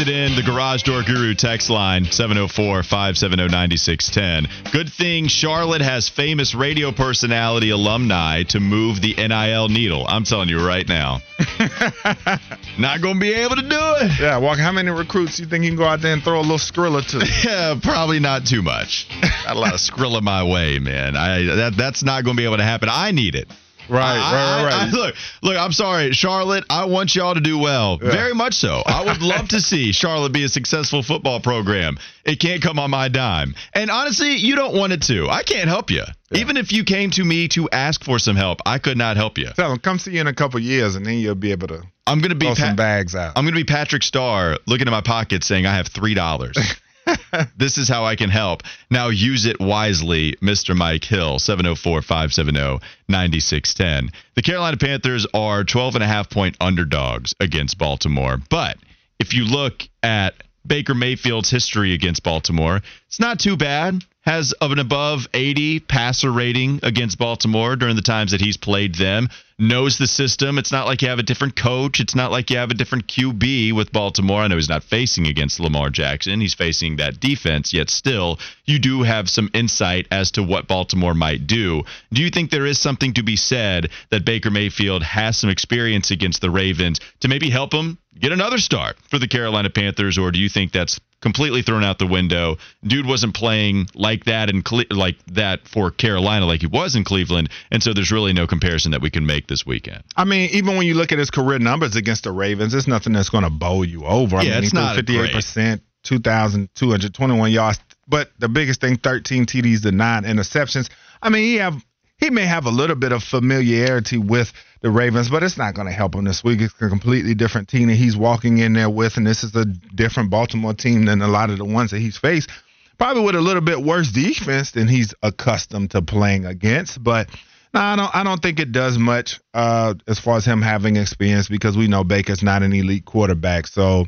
Texted 0.00 0.08
in 0.08 0.34
the 0.34 0.42
Garage 0.42 0.82
Door 0.84 1.02
Guru 1.02 1.34
text 1.34 1.68
line 1.68 2.06
704 2.06 2.82
570 2.82 3.48
9610. 3.48 4.72
Good 4.72 4.90
thing 4.90 5.26
Charlotte 5.26 5.82
has 5.82 6.08
famous 6.08 6.54
radio 6.54 6.90
personality 6.90 7.68
alumni 7.68 8.44
to 8.44 8.60
move 8.60 9.02
the 9.02 9.14
NIL 9.14 9.68
needle. 9.68 10.06
I'm 10.08 10.24
telling 10.24 10.48
you 10.48 10.64
right 10.64 10.88
now. 10.88 11.20
Not 12.78 13.02
going 13.02 13.14
to 13.14 13.20
be 13.20 13.32
able 13.34 13.56
to 13.56 13.62
do 13.62 13.68
it. 13.68 14.20
Yeah, 14.20 14.38
Walker, 14.38 14.62
how 14.62 14.72
many 14.72 14.90
recruits 14.90 15.36
do 15.36 15.42
you 15.42 15.48
think 15.48 15.64
you 15.64 15.70
can 15.70 15.76
go 15.76 15.84
out 15.84 16.00
there 16.00 16.14
and 16.14 16.22
throw 16.22 16.40
a 16.40 16.40
little 16.40 16.56
Skrilla 16.56 17.06
to? 17.10 17.26
Yeah, 17.50 17.78
probably 17.82 18.20
not 18.20 18.46
too 18.46 18.62
much. 18.62 19.06
Got 19.44 19.56
a 19.56 19.58
lot 19.58 19.74
of 19.74 19.80
Skrilla 19.80 20.22
my 20.22 20.44
way, 20.44 20.78
man. 20.78 21.16
I 21.16 21.42
that 21.56 21.76
that's 21.76 22.02
not 22.02 22.24
going 22.24 22.36
to 22.36 22.40
be 22.40 22.46
able 22.46 22.58
to 22.58 22.64
happen. 22.64 22.88
I 22.90 23.10
need 23.10 23.34
it. 23.34 23.50
Right, 23.88 24.18
right, 24.18 24.64
right. 24.64 24.72
I, 24.72 24.88
I, 24.88 24.90
look, 24.90 25.14
look. 25.42 25.56
I'm 25.56 25.72
sorry, 25.72 26.12
Charlotte. 26.12 26.64
I 26.70 26.84
want 26.84 27.14
y'all 27.14 27.34
to 27.34 27.40
do 27.40 27.58
well, 27.58 27.98
yeah. 28.02 28.10
very 28.10 28.34
much 28.34 28.54
so. 28.54 28.82
I 28.86 29.04
would 29.04 29.22
love 29.22 29.48
to 29.48 29.60
see 29.60 29.92
Charlotte 29.92 30.32
be 30.32 30.44
a 30.44 30.48
successful 30.48 31.02
football 31.02 31.40
program. 31.40 31.98
It 32.24 32.38
can't 32.40 32.62
come 32.62 32.78
on 32.78 32.90
my 32.90 33.08
dime, 33.08 33.54
and 33.74 33.90
honestly, 33.90 34.36
you 34.36 34.54
don't 34.56 34.74
want 34.74 34.92
it 34.92 35.02
to. 35.02 35.28
I 35.28 35.42
can't 35.42 35.68
help 35.68 35.90
you. 35.90 36.04
Yeah. 36.30 36.38
Even 36.38 36.56
if 36.56 36.72
you 36.72 36.84
came 36.84 37.10
to 37.12 37.24
me 37.24 37.48
to 37.48 37.68
ask 37.70 38.04
for 38.04 38.18
some 38.18 38.36
help, 38.36 38.60
I 38.64 38.78
could 38.78 38.98
not 38.98 39.16
help 39.16 39.38
you. 39.38 39.48
Tell 39.56 39.70
them 39.70 39.78
come 39.78 39.98
see 39.98 40.12
you 40.12 40.20
in 40.20 40.26
a 40.26 40.34
couple 40.34 40.60
years, 40.60 40.94
and 40.94 41.04
then 41.04 41.18
you'll 41.18 41.34
be 41.34 41.52
able 41.52 41.68
to. 41.68 41.82
I'm 42.06 42.20
going 42.20 42.30
to 42.30 42.36
be 42.36 42.46
throw 42.46 42.54
some 42.54 42.76
bags 42.76 43.14
out. 43.14 43.32
I'm 43.36 43.44
going 43.44 43.54
to 43.54 43.60
be 43.60 43.64
Patrick 43.64 44.02
Star 44.02 44.58
looking 44.66 44.86
in 44.86 44.92
my 44.92 45.00
pocket 45.00 45.44
saying 45.44 45.66
I 45.66 45.74
have 45.76 45.88
three 45.88 46.14
dollars. 46.14 46.56
this 47.56 47.78
is 47.78 47.88
how 47.88 48.04
I 48.04 48.16
can 48.16 48.30
help. 48.30 48.62
Now 48.90 49.08
use 49.08 49.46
it 49.46 49.60
wisely, 49.60 50.32
Mr. 50.42 50.76
Mike 50.76 51.04
Hill, 51.04 51.38
704 51.38 52.02
570 52.02 52.84
9610. 53.08 54.10
The 54.34 54.42
Carolina 54.42 54.76
Panthers 54.76 55.26
are 55.34 55.64
12 55.64 55.96
and 55.96 56.04
a 56.04 56.06
half 56.06 56.30
point 56.30 56.56
underdogs 56.60 57.34
against 57.40 57.78
Baltimore. 57.78 58.38
But 58.50 58.78
if 59.18 59.34
you 59.34 59.44
look 59.44 59.82
at 60.02 60.34
Baker 60.66 60.94
Mayfield's 60.94 61.50
history 61.50 61.94
against 61.94 62.22
Baltimore, 62.22 62.80
it's 63.06 63.20
not 63.20 63.40
too 63.40 63.56
bad 63.56 64.04
has 64.22 64.52
of 64.52 64.70
an 64.70 64.78
above 64.78 65.26
80 65.32 65.80
passer 65.80 66.30
rating 66.30 66.80
against 66.82 67.18
Baltimore 67.18 67.76
during 67.76 67.96
the 67.96 68.02
times 68.02 68.32
that 68.32 68.40
he's 68.40 68.56
played 68.56 68.94
them. 68.94 69.28
Knows 69.62 69.98
the 69.98 70.06
system. 70.06 70.56
It's 70.56 70.72
not 70.72 70.86
like 70.86 71.02
you 71.02 71.08
have 71.08 71.18
a 71.18 71.22
different 71.22 71.54
coach. 71.54 72.00
It's 72.00 72.14
not 72.14 72.30
like 72.30 72.48
you 72.48 72.56
have 72.56 72.70
a 72.70 72.74
different 72.74 73.06
QB 73.08 73.74
with 73.74 73.92
Baltimore. 73.92 74.40
I 74.40 74.48
know 74.48 74.54
he's 74.56 74.70
not 74.70 74.82
facing 74.82 75.26
against 75.26 75.60
Lamar 75.60 75.90
Jackson. 75.90 76.40
He's 76.40 76.54
facing 76.54 76.96
that 76.96 77.20
defense, 77.20 77.74
yet 77.74 77.90
still, 77.90 78.38
you 78.64 78.78
do 78.78 79.02
have 79.02 79.28
some 79.28 79.50
insight 79.52 80.08
as 80.10 80.30
to 80.30 80.42
what 80.42 80.66
Baltimore 80.66 81.12
might 81.12 81.46
do. 81.46 81.82
Do 82.10 82.22
you 82.22 82.30
think 82.30 82.50
there 82.50 82.64
is 82.64 82.80
something 82.80 83.12
to 83.12 83.22
be 83.22 83.36
said 83.36 83.90
that 84.08 84.24
Baker 84.24 84.50
Mayfield 84.50 85.02
has 85.02 85.36
some 85.36 85.50
experience 85.50 86.10
against 86.10 86.40
the 86.40 86.50
Ravens 86.50 86.98
to 87.20 87.28
maybe 87.28 87.50
help 87.50 87.74
him 87.74 87.98
get 88.18 88.32
another 88.32 88.56
start 88.56 88.96
for 89.10 89.18
the 89.18 89.28
Carolina 89.28 89.68
Panthers, 89.68 90.16
or 90.16 90.30
do 90.30 90.38
you 90.38 90.48
think 90.48 90.72
that's 90.72 90.98
completely 91.20 91.62
thrown 91.62 91.84
out 91.84 91.98
the 91.98 92.06
window. 92.06 92.56
Dude 92.82 93.06
wasn't 93.06 93.34
playing 93.34 93.88
like 93.94 94.24
that 94.24 94.50
in 94.50 94.62
Cle- 94.62 94.84
like 94.90 95.16
that 95.26 95.68
for 95.68 95.90
Carolina 95.90 96.46
like 96.46 96.60
he 96.60 96.66
was 96.66 96.96
in 96.96 97.04
Cleveland, 97.04 97.50
and 97.70 97.82
so 97.82 97.92
there's 97.92 98.10
really 98.10 98.32
no 98.32 98.46
comparison 98.46 98.92
that 98.92 99.02
we 99.02 99.10
can 99.10 99.26
make 99.26 99.46
this 99.46 99.66
weekend. 99.66 100.02
I 100.16 100.24
mean, 100.24 100.50
even 100.52 100.76
when 100.76 100.86
you 100.86 100.94
look 100.94 101.12
at 101.12 101.18
his 101.18 101.30
career 101.30 101.58
numbers 101.58 101.96
against 101.96 102.24
the 102.24 102.32
Ravens, 102.32 102.74
it's 102.74 102.86
nothing 102.86 103.12
that's 103.12 103.30
going 103.30 103.44
to 103.44 103.50
bowl 103.50 103.84
you 103.84 104.04
over. 104.04 104.36
I 104.36 104.42
yeah, 104.42 104.54
mean, 104.54 104.64
it's 104.64 104.74
not 104.74 104.96
58 104.96 105.32
percent, 105.32 105.82
2,221 106.04 107.52
yards, 107.52 107.80
but 108.08 108.30
the 108.38 108.48
biggest 108.48 108.80
thing, 108.80 108.96
13 108.96 109.46
TDs 109.46 109.82
to 109.82 109.92
nine 109.92 110.24
interceptions. 110.24 110.88
I 111.22 111.28
mean, 111.28 111.42
he 111.42 111.56
have 111.56 111.84
he 112.20 112.30
may 112.30 112.44
have 112.44 112.66
a 112.66 112.70
little 112.70 112.96
bit 112.96 113.12
of 113.12 113.22
familiarity 113.22 114.18
with 114.18 114.52
the 114.82 114.90
Ravens, 114.90 115.30
but 115.30 115.42
it's 115.42 115.56
not 115.56 115.74
going 115.74 115.86
to 115.86 115.92
help 115.92 116.14
him 116.14 116.24
this 116.24 116.44
week. 116.44 116.60
It's 116.60 116.74
a 116.80 116.88
completely 116.88 117.34
different 117.34 117.68
team 117.68 117.88
that 117.88 117.94
he's 117.94 118.16
walking 118.16 118.58
in 118.58 118.74
there 118.74 118.90
with, 118.90 119.16
and 119.16 119.26
this 119.26 119.42
is 119.42 119.54
a 119.56 119.64
different 119.64 120.30
Baltimore 120.30 120.74
team 120.74 121.06
than 121.06 121.22
a 121.22 121.28
lot 121.28 121.50
of 121.50 121.58
the 121.58 121.64
ones 121.64 121.90
that 121.90 121.98
he's 121.98 122.18
faced. 122.18 122.50
Probably 122.98 123.24
with 123.24 123.34
a 123.34 123.40
little 123.40 123.62
bit 123.62 123.82
worse 123.82 124.10
defense 124.12 124.72
than 124.72 124.86
he's 124.86 125.14
accustomed 125.22 125.92
to 125.92 126.02
playing 126.02 126.46
against, 126.46 127.02
but. 127.02 127.28
No, 127.72 127.78
I 127.78 127.94
don't. 127.94 128.16
I 128.16 128.24
don't 128.24 128.42
think 128.42 128.58
it 128.58 128.72
does 128.72 128.98
much 128.98 129.38
uh, 129.54 129.94
as 130.08 130.18
far 130.18 130.36
as 130.36 130.44
him 130.44 130.60
having 130.60 130.96
experience 130.96 131.46
because 131.48 131.76
we 131.76 131.86
know 131.86 132.02
Baker's 132.02 132.42
not 132.42 132.64
an 132.64 132.72
elite 132.72 133.04
quarterback, 133.04 133.68
so 133.68 134.06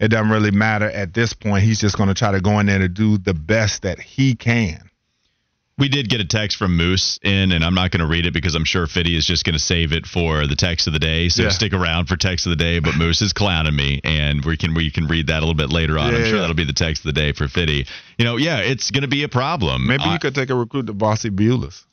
it 0.00 0.08
doesn't 0.08 0.30
really 0.30 0.52
matter 0.52 0.88
at 0.88 1.12
this 1.12 1.34
point. 1.34 1.64
He's 1.64 1.78
just 1.78 1.98
going 1.98 2.08
to 2.08 2.14
try 2.14 2.32
to 2.32 2.40
go 2.40 2.58
in 2.60 2.66
there 2.66 2.78
to 2.78 2.88
do 2.88 3.18
the 3.18 3.34
best 3.34 3.82
that 3.82 4.00
he 4.00 4.34
can. 4.34 4.88
We 5.76 5.88
did 5.88 6.08
get 6.08 6.20
a 6.20 6.24
text 6.24 6.56
from 6.56 6.76
Moose 6.76 7.18
in, 7.22 7.50
and 7.50 7.64
I'm 7.64 7.74
not 7.74 7.90
going 7.90 8.00
to 8.00 8.06
read 8.06 8.26
it 8.26 8.32
because 8.32 8.54
I'm 8.54 8.64
sure 8.64 8.86
Fitty 8.86 9.16
is 9.16 9.26
just 9.26 9.44
going 9.44 9.54
to 9.54 9.58
save 9.58 9.92
it 9.92 10.06
for 10.06 10.46
the 10.46 10.54
text 10.54 10.86
of 10.86 10.92
the 10.92 11.00
day. 11.00 11.28
So 11.28 11.42
yeah. 11.42 11.48
stick 11.48 11.72
around 11.72 12.06
for 12.06 12.16
text 12.16 12.46
of 12.46 12.50
the 12.50 12.56
day. 12.56 12.78
But 12.78 12.96
Moose 12.96 13.20
is 13.22 13.32
clowning 13.32 13.74
me, 13.74 14.00
and 14.04 14.44
we 14.44 14.56
can 14.56 14.74
we 14.74 14.92
can 14.92 15.08
read 15.08 15.26
that 15.26 15.38
a 15.38 15.40
little 15.40 15.54
bit 15.54 15.70
later 15.70 15.98
on. 15.98 16.12
Yeah, 16.12 16.18
I'm 16.18 16.24
sure 16.26 16.34
yeah. 16.36 16.40
that'll 16.42 16.54
be 16.54 16.64
the 16.64 16.72
text 16.72 17.04
of 17.04 17.12
the 17.12 17.20
day 17.20 17.32
for 17.32 17.48
Fitty. 17.48 17.86
You 18.18 18.24
know, 18.24 18.36
yeah, 18.36 18.58
it's 18.58 18.92
going 18.92 19.02
to 19.02 19.08
be 19.08 19.24
a 19.24 19.28
problem. 19.28 19.86
Maybe 19.88 20.04
you 20.04 20.18
could 20.20 20.34
take 20.34 20.50
a 20.50 20.54
recruit 20.54 20.86
to 20.86 20.94
Bossy 20.94 21.30
Beulah's. 21.30 21.84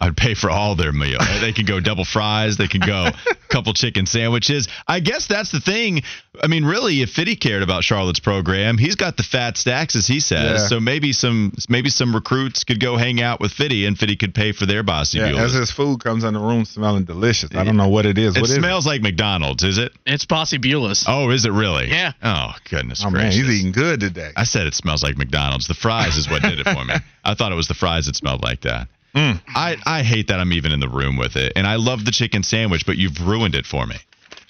I'd 0.00 0.16
pay 0.16 0.34
for 0.34 0.50
all 0.50 0.74
their 0.76 0.92
meal. 0.92 1.18
They 1.46 1.52
can 1.52 1.66
go 1.66 1.80
double 1.80 2.04
fries. 2.04 2.56
They 2.56 2.66
can 2.66 2.80
go 2.80 3.06
a 3.06 3.34
couple 3.50 3.72
chicken 3.74 4.06
sandwiches. 4.06 4.68
I 4.88 5.00
guess 5.00 5.26
that's 5.26 5.52
the 5.52 5.60
thing. 5.60 6.02
I 6.42 6.48
mean, 6.48 6.64
really, 6.64 7.02
if 7.02 7.10
Fitty 7.10 7.36
cared 7.36 7.62
about 7.62 7.84
Charlotte's 7.84 8.20
program, 8.20 8.78
he's 8.78 8.96
got 8.96 9.16
the 9.16 9.22
fat 9.22 9.56
stacks, 9.56 9.94
as 9.94 10.06
he 10.06 10.18
says. 10.18 10.62
Yeah. 10.62 10.68
So 10.68 10.80
maybe 10.80 11.12
some 11.12 11.52
maybe 11.68 11.90
some 11.90 12.14
recruits 12.14 12.64
could 12.64 12.80
go 12.80 12.96
hang 12.96 13.20
out 13.20 13.38
with 13.38 13.52
Fitty, 13.52 13.86
and 13.86 13.98
Fitty 13.98 14.16
could 14.16 14.34
pay 14.34 14.52
for 14.52 14.66
their 14.66 14.82
bossy 14.82 15.18
yeah, 15.18 15.42
As 15.42 15.52
his 15.52 15.70
food 15.70 16.02
comes 16.02 16.24
in 16.24 16.34
the 16.34 16.40
room 16.40 16.64
smelling 16.64 17.04
delicious. 17.04 17.50
I 17.54 17.64
don't 17.64 17.76
know 17.76 17.88
what 17.88 18.06
it 18.06 18.18
is. 18.18 18.36
It 18.36 18.40
what 18.40 18.50
smells 18.50 18.86
it? 18.86 18.88
like 18.88 19.02
McDonald's, 19.02 19.62
is 19.62 19.78
it? 19.78 19.92
It's 20.06 20.24
Bossy 20.24 20.58
Beulah's. 20.58 21.04
Oh, 21.06 21.30
is 21.30 21.44
it 21.44 21.52
really? 21.52 21.88
Yeah. 21.88 22.12
Oh, 22.22 22.54
goodness 22.68 23.04
oh, 23.04 23.10
gracious. 23.10 23.36
man, 23.36 23.46
he's 23.46 23.60
eating 23.60 23.72
good 23.72 24.00
today. 24.00 24.30
I 24.36 24.44
said 24.44 24.66
it 24.66 24.74
smells 24.74 25.02
like 25.02 25.16
McDonald's. 25.16 25.68
The 25.68 25.74
fries 25.74 26.16
is 26.16 26.28
what 26.28 26.42
did 26.42 26.58
it 26.58 26.64
for 26.64 26.84
me. 26.84 26.94
I 27.24 27.34
thought 27.34 27.52
it 27.52 27.56
was 27.56 27.68
the 27.68 27.74
fries 27.74 28.06
that 28.06 28.16
smelled 28.16 28.42
like 28.42 28.62
that. 28.62 28.88
Mm. 29.16 29.40
I, 29.48 29.76
I 29.86 30.02
hate 30.02 30.28
that 30.28 30.40
I'm 30.40 30.52
even 30.52 30.72
in 30.72 30.80
the 30.80 30.88
room 30.88 31.16
with 31.16 31.36
it. 31.36 31.54
And 31.56 31.66
I 31.66 31.76
love 31.76 32.04
the 32.04 32.10
chicken 32.10 32.42
sandwich, 32.42 32.84
but 32.84 32.98
you've 32.98 33.26
ruined 33.26 33.54
it 33.54 33.64
for 33.64 33.86
me. 33.86 33.96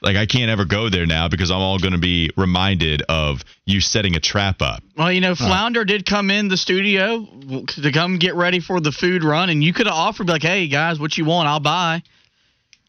Like 0.02 0.16
I 0.16 0.26
can't 0.26 0.50
ever 0.50 0.64
go 0.64 0.90
there 0.90 1.07
now 1.07 1.29
because 1.29 1.50
I'm 1.50 1.61
all 1.61 1.79
going 1.79 1.92
to 1.92 1.98
be 1.98 2.31
reminded 2.37 3.02
of 3.09 3.44
you 3.64 3.81
setting 3.81 4.14
a 4.14 4.20
trap 4.20 4.61
up. 4.61 4.83
Well, 4.96 5.11
you 5.11 5.20
know, 5.20 5.35
Flounder 5.35 5.85
did 5.85 6.05
come 6.05 6.31
in 6.31 6.48
the 6.48 6.57
studio 6.57 7.26
to 7.66 7.92
come 7.92 8.18
get 8.18 8.35
ready 8.35 8.61
for 8.61 8.81
the 8.81 8.92
food 8.92 9.24
run, 9.24 9.48
and 9.48 9.64
you 9.64 9.72
could 9.72 9.87
have 9.87 9.94
offered 9.96 10.29
like, 10.29 10.42
"Hey 10.42 10.68
guys, 10.68 11.00
what 11.00 11.16
you 11.16 11.24
want? 11.24 11.48
I'll 11.48 11.61
buy." 11.61 12.02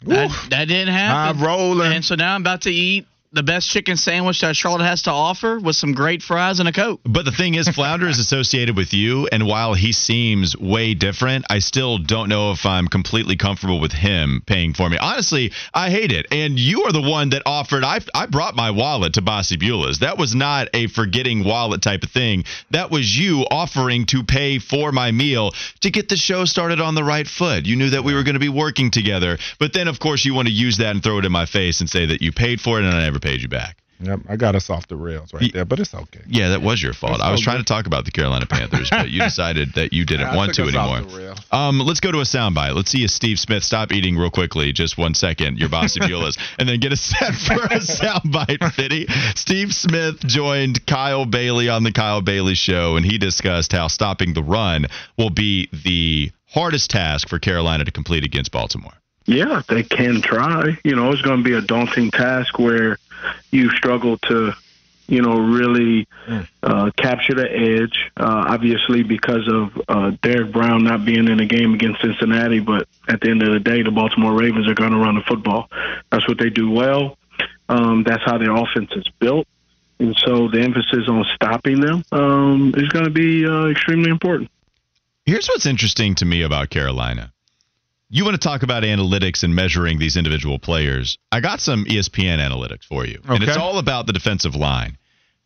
That, 0.03 0.29
that, 0.49 0.65
didn't 0.67 0.93
happen. 0.93 1.39
I'm 1.39 1.47
rolling. 1.47 1.91
And 1.91 2.05
so 2.05 2.15
now 2.15 2.35
I'm 2.35 2.41
about 2.41 2.61
to 2.63 2.71
eat 2.71 3.07
the 3.31 3.43
best 3.43 3.69
chicken 3.69 3.97
sandwich 3.97 4.41
that 4.41 4.55
Charlotte 4.55 4.85
has 4.85 5.03
to 5.03 5.11
offer 5.11 5.59
with 5.59 5.75
some 5.75 5.93
great 5.93 6.23
fries 6.23 6.59
and 6.59 6.69
a 6.69 6.71
Coke. 6.71 7.01
But 7.03 7.25
the 7.25 7.31
thing 7.31 7.55
is, 7.55 7.67
Flounder 7.67 8.07
is 8.07 8.19
associated 8.27 8.75
with 8.75 8.93
you, 8.93 9.27
and 9.31 9.45
while 9.45 9.73
he 9.73 9.91
seems 9.91 10.55
way 10.57 10.93
different, 10.93 11.45
I 11.49 11.59
still 11.59 11.97
don't 11.97 12.29
know 12.29 12.51
if 12.51 12.65
I'm 12.65 12.87
completely 12.87 13.35
comfortable 13.35 13.79
with 13.79 13.91
him 13.91 14.41
paying 14.45 14.73
for 14.73 14.89
me. 14.89 14.97
Honestly, 14.97 15.51
I 15.73 15.89
hate 15.89 16.11
it. 16.11 16.27
And 16.31 16.57
you 16.57 16.83
are 16.83 16.91
the 16.91 17.01
one 17.01 17.29
that 17.29 17.43
offered. 17.45 17.83
I, 17.83 17.99
I 18.15 18.27
brought 18.27 18.55
my 18.55 18.71
wallet 18.71 19.13
to 19.15 19.21
Bossy 19.21 19.57
Beulah's. 19.57 19.99
That 19.99 20.17
was 20.17 20.33
not 20.33 20.69
a 20.73 20.87
forgetting 20.87 21.43
wallet 21.43 21.81
type 21.81 22.03
of 22.03 22.11
thing. 22.11 22.45
That 22.71 22.91
was 22.91 23.17
you 23.17 23.45
offering 23.51 24.05
to 24.07 24.23
pay 24.23 24.59
for 24.59 24.91
my 24.91 25.11
meal 25.11 25.51
to 25.81 25.91
get 25.91 26.09
the 26.09 26.17
show 26.17 26.45
started 26.45 26.79
on 26.79 26.95
the 26.95 27.03
right 27.03 27.27
foot. 27.27 27.65
You 27.65 27.75
knew 27.75 27.89
that 27.89 28.03
we 28.03 28.13
were 28.13 28.23
going 28.23 28.35
to 28.35 28.39
be 28.39 28.49
working 28.49 28.89
together. 28.89 29.37
But 29.59 29.73
then, 29.73 29.87
of 29.87 29.99
course, 29.99 30.23
you 30.23 30.33
want 30.33 30.47
to 30.47 30.53
use 30.53 30.77
that 30.77 30.91
and 30.91 31.03
throw 31.03 31.19
it 31.19 31.25
in 31.25 31.31
my 31.31 31.45
face 31.45 31.81
and 31.81 31.89
say 31.89 32.05
that 32.05 32.21
you 32.21 32.31
paid 32.31 32.61
for 32.61 32.79
it 32.79 32.85
and 32.85 32.93
I 32.93 33.03
never 33.03 33.16
never 33.17 33.33
paid 33.33 33.41
you 33.41 33.49
back. 33.49 33.77
Yep, 33.99 34.19
I 34.29 34.35
got 34.35 34.55
us 34.55 34.69
off 34.69 34.87
the 34.87 34.95
rails 34.95 35.33
right 35.33 35.51
there, 35.51 35.65
but 35.65 35.79
it's 35.79 35.91
okay. 35.91 36.19
Yeah, 36.27 36.49
that 36.49 36.61
was 36.61 36.83
your 36.83 36.93
fault. 36.93 37.19
I 37.19 37.31
was 37.31 37.41
trying 37.41 37.57
to 37.57 37.63
talk 37.63 37.87
about 37.87 38.05
the 38.05 38.11
Carolina 38.11 38.45
Panthers, 38.45 38.91
but 38.91 39.09
you 39.09 39.19
decided 39.23 39.73
that 39.73 39.91
you 39.91 40.05
didn't 40.05 40.27
yeah, 40.27 40.35
want 40.35 40.53
to 40.53 40.61
anymore. 40.61 41.33
Um, 41.51 41.79
let's 41.79 41.99
go 41.99 42.11
to 42.11 42.19
a 42.19 42.23
soundbite. 42.23 42.75
Let's 42.75 42.91
see 42.91 43.03
if 43.03 43.09
Steve 43.09 43.39
Smith 43.39 43.63
stop 43.63 43.91
eating 43.91 44.15
real 44.15 44.29
quickly, 44.29 44.71
just 44.71 44.99
one 44.99 45.15
second. 45.15 45.57
Your 45.57 45.69
bossy 45.69 45.99
Beulah's, 45.99 46.37
and 46.59 46.69
then 46.69 46.79
get 46.79 46.91
a 46.91 46.95
set 46.95 47.33
for 47.33 47.55
a 47.55 47.79
soundbite. 47.79 48.71
Fitty. 48.73 49.07
Steve 49.35 49.73
Smith 49.73 50.19
joined 50.19 50.85
Kyle 50.85 51.25
Bailey 51.25 51.67
on 51.67 51.81
the 51.81 51.91
Kyle 51.91 52.21
Bailey 52.21 52.53
Show, 52.53 52.97
and 52.97 53.05
he 53.05 53.17
discussed 53.17 53.71
how 53.71 53.87
stopping 53.87 54.35
the 54.35 54.43
run 54.43 54.85
will 55.17 55.31
be 55.31 55.69
the 55.73 56.31
hardest 56.45 56.91
task 56.91 57.29
for 57.29 57.39
Carolina 57.39 57.83
to 57.83 57.91
complete 57.91 58.23
against 58.23 58.51
Baltimore. 58.51 58.93
Yeah, 59.27 59.61
they 59.67 59.83
can 59.83 60.21
try. 60.21 60.77
You 60.85 60.95
know, 60.95 61.11
it's 61.11 61.21
going 61.21 61.39
to 61.39 61.43
be 61.43 61.53
a 61.53 61.61
daunting 61.61 62.11
task 62.11 62.57
where 62.57 62.97
you 63.51 63.69
struggle 63.71 64.17
to, 64.17 64.53
you 65.07 65.21
know, 65.21 65.39
really 65.39 66.07
hmm. 66.25 66.41
uh, 66.63 66.91
capture 66.97 67.33
the 67.33 67.49
edge. 67.49 68.11
Uh, 68.17 68.45
obviously, 68.49 69.03
because 69.03 69.47
of 69.47 69.81
uh, 69.87 70.11
Derrick 70.21 70.51
Brown 70.51 70.83
not 70.83 71.05
being 71.05 71.27
in 71.27 71.37
the 71.37 71.45
game 71.45 71.73
against 71.73 72.01
Cincinnati, 72.01 72.59
but 72.59 72.87
at 73.07 73.21
the 73.21 73.29
end 73.29 73.43
of 73.43 73.53
the 73.53 73.59
day, 73.59 73.81
the 73.81 73.91
Baltimore 73.91 74.33
Ravens 74.33 74.67
are 74.67 74.75
going 74.75 74.91
to 74.91 74.97
run 74.97 75.15
the 75.15 75.21
football. 75.21 75.69
That's 76.11 76.27
what 76.27 76.37
they 76.37 76.49
do 76.49 76.69
well. 76.71 77.17
Um, 77.69 78.03
that's 78.03 78.23
how 78.25 78.37
their 78.37 78.55
offense 78.55 78.91
is 78.95 79.07
built. 79.19 79.47
And 79.99 80.15
so 80.25 80.47
the 80.47 80.61
emphasis 80.61 81.07
on 81.07 81.25
stopping 81.35 81.79
them 81.81 82.03
um, 82.11 82.73
is 82.77 82.87
going 82.89 83.05
to 83.05 83.11
be 83.11 83.45
uh, 83.45 83.67
extremely 83.67 84.11
important. 84.11 84.51
Here's 85.25 85.47
what's 85.47 85.65
interesting 85.65 86.15
to 86.15 86.25
me 86.25 86.43
about 86.43 86.69
Carolina 86.69 87.33
you 88.09 88.23
want 88.23 88.39
to 88.39 88.47
talk 88.47 88.63
about 88.63 88.83
analytics 88.83 89.43
and 89.43 89.53
measuring 89.53 89.99
these 89.99 90.15
individual 90.15 90.59
players. 90.59 91.17
I 91.31 91.41
got 91.41 91.59
some 91.59 91.85
ESPN 91.85 92.39
analytics 92.39 92.85
for 92.85 93.05
you. 93.05 93.19
Okay. 93.19 93.35
And 93.35 93.43
it's 93.43 93.57
all 93.57 93.79
about 93.79 94.07
the 94.07 94.13
defensive 94.13 94.55
line. 94.55 94.97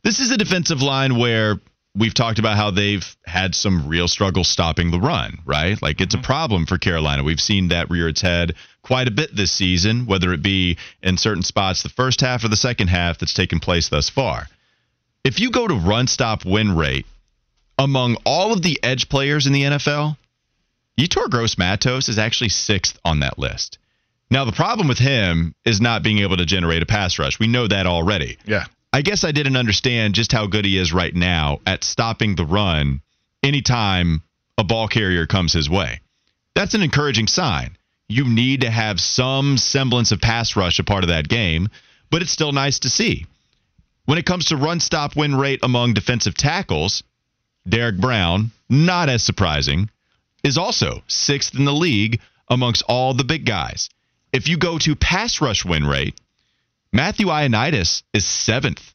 This 0.04 0.20
is 0.20 0.32
a 0.32 0.38
defensive 0.38 0.82
line 0.82 1.18
where 1.18 1.60
we've 1.96 2.14
talked 2.14 2.40
about 2.40 2.58
how 2.58 2.72
they've 2.72 3.16
had 3.26 3.54
some 3.56 3.88
real 3.88 4.08
struggle 4.08 4.44
stopping 4.44 4.92
the 4.92 5.00
run, 5.00 5.40
right? 5.46 5.82
Like 5.82 6.02
it's 6.02 6.16
mm-hmm. 6.16 6.24
a 6.24 6.26
problem 6.26 6.66
for 6.66 6.78
Carolina. 6.78 7.24
We've 7.24 7.42
seen 7.42 7.70
that 7.70 7.90
rear 7.90 8.08
its 8.08 8.22
head 8.22 8.54
quite 8.84 9.08
a 9.08 9.12
bit 9.12 9.36
this 9.36 9.52
season, 9.52 10.06
whether 10.06 10.32
it 10.34 10.42
be 10.42 10.78
in 11.02 11.18
certain 11.18 11.44
spots 11.44 11.84
the 11.84 11.90
first 11.90 12.22
half 12.22 12.44
or 12.44 12.48
the 12.48 12.56
second 12.56 12.88
half 12.88 13.18
that's 13.18 13.34
taken 13.34 13.60
place 13.60 13.90
thus 13.90 14.10
far. 14.10 14.48
If 15.24 15.40
you 15.40 15.52
go 15.52 15.68
to 15.68 15.76
run 15.76 16.08
stop 16.08 16.46
win 16.46 16.76
rate 16.76 17.06
among 17.78 18.18
all 18.26 18.54
of 18.54 18.62
the 18.62 18.80
edge 18.84 19.10
players 19.10 19.46
in 19.46 19.54
the 19.54 19.64
NFL, 19.64 20.18
Yetur 21.02 21.32
Gross 21.32 21.58
Matos 21.58 22.10
is 22.10 22.20
actually 22.20 22.50
sixth 22.50 23.00
on 23.04 23.22
that 23.22 23.40
list. 23.40 23.80
Now, 24.30 24.46
the 24.46 24.52
problem 24.52 24.88
with 24.88 25.00
him 25.00 25.56
is 25.66 25.82
not 25.82 26.04
being 26.04 26.20
able 26.20 26.38
to 26.38 26.46
generate 26.46 26.84
a 26.84 26.86
pass 26.86 27.18
rush. 27.18 27.40
We 27.40 27.48
know 27.48 27.68
that 27.68 27.88
already. 27.88 28.38
Yeah. 28.46 28.66
I 28.94 29.02
guess 29.02 29.24
I 29.24 29.32
didn't 29.32 29.56
understand 29.56 30.14
just 30.14 30.32
how 30.32 30.46
good 30.46 30.64
he 30.64 30.78
is 30.78 30.94
right 30.94 31.14
now 31.14 31.60
at 31.66 31.84
stopping 31.84 32.36
the 32.36 32.46
run 32.46 33.02
anytime 33.42 34.22
a 34.60 34.64
ball 34.64 34.88
carrier 34.88 35.26
comes 35.26 35.54
his 35.54 35.68
way. 35.68 36.02
That's 36.54 36.76
an 36.76 36.84
encouraging 36.84 37.28
sign. 37.28 37.78
You 38.08 38.30
need 38.30 38.62
to 38.62 38.70
have 38.70 39.00
some 39.00 39.58
semblance 39.58 40.12
of 40.12 40.22
pass 40.22 40.56
rush 40.56 40.78
a 40.78 40.84
part 40.84 41.04
of 41.04 41.08
that 41.08 41.28
game, 41.28 41.68
but 42.12 42.22
it's 42.22 42.32
still 42.32 42.52
nice 42.52 42.78
to 42.80 42.92
see. 42.92 43.26
When 44.06 44.20
it 44.20 44.26
comes 44.28 44.46
to 44.46 44.56
run 44.56 44.80
stop 44.80 45.16
win 45.16 45.34
rate 45.36 45.62
among 45.64 45.96
defensive 45.96 46.36
tackles, 46.36 47.02
Derrick 47.68 47.98
Brown, 47.98 48.52
not 48.70 49.10
as 49.10 49.24
surprising, 49.24 49.90
is 50.44 50.58
also 50.58 51.04
sixth 51.08 51.56
in 51.56 51.66
the 51.66 51.74
league 51.74 52.20
amongst 52.50 52.84
all 52.88 53.14
the 53.14 53.24
big 53.24 53.46
guys. 53.46 53.90
If 54.34 54.48
you 54.48 54.58
go 54.58 54.78
to 54.80 54.96
pass 54.96 55.42
rush 55.42 55.66
win 55.66 55.86
rate, 55.86 56.20
Matthew 56.94 57.28
Ioannidis 57.28 58.04
is 58.14 58.26
seventh 58.26 58.94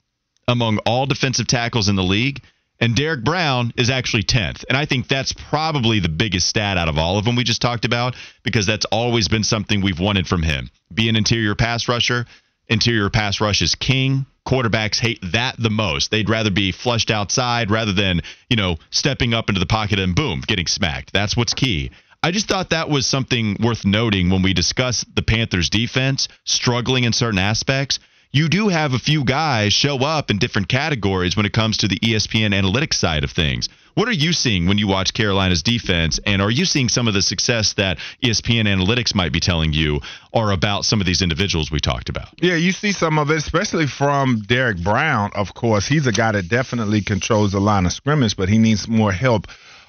among 0.48 0.78
all 0.78 1.06
defensive 1.06 1.46
tackles 1.46 1.88
in 1.88 1.96
the 1.96 2.02
league, 2.02 2.42
and 2.78 2.94
Derrick 2.94 3.24
Brown 3.24 3.72
is 3.76 3.90
actually 3.90 4.22
10th. 4.22 4.64
And 4.68 4.76
I 4.76 4.84
think 4.84 5.08
that's 5.08 5.32
probably 5.32 6.00
the 6.00 6.10
biggest 6.10 6.48
stat 6.48 6.76
out 6.76 6.88
of 6.88 6.98
all 6.98 7.18
of 7.18 7.24
them 7.24 7.36
we 7.36 7.44
just 7.44 7.62
talked 7.62 7.84
about 7.84 8.14
because 8.42 8.66
that's 8.66 8.84
always 8.86 9.28
been 9.28 9.44
something 9.44 9.80
we've 9.80 9.98
wanted 9.98 10.26
from 10.26 10.42
him. 10.42 10.70
Be 10.92 11.08
an 11.08 11.16
interior 11.16 11.54
pass 11.54 11.88
rusher. 11.88 12.26
Interior 12.68 13.10
pass 13.10 13.40
rush 13.40 13.62
is 13.62 13.74
king. 13.74 14.26
Quarterbacks 14.46 15.00
hate 15.00 15.18
that 15.32 15.56
the 15.58 15.70
most. 15.70 16.10
They'd 16.10 16.30
rather 16.30 16.50
be 16.50 16.72
flushed 16.72 17.10
outside 17.10 17.70
rather 17.70 17.92
than, 17.92 18.22
you 18.48 18.56
know, 18.56 18.76
stepping 18.90 19.34
up 19.34 19.48
into 19.48 19.58
the 19.58 19.66
pocket 19.66 19.98
and 19.98 20.14
boom, 20.14 20.42
getting 20.46 20.66
smacked. 20.66 21.12
That's 21.12 21.36
what's 21.36 21.54
key. 21.54 21.90
I 22.22 22.30
just 22.30 22.48
thought 22.48 22.70
that 22.70 22.88
was 22.88 23.06
something 23.06 23.56
worth 23.60 23.84
noting 23.84 24.30
when 24.30 24.42
we 24.42 24.52
discuss 24.52 25.04
the 25.14 25.22
Panthers 25.22 25.70
defense 25.70 26.28
struggling 26.44 27.04
in 27.04 27.12
certain 27.12 27.38
aspects. 27.38 27.98
You 28.36 28.50
do 28.50 28.68
have 28.68 28.92
a 28.92 28.98
few 28.98 29.24
guys 29.24 29.72
show 29.72 29.96
up 30.00 30.30
in 30.30 30.36
different 30.36 30.68
categories 30.68 31.38
when 31.38 31.46
it 31.46 31.54
comes 31.54 31.78
to 31.78 31.88
the 31.88 31.98
ESPN 32.00 32.50
analytics 32.50 32.92
side 32.92 33.24
of 33.24 33.30
things. 33.30 33.70
What 33.94 34.08
are 34.08 34.12
you 34.12 34.34
seeing 34.34 34.66
when 34.66 34.76
you 34.76 34.86
watch 34.86 35.14
Carolina's 35.14 35.62
defense? 35.62 36.20
And 36.26 36.42
are 36.42 36.50
you 36.50 36.66
seeing 36.66 36.90
some 36.90 37.08
of 37.08 37.14
the 37.14 37.22
success 37.22 37.72
that 37.78 37.96
ESPN 38.22 38.64
analytics 38.64 39.14
might 39.14 39.32
be 39.32 39.40
telling 39.40 39.72
you 39.72 40.02
are 40.34 40.52
about 40.52 40.84
some 40.84 41.00
of 41.00 41.06
these 41.06 41.22
individuals 41.22 41.70
we 41.70 41.80
talked 41.80 42.10
about? 42.10 42.28
Yeah, 42.36 42.56
you 42.56 42.72
see 42.72 42.92
some 42.92 43.18
of 43.18 43.30
it, 43.30 43.38
especially 43.38 43.86
from 43.86 44.42
Derrick 44.46 44.84
Brown. 44.84 45.30
Of 45.34 45.54
course, 45.54 45.86
he's 45.86 46.06
a 46.06 46.12
guy 46.12 46.32
that 46.32 46.50
definitely 46.50 47.00
controls 47.00 47.52
the 47.52 47.60
line 47.60 47.86
of 47.86 47.92
scrimmage, 47.94 48.36
but 48.36 48.50
he 48.50 48.58
needs 48.58 48.86
more 48.86 49.12
help 49.12 49.46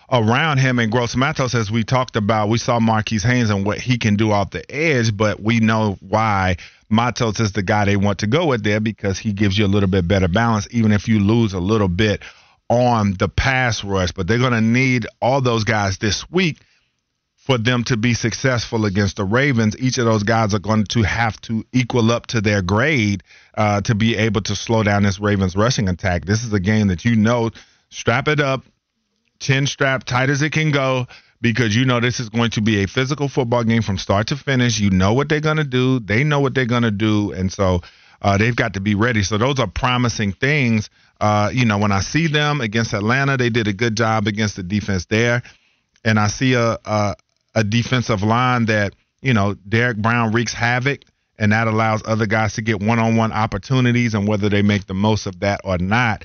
around 0.09 0.59
him 0.59 0.79
and 0.79 0.91
Gross 0.91 1.15
Matos, 1.15 1.53
as 1.53 1.69
we 1.69 1.83
talked 1.83 2.15
about, 2.15 2.47
we 2.49 2.57
saw 2.57 2.79
Marquis 2.79 3.19
Haynes 3.19 3.49
and 3.49 3.65
what 3.65 3.79
he 3.79 3.97
can 3.97 4.15
do 4.15 4.31
off 4.31 4.51
the 4.51 4.63
edge, 4.73 5.15
but 5.15 5.41
we 5.41 5.59
know 5.59 5.97
why 5.99 6.55
Matos 6.89 7.39
is 7.39 7.51
the 7.51 7.63
guy 7.63 7.85
they 7.85 7.97
want 7.97 8.19
to 8.19 8.27
go 8.27 8.45
with 8.45 8.63
there 8.63 8.79
because 8.79 9.19
he 9.19 9.33
gives 9.33 9.57
you 9.57 9.65
a 9.65 9.67
little 9.67 9.89
bit 9.89 10.07
better 10.07 10.27
balance, 10.27 10.67
even 10.71 10.91
if 10.91 11.07
you 11.07 11.19
lose 11.19 11.53
a 11.53 11.59
little 11.59 11.87
bit 11.87 12.21
on 12.69 13.13
the 13.13 13.27
pass 13.27 13.83
rush. 13.83 14.11
But 14.11 14.27
they're 14.27 14.37
going 14.37 14.53
to 14.53 14.61
need 14.61 15.05
all 15.21 15.41
those 15.41 15.63
guys 15.63 15.97
this 15.97 16.29
week 16.29 16.57
for 17.35 17.57
them 17.57 17.83
to 17.85 17.97
be 17.97 18.13
successful 18.13 18.85
against 18.85 19.17
the 19.17 19.25
Ravens. 19.25 19.77
Each 19.79 19.97
of 19.97 20.05
those 20.05 20.23
guys 20.23 20.53
are 20.53 20.59
going 20.59 20.85
to 20.85 21.03
have 21.03 21.39
to 21.41 21.65
equal 21.71 22.11
up 22.11 22.27
to 22.27 22.41
their 22.41 22.61
grade 22.61 23.23
uh, 23.55 23.81
to 23.81 23.95
be 23.95 24.15
able 24.15 24.41
to 24.41 24.55
slow 24.55 24.83
down 24.83 25.03
this 25.03 25.19
Ravens 25.19 25.55
rushing 25.55 25.87
attack. 25.89 26.25
This 26.25 26.43
is 26.43 26.51
a 26.53 26.59
game 26.59 26.87
that 26.87 27.05
you 27.05 27.15
know, 27.15 27.51
strap 27.89 28.27
it 28.27 28.39
up, 28.39 28.63
chin 29.39 29.67
strap 29.67 30.03
tight 30.03 30.29
as 30.29 30.41
it 30.41 30.51
can 30.51 30.71
go 30.71 31.07
because 31.41 31.75
you 31.75 31.85
know 31.85 31.99
this 31.99 32.19
is 32.19 32.29
going 32.29 32.51
to 32.51 32.61
be 32.61 32.83
a 32.83 32.87
physical 32.87 33.27
football 33.27 33.63
game 33.63 33.81
from 33.81 33.97
start 33.97 34.27
to 34.27 34.35
finish. 34.35 34.79
You 34.79 34.89
know 34.89 35.13
what 35.13 35.29
they're 35.29 35.39
going 35.39 35.57
to 35.57 35.63
do. 35.63 35.99
They 35.99 36.23
know 36.23 36.39
what 36.39 36.53
they're 36.53 36.65
going 36.65 36.83
to 36.83 36.91
do. 36.91 37.31
And 37.31 37.51
so 37.51 37.81
uh, 38.21 38.37
they've 38.37 38.55
got 38.55 38.73
to 38.73 38.79
be 38.79 38.95
ready. 38.95 39.23
So 39.23 39.37
those 39.37 39.59
are 39.59 39.67
promising 39.67 40.33
things. 40.33 40.89
Uh, 41.19 41.49
you 41.53 41.65
know, 41.65 41.77
when 41.77 41.91
I 41.91 42.01
see 42.01 42.27
them 42.27 42.61
against 42.61 42.93
Atlanta, 42.93 43.37
they 43.37 43.49
did 43.49 43.67
a 43.67 43.73
good 43.73 43.95
job 43.95 44.27
against 44.27 44.55
the 44.55 44.63
defense 44.63 45.05
there. 45.05 45.43
And 46.03 46.19
I 46.19 46.27
see 46.27 46.53
a, 46.53 46.77
a, 46.85 47.15
a 47.55 47.63
defensive 47.63 48.23
line 48.23 48.65
that, 48.65 48.95
you 49.21 49.33
know, 49.33 49.55
Derrick 49.67 49.97
Brown 49.97 50.31
wreaks 50.31 50.53
havoc. 50.53 51.01
And 51.39 51.51
that 51.51 51.67
allows 51.67 52.01
other 52.05 52.25
guys 52.25 52.53
to 52.55 52.63
get 52.63 52.81
one 52.81 52.97
on 52.97 53.15
one 53.15 53.31
opportunities. 53.31 54.15
And 54.15 54.27
whether 54.27 54.49
they 54.49 54.63
make 54.63 54.87
the 54.87 54.95
most 54.95 55.27
of 55.27 55.39
that 55.41 55.61
or 55.63 55.77
not, 55.77 56.23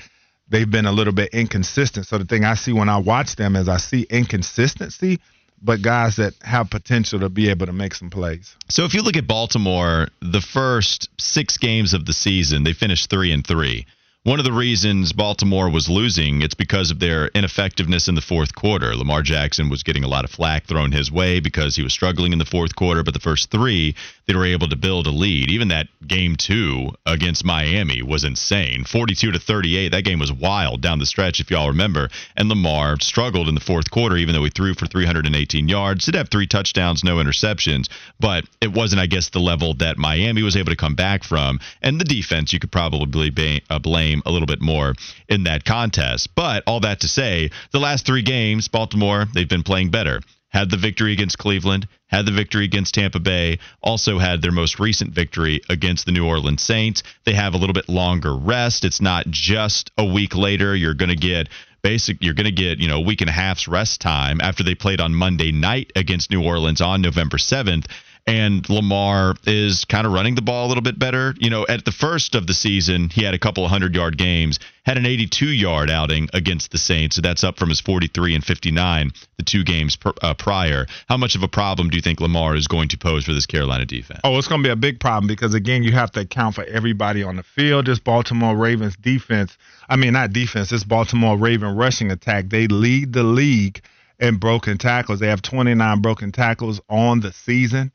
they've 0.52 0.70
been 0.70 0.86
a 0.86 0.92
little 0.92 1.14
bit 1.14 1.30
inconsistent. 1.32 2.06
So 2.06 2.18
the 2.18 2.24
thing 2.24 2.44
I 2.44 2.54
see 2.54 2.72
when 2.72 2.88
I 2.88 2.98
watch 2.98 3.34
them 3.36 3.56
is 3.56 3.68
I 3.68 3.78
see 3.78 4.06
inconsistency, 4.08 5.18
but 5.60 5.82
guys 5.82 6.16
that 6.16 6.34
have 6.42 6.70
potential 6.70 7.20
to 7.20 7.28
be 7.28 7.48
able 7.48 7.66
to 7.66 7.72
make 7.72 7.94
some 7.94 8.10
plays. 8.10 8.54
So 8.68 8.84
if 8.84 8.94
you 8.94 9.02
look 9.02 9.16
at 9.16 9.26
Baltimore, 9.26 10.08
the 10.20 10.40
first 10.40 11.08
six 11.18 11.56
games 11.56 11.94
of 11.94 12.04
the 12.04 12.12
season, 12.12 12.62
they 12.62 12.74
finished 12.74 13.10
three 13.10 13.32
and 13.32 13.44
three. 13.44 13.86
One 14.24 14.38
of 14.38 14.44
the 14.44 14.52
reasons 14.52 15.12
Baltimore 15.12 15.68
was 15.68 15.88
losing, 15.88 16.42
it's 16.42 16.54
because 16.54 16.92
of 16.92 17.00
their 17.00 17.26
ineffectiveness 17.35 18.06
in 18.06 18.14
the 18.14 18.20
fourth 18.20 18.54
quarter. 18.54 18.94
Lamar 18.94 19.20
Jackson 19.20 19.68
was 19.68 19.82
getting 19.82 20.04
a 20.04 20.08
lot 20.08 20.24
of 20.24 20.30
flack 20.30 20.64
thrown 20.66 20.92
his 20.92 21.11
way 21.11 21.40
because 21.40 21.74
he 21.74 21.82
was 21.82 21.92
struggling 21.92 22.32
in 22.32 22.38
the 22.38 22.44
fourth 22.44 22.76
quarter, 22.76 23.02
but 23.02 23.14
the 23.14 23.20
first 23.20 23.50
three, 23.50 23.96
they 24.28 24.37
were 24.37 24.44
able 24.44 24.68
to 24.68 24.76
build 24.76 25.08
a 25.08 25.11
lead. 25.11 25.50
Even 25.50 25.66
that 25.68 25.88
game 26.06 26.37
two 26.37 26.90
against 27.04 27.44
Miami 27.44 28.00
was 28.00 28.22
insane. 28.22 28.85
42 28.85 29.32
to 29.32 29.40
38. 29.40 29.88
That 29.88 30.04
game 30.04 30.20
was 30.20 30.32
wild 30.32 30.82
down 30.82 31.00
the 31.00 31.06
stretch, 31.06 31.40
if 31.40 31.50
y'all 31.50 31.66
remember. 31.66 32.08
And 32.37 32.48
Lamar 32.48 33.00
struggled 33.00 33.48
in 33.48 33.56
the 33.56 33.61
fourth 33.61 33.90
quarter, 33.90 34.16
even 34.16 34.37
though 34.37 34.44
he 34.44 34.50
threw 34.50 34.74
for 34.74 34.87
318 34.87 35.68
yards. 35.68 36.04
Did 36.04 36.14
have 36.14 36.28
three 36.28 36.46
touchdowns, 36.46 37.02
no 37.02 37.16
interceptions, 37.16 37.88
but 38.20 38.44
it 38.61 38.72
wasn't, 38.72 39.00
I 39.02 39.06
guess, 39.06 39.30
the 39.30 39.40
level 39.40 39.74
that 39.74 39.98
Miami 39.98 40.44
was 40.44 40.56
able 40.56 40.70
to 40.70 40.76
come 40.76 40.94
back 40.94 41.24
from. 41.24 41.58
And 41.82 42.00
the 42.00 42.04
defense, 42.04 42.52
you 42.52 42.61
could 42.61 42.70
probably 42.70 43.30
ba- 43.30 43.62
uh, 43.68 43.80
blame 44.12 44.22
a 44.27 44.33
little 44.33 44.46
bit 44.46 44.61
more 44.61 44.94
in 45.29 45.44
that 45.44 45.64
contest. 45.64 46.35
But 46.35 46.62
all 46.66 46.81
that 46.81 47.01
to 47.01 47.09
say, 47.09 47.51
the 47.72 47.81
last 47.81 48.07
three 48.07 48.22
games, 48.22 48.68
Baltimore, 48.68 49.27
they've 49.35 49.48
been 49.48 49.62
playing 49.62 49.90
better. 49.90 50.20
Had 50.48 50.70
the 50.70 50.77
victory 50.77 51.14
against 51.14 51.38
Cleveland, 51.38 51.88
had 52.09 52.27
the 52.27 52.33
victory 52.33 52.66
against 52.66 52.92
Tampa 52.92 53.20
Bay, 53.20 53.59
also 53.83 54.18
had 54.18 54.42
their 54.42 54.53
most 54.53 54.79
recent 54.79 55.14
victory 55.14 55.62
against 55.70 56.05
the 56.05 56.12
New 56.12 56.27
Orleans 56.27 56.61
Saints. 56.61 57.03
They 57.25 57.33
have 57.33 57.55
a 57.55 57.57
little 57.57 57.72
bit 57.72 57.88
longer 57.88 58.37
rest. 58.37 58.85
It's 58.85 59.01
not 59.01 59.27
just 59.29 59.90
a 59.96 60.05
week 60.05 60.37
later. 60.37 60.77
You're 60.77 60.92
going 60.92 61.09
to 61.09 61.16
get 61.16 61.48
basic 61.83 62.18
you're 62.22 62.35
going 62.35 62.46
to 62.46 62.53
get 62.53 62.79
you 62.79 62.87
know 62.87 62.98
a 62.98 63.01
week 63.01 63.22
and 63.22 63.29
a 63.29 63.33
half's 63.33 63.66
rest 63.66 64.01
time 64.01 64.40
after 64.40 64.62
they 64.62 64.72
played 64.72 65.01
on 65.01 65.12
monday 65.12 65.51
night 65.51 65.90
against 65.96 66.31
new 66.31 66.40
orleans 66.40 66.81
on 66.81 67.03
november 67.03 67.38
7th 67.38 67.87
and 68.26 68.68
Lamar 68.70 69.35
is 69.46 69.85
kind 69.85 70.06
of 70.06 70.12
running 70.12 70.37
the 70.37 70.42
ball 70.42 70.66
a 70.66 70.68
little 70.68 70.82
bit 70.82 70.98
better. 70.98 71.35
You 71.38 71.50
know, 71.50 71.66
at 71.68 71.85
the 71.85 71.90
first 71.90 72.37
of 72.37 72.46
the 72.46 72.54
season, 72.54 73.08
he 73.08 73.24
had 73.24 73.35
a 73.35 73.38
couple 73.38 73.64
of 73.64 73.70
hundred 73.70 73.96
yard 73.96 74.16
games, 74.16 74.61
had 74.85 74.96
an 74.96 75.06
82 75.06 75.46
yard 75.46 75.90
outing 75.90 76.28
against 76.32 76.70
the 76.70 76.78
Saints. 76.78 77.16
So 77.16 77.22
that's 77.22 77.42
up 77.42 77.58
from 77.58 77.68
his 77.68 77.80
43 77.80 78.37
and 78.37 78.44
59 78.44 79.11
the 79.38 79.42
two 79.42 79.64
games 79.64 79.98
uh, 80.22 80.35
prior. 80.35 80.87
How 81.08 81.16
much 81.16 81.35
of 81.35 81.42
a 81.42 81.48
problem 81.48 81.90
do 81.90 81.96
you 81.96 82.02
think 82.02 82.20
Lamar 82.20 82.54
is 82.54 82.68
going 82.68 82.88
to 82.88 82.98
pose 82.98 83.24
for 83.24 83.32
this 83.32 83.46
Carolina 83.46 83.85
defense? 83.85 84.20
Oh, 84.22 84.38
it's 84.38 84.46
going 84.46 84.62
to 84.62 84.66
be 84.68 84.72
a 84.72 84.76
big 84.76 85.00
problem 85.00 85.26
because, 85.26 85.54
again, 85.54 85.82
you 85.82 85.92
have 85.92 86.12
to 86.12 86.20
account 86.20 86.54
for 86.54 86.64
everybody 86.64 87.24
on 87.24 87.37
the 87.37 87.42
field. 87.42 87.87
This 87.87 87.98
Baltimore 87.98 88.56
Ravens 88.56 88.96
defense, 88.96 89.58
I 89.88 89.96
mean, 89.96 90.12
not 90.12 90.32
defense, 90.32 90.70
this 90.70 90.85
Baltimore 90.85 91.37
Raven 91.37 91.74
rushing 91.74 92.12
attack, 92.12 92.50
they 92.50 92.68
lead 92.68 93.12
the 93.12 93.24
league 93.24 93.82
in 94.20 94.37
broken 94.37 94.78
tackles. 94.78 95.18
They 95.18 95.26
have 95.26 95.42
29 95.42 96.00
broken 96.00 96.30
tackles 96.30 96.80
on 96.88 97.18
the 97.18 97.32
season 97.32 97.90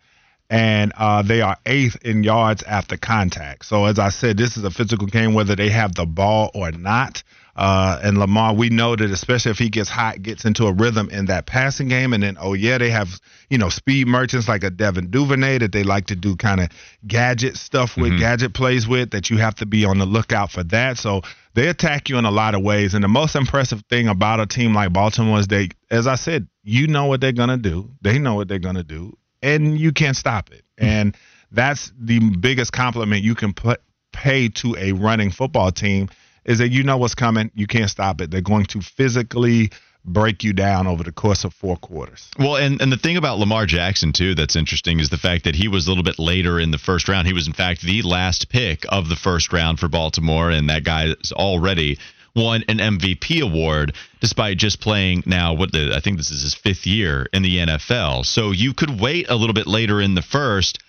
and 0.49 0.93
uh, 0.97 1.21
they 1.21 1.41
are 1.41 1.57
eighth 1.65 1.97
in 2.03 2.23
yards 2.23 2.63
after 2.63 2.97
contact. 2.97 3.65
So 3.65 3.86
as 3.86 3.99
I 3.99 4.10
said, 4.10 4.38
this 4.38 4.57
is 4.57 4.63
a 4.63 4.71
physical 4.71 5.07
game 5.07 5.33
whether 5.33 5.55
they 5.55 5.69
have 5.69 5.95
the 5.95 6.05
ball 6.05 6.51
or 6.53 6.71
not. 6.71 7.23
Uh, 7.57 7.99
and 8.03 8.19
Lamar, 8.19 8.53
we 8.53 8.69
know 8.69 8.95
that 8.95 9.10
especially 9.10 9.49
if 9.49 9.57
he 9.57 9.69
gets 9.69 9.89
hot, 9.89 10.21
gets 10.21 10.45
into 10.45 10.67
a 10.67 10.71
rhythm 10.71 11.10
in 11.10 11.25
that 11.25 11.47
passing 11.47 11.88
game, 11.88 12.13
and 12.13 12.21
then 12.21 12.38
oh 12.39 12.53
yeah, 12.53 12.77
they 12.77 12.91
have 12.91 13.10
you 13.49 13.57
know 13.57 13.69
speed 13.69 14.07
merchants 14.07 14.47
like 14.47 14.63
a 14.63 14.69
Devin 14.69 15.10
Duvernay 15.10 15.57
that 15.57 15.71
they 15.71 15.83
like 15.83 16.05
to 16.07 16.15
do 16.15 16.36
kind 16.36 16.62
of 16.62 16.69
gadget 17.07 17.57
stuff 17.57 17.97
with, 17.97 18.12
mm-hmm. 18.12 18.19
gadget 18.19 18.53
plays 18.53 18.88
with. 18.88 19.10
That 19.10 19.31
you 19.31 19.38
have 19.38 19.55
to 19.55 19.65
be 19.65 19.86
on 19.86 19.97
the 19.97 20.05
lookout 20.05 20.51
for 20.51 20.63
that. 20.65 20.99
So 20.99 21.23
they 21.55 21.67
attack 21.67 22.10
you 22.10 22.19
in 22.19 22.25
a 22.25 22.31
lot 22.31 22.53
of 22.53 22.62
ways. 22.62 22.93
And 22.93 23.03
the 23.03 23.07
most 23.07 23.36
impressive 23.36 23.81
thing 23.89 24.07
about 24.07 24.39
a 24.39 24.45
team 24.45 24.75
like 24.75 24.93
Baltimore 24.93 25.39
is 25.39 25.47
they, 25.47 25.69
as 25.89 26.05
I 26.05 26.13
said, 26.13 26.47
you 26.62 26.86
know 26.86 27.07
what 27.07 27.21
they're 27.21 27.31
gonna 27.31 27.57
do. 27.57 27.89
They 28.01 28.19
know 28.19 28.36
what 28.36 28.47
they're 28.47 28.60
gonna 28.60 28.83
do 28.83 29.17
and 29.41 29.78
you 29.80 29.91
can't 29.91 30.15
stop 30.15 30.52
it. 30.52 30.63
And 30.80 31.17
that's 31.52 31.91
the 32.00 32.19
biggest 32.19 32.71
compliment 32.71 33.23
you 33.23 33.34
can 33.34 33.52
put, 33.52 33.82
pay 34.13 34.50
to 34.50 34.76
a 34.78 34.91
running 34.91 35.32
football 35.32 35.71
team 35.71 36.10
is 36.45 36.60
that 36.60 36.69
you 36.69 36.84
know 36.84 36.97
what's 36.97 37.15
coming. 37.15 37.50
You 37.56 37.65
can't 37.65 37.89
stop 37.89 38.21
it. 38.21 38.30
They're 38.30 38.41
going 38.41 38.65
to 38.67 38.82
physically 38.82 39.71
break 40.06 40.43
you 40.43 40.54
down 40.54 40.88
over 40.88 41.04
the 41.04 41.12
course 41.12 41.43
of 41.43 41.54
four 41.54 41.76
quarters. 41.78 42.30
Well, 42.39 42.56
and, 42.56 42.82
and 42.82 42.91
the 42.91 42.97
thing 42.97 43.17
about 43.17 43.39
Lamar 43.39 43.65
Jackson, 43.65 44.13
too, 44.13 44.36
that's 44.36 44.56
interesting 44.56 45.00
is 45.00 45.10
the 45.10 45.17
fact 45.17 45.43
that 45.43 45.56
he 45.56 45.67
was 45.67 45.86
a 45.86 45.89
little 45.89 46.04
bit 46.04 46.17
later 46.17 46.60
in 46.60 46.71
the 46.71 46.78
first 46.78 47.10
round. 47.10 47.28
He 47.28 47.34
was, 47.34 47.47
in 47.47 47.54
fact, 47.54 47.82
the 47.82 48.02
last 48.04 48.50
pick 48.50 48.86
of 48.89 49.10
the 49.10 49.15
first 49.15 49.52
round 49.52 49.80
for 49.80 49.89
Baltimore, 49.89 50.50
and 50.50 50.69
that 50.69 50.84
guy 50.84 51.08
is 51.08 51.32
already 51.34 52.00
won 52.38 52.63
an 52.67 52.78
MVP 52.78 53.41
award 53.41 53.93
despite 54.21 54.58
just 54.58 54.80
playing 54.80 55.23
now 55.26 55.54
what 55.54 55.71
the, 55.71 55.93
I 55.95 56.00
think 56.00 56.17
this 56.17 56.32
is 56.32 56.43
his 56.43 56.56
fifth 56.56 56.86
year 56.88 57.28
in 57.34 57.43
the 57.43 57.58
NFL. 57.58 58.26
So 58.26 58.52
you 58.52 58.73
could 58.73 59.00
wait 59.00 59.30
a 59.30 59.36
little 59.36 59.54
bit 59.54 59.67
later 59.67 60.00
in 60.00 60.15
the 60.15 60.21
first. 60.21 60.80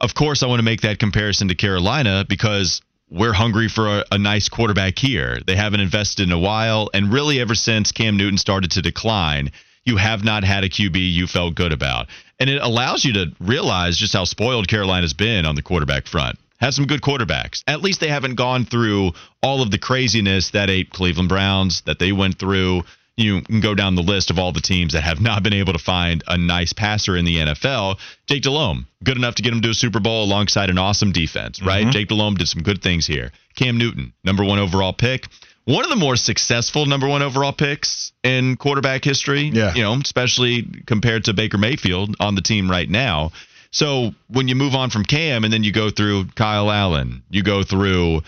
Of 0.00 0.14
course, 0.14 0.42
I 0.42 0.46
want 0.46 0.58
to 0.58 0.64
make 0.64 0.82
that 0.82 0.98
comparison 0.98 1.48
to 1.48 1.54
Carolina 1.54 2.26
because 2.28 2.82
we're 3.08 3.32
hungry 3.32 3.68
for 3.68 3.98
a, 3.98 4.04
a, 4.12 4.18
nice 4.18 4.48
quarterback 4.48 4.98
here. 4.98 5.38
They 5.46 5.56
haven't 5.56 5.80
invested 5.80 6.24
in 6.24 6.32
a 6.32 6.38
while, 6.38 6.90
and 6.92 7.12
really 7.12 7.40
ever 7.40 7.54
since 7.54 7.92
Cam 7.92 8.16
Newton 8.16 8.36
started 8.36 8.72
to 8.72 8.82
decline, 8.82 9.52
you 9.84 9.96
have 9.96 10.24
not 10.24 10.42
had 10.42 10.64
a 10.64 10.68
QB 10.68 10.96
you 10.96 11.26
felt 11.26 11.54
good 11.54 11.72
about. 11.72 12.08
And 12.40 12.50
it 12.50 12.60
allows 12.60 13.04
you 13.04 13.12
to 13.14 13.32
realize 13.40 13.96
just 13.96 14.12
how 14.12 14.24
spoiled 14.24 14.68
Carolina's 14.68 15.14
been 15.14 15.46
on 15.46 15.54
the 15.54 15.62
quarterback 15.62 16.06
front. 16.06 16.38
Has 16.58 16.74
some 16.74 16.86
good 16.86 17.02
quarterbacks. 17.02 17.62
At 17.66 17.82
least 17.82 18.00
they 18.00 18.08
haven't 18.08 18.36
gone 18.36 18.64
through 18.64 19.12
all 19.42 19.62
of 19.62 19.70
the 19.70 19.78
craziness 19.78 20.50
that 20.50 20.70
a 20.70 20.84
Cleveland 20.84 21.28
Browns 21.28 21.82
that 21.82 21.98
they 21.98 22.12
went 22.12 22.38
through. 22.38 22.82
You 23.16 23.40
can 23.40 23.60
go 23.60 23.74
down 23.74 23.94
the 23.94 24.02
list 24.02 24.30
of 24.30 24.38
all 24.38 24.52
the 24.52 24.60
teams 24.60 24.92
that 24.92 25.02
have 25.02 25.20
not 25.20 25.42
been 25.42 25.54
able 25.54 25.72
to 25.72 25.78
find 25.78 26.22
a 26.26 26.36
nice 26.36 26.74
passer 26.74 27.16
in 27.16 27.24
the 27.24 27.36
NFL. 27.36 27.96
Jake 28.26 28.42
Delhomme, 28.42 28.86
good 29.02 29.16
enough 29.16 29.36
to 29.36 29.42
get 29.42 29.54
him 29.54 29.62
to 29.62 29.70
a 29.70 29.74
Super 29.74 30.00
Bowl 30.00 30.24
alongside 30.24 30.68
an 30.68 30.76
awesome 30.76 31.12
defense, 31.12 31.62
right? 31.62 31.82
Mm-hmm. 31.82 31.90
Jake 31.92 32.08
Delhomme 32.08 32.34
did 32.34 32.48
some 32.48 32.62
good 32.62 32.82
things 32.82 33.06
here. 33.06 33.32
Cam 33.54 33.78
Newton, 33.78 34.12
number 34.22 34.44
one 34.44 34.58
overall 34.58 34.92
pick 34.92 35.28
one 35.66 35.82
of 35.82 35.90
the 35.90 35.96
more 35.96 36.16
successful 36.16 36.86
number 36.86 37.08
one 37.08 37.22
overall 37.22 37.52
picks 37.52 38.12
in 38.22 38.56
quarterback 38.56 39.04
history. 39.04 39.50
Yeah. 39.52 39.74
You 39.74 39.82
know, 39.82 39.94
especially 39.94 40.64
compared 40.86 41.24
to 41.24 41.34
Baker 41.34 41.58
Mayfield 41.58 42.14
on 42.20 42.36
the 42.36 42.40
team 42.40 42.70
right 42.70 42.88
now. 42.88 43.32
So 43.76 44.14
when 44.28 44.48
you 44.48 44.54
move 44.54 44.74
on 44.74 44.88
from 44.88 45.04
Cam 45.04 45.44
and 45.44 45.52
then 45.52 45.62
you 45.62 45.70
go 45.70 45.90
through 45.90 46.28
Kyle 46.34 46.70
Allen, 46.70 47.22
you 47.28 47.42
go 47.42 47.62
through 47.62 48.22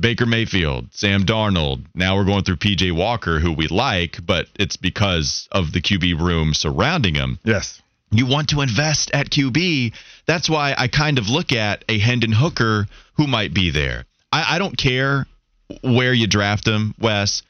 Baker 0.00 0.26
Mayfield, 0.26 0.88
Sam 0.90 1.24
Darnold. 1.24 1.84
Now 1.94 2.16
we're 2.16 2.24
going 2.24 2.42
through 2.42 2.56
PJ 2.56 2.90
Walker, 2.90 3.38
who 3.38 3.52
we 3.52 3.68
like, 3.68 4.18
but 4.26 4.48
it's 4.58 4.76
because 4.76 5.46
of 5.52 5.70
the 5.70 5.80
QB 5.80 6.18
room 6.18 6.52
surrounding 6.52 7.14
him. 7.14 7.38
Yes. 7.44 7.80
You 8.10 8.26
want 8.26 8.48
to 8.48 8.60
invest 8.60 9.12
at 9.14 9.30
QB. 9.30 9.92
That's 10.26 10.50
why 10.50 10.74
I 10.76 10.88
kind 10.88 11.18
of 11.18 11.28
look 11.28 11.52
at 11.52 11.84
a 11.88 12.00
Hendon 12.00 12.32
Hooker 12.32 12.88
who 13.14 13.28
might 13.28 13.54
be 13.54 13.70
there. 13.70 14.04
I, 14.32 14.56
I 14.56 14.58
don't 14.58 14.76
care 14.76 15.28
where 15.80 16.12
you 16.12 16.26
draft 16.26 16.66
him, 16.66 16.92
Wes. 16.98 17.42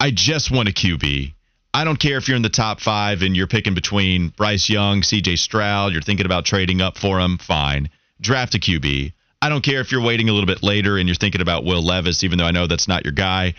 I 0.00 0.10
just 0.10 0.50
want 0.50 0.68
a 0.68 0.72
QB. 0.72 1.32
I 1.72 1.84
don't 1.84 2.00
care 2.00 2.16
if 2.18 2.26
you're 2.26 2.36
in 2.36 2.42
the 2.42 2.48
top 2.48 2.80
five 2.80 3.22
and 3.22 3.36
you're 3.36 3.46
picking 3.46 3.74
between 3.74 4.28
Bryce 4.28 4.68
Young, 4.68 5.02
CJ 5.02 5.38
Stroud, 5.38 5.92
you're 5.92 6.02
thinking 6.02 6.26
about 6.26 6.44
trading 6.44 6.80
up 6.80 6.98
for 6.98 7.20
him, 7.20 7.38
fine. 7.38 7.90
Draft 8.20 8.56
a 8.56 8.58
QB. 8.58 9.12
I 9.40 9.48
don't 9.48 9.62
care 9.62 9.80
if 9.80 9.92
you're 9.92 10.02
waiting 10.02 10.28
a 10.28 10.32
little 10.32 10.46
bit 10.46 10.62
later 10.62 10.98
and 10.98 11.08
you're 11.08 11.14
thinking 11.14 11.40
about 11.40 11.64
Will 11.64 11.82
Levis, 11.82 12.24
even 12.24 12.38
though 12.38 12.44
I 12.44 12.50
know 12.50 12.66
that's 12.66 12.88
not 12.88 13.04
your 13.04 13.12
guy. 13.12 13.54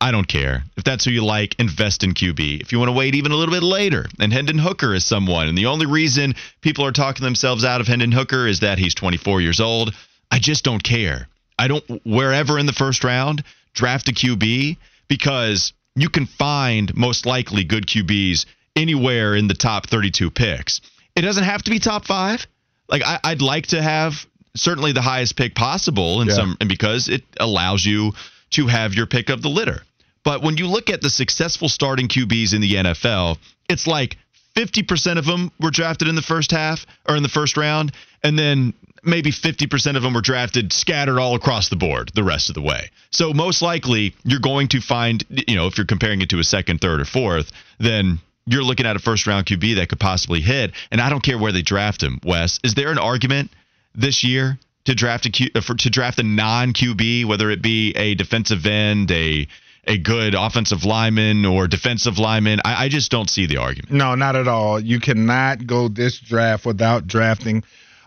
I 0.00 0.10
don't 0.10 0.28
care. 0.28 0.64
If 0.76 0.84
that's 0.84 1.04
who 1.04 1.10
you 1.10 1.24
like, 1.24 1.54
invest 1.58 2.04
in 2.04 2.12
QB. 2.12 2.60
If 2.60 2.72
you 2.72 2.78
want 2.78 2.90
to 2.90 2.96
wait 2.96 3.14
even 3.14 3.32
a 3.32 3.36
little 3.36 3.54
bit 3.54 3.62
later, 3.62 4.06
and 4.20 4.32
Hendon 4.32 4.58
Hooker 4.58 4.92
is 4.92 5.06
someone, 5.06 5.48
and 5.48 5.56
the 5.56 5.66
only 5.66 5.86
reason 5.86 6.34
people 6.60 6.84
are 6.84 6.92
talking 6.92 7.24
themselves 7.24 7.64
out 7.64 7.80
of 7.80 7.86
Hendon 7.86 8.12
Hooker 8.12 8.46
is 8.46 8.60
that 8.60 8.78
he's 8.78 8.94
24 8.94 9.40
years 9.40 9.60
old, 9.60 9.94
I 10.30 10.38
just 10.38 10.64
don't 10.64 10.82
care. 10.82 11.28
I 11.58 11.68
don't 11.68 11.84
wherever 12.04 12.58
in 12.58 12.66
the 12.66 12.72
first 12.72 13.04
round 13.04 13.42
draft 13.72 14.08
a 14.08 14.12
QB 14.12 14.76
because 15.08 15.72
you 15.96 16.08
can 16.08 16.26
find 16.26 16.94
most 16.94 17.26
likely 17.26 17.64
good 17.64 17.86
QBs 17.86 18.46
anywhere 18.76 19.34
in 19.34 19.48
the 19.48 19.54
top 19.54 19.88
32 19.88 20.30
picks. 20.30 20.80
It 21.16 21.22
doesn't 21.22 21.44
have 21.44 21.62
to 21.64 21.70
be 21.70 21.78
top 21.78 22.04
five. 22.04 22.46
Like 22.88 23.02
I, 23.02 23.18
would 23.30 23.42
like 23.42 23.68
to 23.68 23.82
have 23.82 24.26
certainly 24.54 24.92
the 24.92 25.02
highest 25.02 25.36
pick 25.36 25.54
possible 25.54 26.20
in 26.20 26.28
yeah. 26.28 26.34
some, 26.34 26.56
and 26.60 26.68
because 26.68 27.08
it 27.08 27.24
allows 27.40 27.84
you 27.84 28.12
to 28.50 28.66
have 28.66 28.94
your 28.94 29.06
pick 29.06 29.30
of 29.30 29.42
the 29.42 29.48
litter. 29.48 29.82
But 30.22 30.42
when 30.42 30.56
you 30.56 30.66
look 30.66 30.90
at 30.90 31.00
the 31.00 31.10
successful 31.10 31.68
starting 31.68 32.08
QBs 32.08 32.54
in 32.54 32.60
the 32.60 32.74
NFL, 32.74 33.38
it's 33.68 33.86
like 33.86 34.16
50% 34.56 35.18
of 35.18 35.24
them 35.24 35.50
were 35.60 35.70
drafted 35.70 36.08
in 36.08 36.14
the 36.14 36.22
first 36.22 36.50
half 36.50 36.86
or 37.08 37.16
in 37.16 37.22
the 37.22 37.28
first 37.28 37.56
round, 37.56 37.92
and 38.22 38.38
then 38.38 38.74
maybe 39.06 39.30
50% 39.30 39.96
of 39.96 40.02
them 40.02 40.14
were 40.14 40.20
drafted 40.20 40.72
scattered 40.72 41.18
all 41.18 41.34
across 41.34 41.68
the 41.68 41.76
board 41.76 42.10
the 42.14 42.24
rest 42.24 42.48
of 42.48 42.54
the 42.54 42.62
way. 42.62 42.90
So 43.10 43.32
most 43.32 43.62
likely 43.62 44.14
you're 44.24 44.40
going 44.40 44.68
to 44.68 44.80
find, 44.80 45.24
you 45.30 45.56
know, 45.56 45.66
if 45.66 45.78
you're 45.78 45.86
comparing 45.86 46.20
it 46.20 46.30
to 46.30 46.38
a 46.38 46.44
second, 46.44 46.80
third, 46.80 47.00
or 47.00 47.04
fourth, 47.04 47.52
then 47.78 48.18
you're 48.46 48.62
looking 48.62 48.86
at 48.86 48.96
a 48.96 48.98
first 48.98 49.26
round 49.26 49.46
QB 49.46 49.76
that 49.76 49.88
could 49.88 50.00
possibly 50.00 50.40
hit. 50.40 50.72
And 50.90 51.00
I 51.00 51.10
don't 51.10 51.22
care 51.22 51.38
where 51.38 51.52
they 51.52 51.62
draft 51.62 52.02
him, 52.02 52.20
Wes. 52.24 52.60
Is 52.62 52.74
there 52.74 52.90
an 52.90 52.98
argument 52.98 53.50
this 53.94 54.24
year 54.24 54.58
to 54.84 54.94
draft 54.94 55.26
a 55.26 55.30
Q, 55.30 55.48
uh, 55.54 55.60
for, 55.60 55.74
to 55.74 55.90
draft 55.90 56.18
a 56.18 56.22
non 56.22 56.72
QB, 56.72 57.26
whether 57.26 57.50
it 57.50 57.62
be 57.62 57.92
a 57.96 58.14
defensive 58.14 58.66
end, 58.66 59.10
a 59.10 59.46
a 59.88 59.98
good 59.98 60.34
offensive 60.34 60.84
lineman 60.84 61.44
or 61.44 61.68
defensive 61.68 62.18
lineman. 62.18 62.60
I, 62.64 62.86
I, 62.86 62.88
just 62.88 63.08
don't 63.08 63.30
see 63.30 63.46
the 63.46 63.58
argument. 63.58 63.92
No, 63.92 64.16
not 64.16 64.34
at 64.34 64.48
all. 64.48 64.80
You 64.80 64.98
cannot 64.98 65.64
go 65.64 65.86
this 65.86 66.18
draft 66.18 66.66
without 66.66 67.06
drafting 67.06 67.62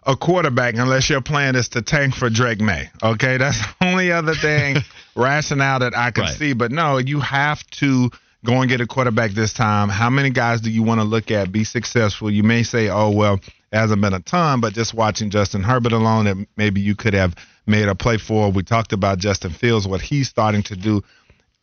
a 0.10 0.18
quarterback 0.18 0.74
unless 0.76 1.08
your 1.08 1.22
plan 1.22 1.56
is 1.56 1.70
to 1.70 1.84
tank 1.84 2.16
for 2.16 2.32
Drake 2.32 2.60
Maye. 2.60 2.90
Okay, 3.04 3.38
that's 3.38 3.60
the 3.80 3.86
only 3.86 4.12
other 4.12 4.34
thing 4.34 4.78
rationale 5.16 5.80
that 5.80 5.96
I 5.96 6.10
can 6.10 6.24
right. 6.24 6.34
see. 6.34 6.54
But 6.54 6.72
no, 6.72 6.98
you 6.98 7.20
have 7.20 7.66
to 7.72 8.10
go 8.44 8.60
and 8.60 8.68
get 8.70 8.82
a 8.82 8.88
quarterback 8.88 9.32
this 9.32 9.54
time. 9.54 9.88
How 9.88 10.10
many 10.10 10.32
guys 10.32 10.62
do 10.62 10.72
you 10.72 10.82
want 10.82 11.00
to 11.00 11.06
look 11.06 11.30
at 11.30 11.52
be 11.52 11.64
successful? 11.64 12.32
You 12.32 12.42
may 12.42 12.64
say, 12.64 12.90
oh 12.90 13.12
well, 13.12 13.36
it 13.36 13.78
hasn't 13.78 14.02
been 14.02 14.16
a 14.16 14.20
ton, 14.20 14.62
but 14.62 14.74
just 14.74 14.96
watching 14.96 15.30
Justin 15.30 15.62
Herbert 15.62 15.92
alone, 15.92 16.26
that 16.26 16.48
maybe 16.58 16.82
you 16.82 16.96
could 16.96 17.14
have 17.14 17.36
made 17.68 17.88
a 17.88 17.94
play 17.94 18.18
for. 18.18 18.52
We 18.52 18.64
talked 18.64 18.94
about 18.94 19.20
Justin 19.20 19.52
Fields, 19.52 19.88
what 19.88 20.02
he's 20.02 20.28
starting 20.28 20.64
to 20.64 20.76
do, 20.76 21.04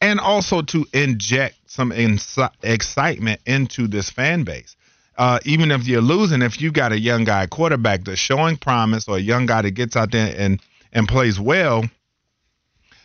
and 0.00 0.20
also 0.20 0.62
to 0.62 0.86
inject 0.92 1.56
some 1.66 1.90
excitement 2.62 3.40
into 3.44 3.88
this 3.88 4.08
fan 4.08 4.44
base 4.44 4.75
uh, 5.18 5.38
even 5.44 5.70
if 5.70 5.86
you're 5.86 6.00
losing, 6.00 6.42
if 6.42 6.60
you 6.60 6.70
got 6.70 6.92
a 6.92 6.98
young 6.98 7.24
guy 7.24 7.46
quarterback 7.46 8.04
that's 8.04 8.18
showing 8.18 8.56
promise 8.56 9.08
or 9.08 9.16
a 9.16 9.20
young 9.20 9.46
guy 9.46 9.62
that 9.62 9.72
gets 9.72 9.96
out 9.96 10.12
there 10.12 10.34
and 10.36 10.60
and 10.92 11.08
plays 11.08 11.38
well, 11.38 11.84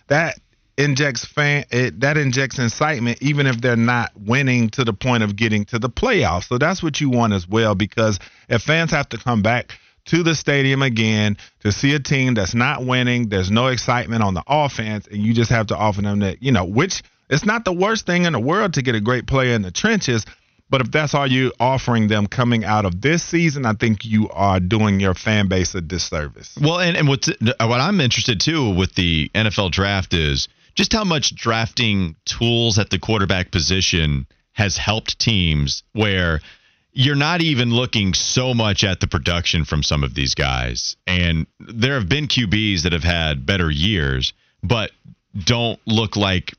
that 0.08 0.40
injects 0.78 1.26
fan 1.26 1.66
it, 1.70 2.00
that 2.00 2.18
injects 2.18 2.58
incitement 2.58 3.22
even 3.22 3.46
if 3.46 3.60
they're 3.62 3.76
not 3.76 4.12
winning 4.16 4.70
to 4.70 4.84
the 4.84 4.94
point 4.94 5.24
of 5.24 5.36
getting 5.36 5.66
to 5.66 5.80
the 5.80 5.90
playoffs. 5.90 6.48
So 6.48 6.58
that's 6.58 6.82
what 6.82 7.00
you 7.00 7.10
want 7.10 7.34
as 7.34 7.48
well 7.48 7.76
because 7.76 8.20
if 8.50 8.62
fans 8.62 8.92
have 8.92 9.10
to 9.10 9.18
come 9.18 9.42
back 9.42 9.78
to 10.06 10.24
the 10.24 10.34
stadium 10.34 10.82
again 10.82 11.38
to 11.60 11.72
see 11.72 11.94
a 11.94 12.00
team 12.00 12.34
that's 12.34 12.56
not 12.56 12.86
winning, 12.86 13.30
there's 13.30 13.52
no 13.52 13.68
excitement 13.68 14.24
on 14.24 14.34
the 14.34 14.44
offense 14.48 15.08
and 15.08 15.22
you 15.22 15.34
just 15.34 15.52
have 15.52 15.68
to 15.68 15.78
offer 15.78 16.02
them 16.02 16.20
that, 16.20 16.42
you 16.42 16.52
know, 16.52 16.66
which 16.66 17.04
it's 17.30 17.46
not 17.46 17.64
the 17.64 17.74
worst 17.74 18.06
thing 18.06 18.26
in 18.26 18.34
the 18.34 18.40
world 18.40 18.74
to 18.74 18.82
get 18.82 18.96
a 18.96 19.02
great 19.02 19.28
player 19.28 19.54
in 19.54 19.62
the 19.62 19.72
trenches, 19.72 20.26
but 20.72 20.80
if 20.80 20.90
that's 20.90 21.14
all 21.14 21.28
you're 21.28 21.52
offering 21.60 22.08
them 22.08 22.28
coming 22.28 22.64
out 22.64 22.86
of 22.86 23.02
this 23.02 23.22
season, 23.22 23.66
I 23.66 23.74
think 23.74 24.06
you 24.06 24.30
are 24.30 24.62
doing 24.62 25.02
your 25.02 25.14
fan 25.14 25.50
base 25.50 25.76
a 25.76 25.82
disservice. 25.82 26.58
Well, 26.60 26.80
and, 26.80 26.96
and 26.96 27.10
what 27.10 27.28
uh, 27.28 27.68
what 27.68 27.82
I'm 27.82 28.00
interested 28.00 28.40
too 28.40 28.74
with 28.74 28.96
the 28.96 29.30
NFL 29.36 29.72
draft 29.72 30.14
is 30.14 30.48
just 30.74 30.94
how 30.94 31.04
much 31.04 31.36
drafting 31.36 32.16
tools 32.26 32.80
at 32.80 32.90
the 32.90 32.98
quarterback 32.98 33.52
position 33.52 34.26
has 34.54 34.78
helped 34.78 35.20
teams 35.20 35.84
where 35.92 36.40
you're 36.94 37.16
not 37.16 37.42
even 37.42 37.72
looking 37.72 38.14
so 38.14 38.54
much 38.54 38.86
at 38.86 39.02
the 39.02 39.08
production 39.08 39.66
from 39.66 39.84
some 39.84 40.04
of 40.04 40.14
these 40.14 40.36
guys. 40.36 40.96
And 41.06 41.48
there 41.60 41.96
have 41.96 42.08
been 42.08 42.28
QBs 42.28 42.84
that 42.84 42.94
have 42.94 43.04
had 43.04 43.46
better 43.46 43.70
years, 43.70 44.34
but 44.64 44.92
don't 45.38 45.80
look 45.86 46.16
like 46.16 46.54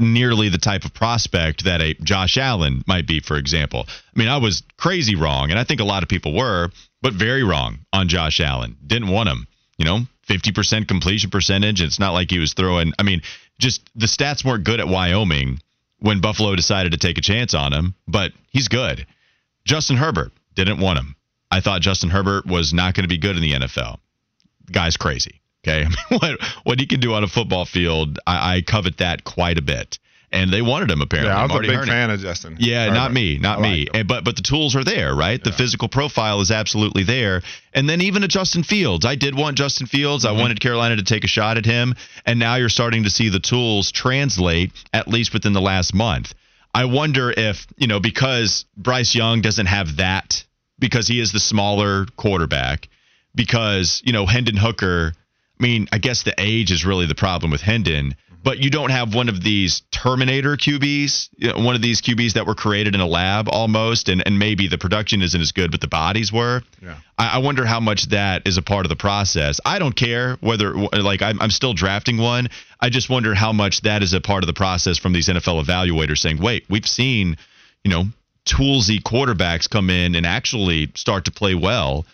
nearly 0.00 0.48
the 0.48 0.58
type 0.58 0.84
of 0.84 0.94
prospect 0.94 1.64
that 1.64 1.80
a 1.80 1.94
Josh 1.94 2.36
Allen 2.38 2.82
might 2.86 3.06
be, 3.06 3.20
for 3.20 3.36
example. 3.36 3.86
I 3.88 4.18
mean, 4.18 4.28
I 4.28 4.38
was 4.38 4.62
crazy 4.76 5.14
wrong, 5.14 5.50
and 5.50 5.58
I 5.58 5.64
think 5.64 5.80
a 5.80 5.84
lot 5.84 6.02
of 6.02 6.08
people 6.08 6.34
were, 6.34 6.70
but 7.02 7.12
very 7.12 7.44
wrong 7.44 7.80
on 7.92 8.08
Josh 8.08 8.40
Allen. 8.40 8.76
Didn't 8.86 9.08
want 9.08 9.28
him. 9.28 9.46
You 9.76 9.84
know, 9.84 10.00
50% 10.28 10.88
completion 10.88 11.30
percentage. 11.30 11.80
It's 11.80 11.98
not 11.98 12.12
like 12.12 12.30
he 12.30 12.38
was 12.38 12.52
throwing, 12.52 12.92
I 12.98 13.02
mean, 13.02 13.22
just 13.58 13.88
the 13.94 14.06
stats 14.06 14.44
weren't 14.44 14.64
good 14.64 14.80
at 14.80 14.88
Wyoming 14.88 15.60
when 15.98 16.20
Buffalo 16.20 16.54
decided 16.54 16.92
to 16.92 16.98
take 16.98 17.18
a 17.18 17.22
chance 17.22 17.54
on 17.54 17.72
him, 17.72 17.94
but 18.06 18.32
he's 18.50 18.68
good. 18.68 19.06
Justin 19.64 19.96
Herbert 19.96 20.32
didn't 20.54 20.80
want 20.80 20.98
him. 20.98 21.16
I 21.50 21.60
thought 21.60 21.80
Justin 21.82 22.10
Herbert 22.10 22.46
was 22.46 22.72
not 22.72 22.94
going 22.94 23.04
to 23.04 23.08
be 23.08 23.18
good 23.18 23.36
in 23.36 23.42
the 23.42 23.52
NFL. 23.52 23.98
Guy's 24.70 24.96
crazy. 24.96 25.39
Okay, 25.66 25.84
I 25.84 25.88
mean, 25.88 26.20
what 26.20 26.40
what 26.64 26.80
he 26.80 26.86
can 26.86 27.00
do 27.00 27.14
on 27.14 27.24
a 27.24 27.28
football 27.28 27.64
field, 27.64 28.18
I, 28.26 28.56
I 28.56 28.62
covet 28.62 28.98
that 28.98 29.24
quite 29.24 29.58
a 29.58 29.62
bit. 29.62 29.98
And 30.32 30.52
they 30.52 30.62
wanted 30.62 30.92
him 30.92 31.02
apparently. 31.02 31.32
Yeah, 31.32 31.40
I 31.40 31.42
was 31.42 31.50
Marty 31.50 31.68
a 31.68 31.78
big 31.78 31.88
fan 31.88 32.08
of 32.08 32.20
Justin. 32.20 32.56
Yeah, 32.60 32.88
not 32.90 33.12
me, 33.12 33.38
not 33.38 33.60
me. 33.60 33.88
and, 33.92 34.06
but 34.06 34.22
but 34.22 34.36
the 34.36 34.42
tools 34.42 34.76
are 34.76 34.84
there, 34.84 35.12
right? 35.12 35.40
Yeah. 35.40 35.50
The 35.50 35.52
physical 35.52 35.88
profile 35.88 36.40
is 36.40 36.52
absolutely 36.52 37.02
there. 37.02 37.42
And 37.74 37.88
then 37.88 38.00
even 38.00 38.22
a 38.22 38.28
Justin 38.28 38.62
Fields, 38.62 39.04
I 39.04 39.16
did 39.16 39.34
want 39.36 39.58
Justin 39.58 39.88
Fields. 39.88 40.24
Mm-hmm. 40.24 40.36
I 40.36 40.40
wanted 40.40 40.60
Carolina 40.60 40.96
to 40.96 41.02
take 41.02 41.24
a 41.24 41.26
shot 41.26 41.56
at 41.56 41.66
him, 41.66 41.96
and 42.24 42.38
now 42.38 42.54
you're 42.54 42.68
starting 42.68 43.02
to 43.04 43.10
see 43.10 43.28
the 43.28 43.40
tools 43.40 43.90
translate 43.90 44.70
at 44.92 45.08
least 45.08 45.32
within 45.32 45.52
the 45.52 45.60
last 45.60 45.94
month. 45.94 46.32
I 46.72 46.84
wonder 46.84 47.32
if 47.36 47.66
you 47.76 47.88
know 47.88 47.98
because 47.98 48.66
Bryce 48.76 49.16
Young 49.16 49.40
doesn't 49.40 49.66
have 49.66 49.96
that 49.96 50.44
because 50.78 51.08
he 51.08 51.18
is 51.18 51.32
the 51.32 51.40
smaller 51.40 52.06
quarterback 52.16 52.88
because 53.34 54.00
you 54.04 54.12
know 54.12 54.26
Hendon 54.26 54.56
Hooker 54.56 55.14
I 55.60 55.62
mean, 55.62 55.88
I 55.92 55.98
guess 55.98 56.22
the 56.22 56.34
age 56.38 56.72
is 56.72 56.86
really 56.86 57.06
the 57.06 57.14
problem 57.14 57.50
with 57.50 57.60
Hendon, 57.60 58.12
mm-hmm. 58.12 58.34
but 58.42 58.58
you 58.58 58.70
don't 58.70 58.90
have 58.90 59.14
one 59.14 59.28
of 59.28 59.42
these 59.42 59.82
Terminator 59.90 60.56
QBs, 60.56 61.62
one 61.62 61.74
of 61.74 61.82
these 61.82 62.00
QBs 62.00 62.32
that 62.32 62.46
were 62.46 62.54
created 62.54 62.94
in 62.94 63.02
a 63.02 63.06
lab 63.06 63.46
almost, 63.50 64.08
and, 64.08 64.22
and 64.24 64.38
maybe 64.38 64.68
the 64.68 64.78
production 64.78 65.20
isn't 65.20 65.40
as 65.40 65.52
good, 65.52 65.70
but 65.70 65.82
the 65.82 65.88
bodies 65.88 66.32
were. 66.32 66.62
Yeah. 66.82 66.96
I, 67.18 67.36
I 67.36 67.38
wonder 67.38 67.66
how 67.66 67.78
much 67.78 68.08
that 68.08 68.48
is 68.48 68.56
a 68.56 68.62
part 68.62 68.86
of 68.86 68.88
the 68.88 68.96
process. 68.96 69.60
I 69.66 69.78
don't 69.78 69.94
care 69.94 70.36
whether, 70.40 70.74
like, 70.74 71.20
I'm, 71.20 71.40
I'm 71.42 71.50
still 71.50 71.74
drafting 71.74 72.16
one. 72.16 72.48
I 72.80 72.88
just 72.88 73.10
wonder 73.10 73.34
how 73.34 73.52
much 73.52 73.82
that 73.82 74.02
is 74.02 74.14
a 74.14 74.20
part 74.22 74.42
of 74.42 74.46
the 74.46 74.54
process 74.54 74.96
from 74.96 75.12
these 75.12 75.28
NFL 75.28 75.62
evaluators 75.62 76.18
saying, 76.18 76.38
wait, 76.38 76.64
we've 76.70 76.88
seen, 76.88 77.36
you 77.84 77.90
know, 77.90 78.04
toolsy 78.46 78.98
quarterbacks 79.02 79.68
come 79.68 79.90
in 79.90 80.14
and 80.14 80.24
actually 80.24 80.90
start 80.94 81.26
to 81.26 81.30
play 81.30 81.54
well 81.54 82.06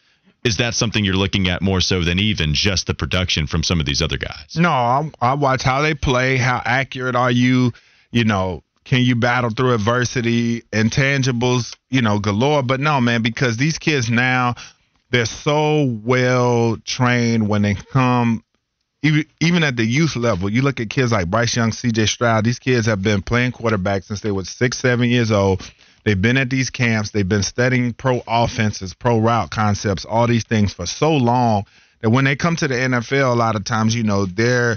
is 0.46 0.59
that 0.59 0.74
something 0.74 1.04
you're 1.04 1.14
looking 1.14 1.48
at 1.48 1.61
more 1.61 1.80
so 1.80 2.04
than 2.04 2.20
even 2.20 2.54
just 2.54 2.87
the 2.87 2.94
production 2.94 3.48
from 3.48 3.64
some 3.64 3.80
of 3.80 3.87
these 3.87 4.00
other 4.00 4.16
guys? 4.16 4.56
No, 4.56 4.70
I, 4.70 5.11
I 5.20 5.35
watch 5.35 5.64
how 5.64 5.82
they 5.82 5.94
play. 5.94 6.37
How 6.37 6.62
accurate 6.64 7.16
are 7.16 7.32
you? 7.32 7.72
You 8.12 8.24
know, 8.24 8.62
can 8.85 9.02
you 9.02 9.16
battle 9.16 9.50
through 9.50 9.74
adversity? 9.74 10.62
Intangibles, 10.72 11.76
you 11.90 12.00
know, 12.00 12.20
galore. 12.20 12.62
But 12.62 12.78
no, 12.78 13.00
man, 13.00 13.22
because 13.22 13.56
these 13.56 13.78
kids 13.78 14.09
now 14.09 14.54
they're 15.11 15.26
so 15.26 15.82
well 16.04 16.76
trained 16.85 17.48
when 17.48 17.62
they 17.62 17.74
come. 17.74 18.44
Even, 19.02 19.24
even 19.40 19.64
at 19.64 19.76
the 19.76 19.85
youth 19.85 20.14
level, 20.14 20.48
you 20.48 20.62
look 20.62 20.78
at 20.78 20.90
kids 20.90 21.11
like 21.11 21.28
Bryce 21.28 21.56
Young, 21.56 21.72
C.J. 21.72 22.06
Stroud. 22.06 22.44
These 22.44 22.61
kids 22.61 22.87
have 22.87 23.02
been 23.02 23.20
playing 23.20 23.52
quarterback 23.52 24.04
since 24.04 24.20
they 24.20 24.30
were 24.30 24.44
six, 24.44 24.78
seven 24.78 25.11
years 25.11 25.32
old 25.32 25.61
They've 26.07 26.23
been 26.23 26.37
at 26.37 26.49
these 26.49 26.71
camps. 26.71 27.11
They've 27.11 27.29
been 27.29 27.42
studying 27.42 27.92
pro 27.92 28.23
offenses, 28.29 28.95
pro 28.95 29.19
route 29.19 29.51
concepts, 29.51 30.05
all 30.05 30.29
these 30.29 30.45
things 30.45 30.73
for 30.73 30.87
so 30.87 31.16
long 31.16 31.66
that 32.01 32.11
when 32.11 32.25
they 32.25 32.37
come 32.37 32.55
to 32.55 32.69
the 32.69 32.77
NFL, 32.77 33.33
a 33.33 33.35
lot 33.35 33.57
of 33.57 33.64
times, 33.64 33.92
you 33.92 34.05
know, 34.05 34.25
they're 34.25 34.77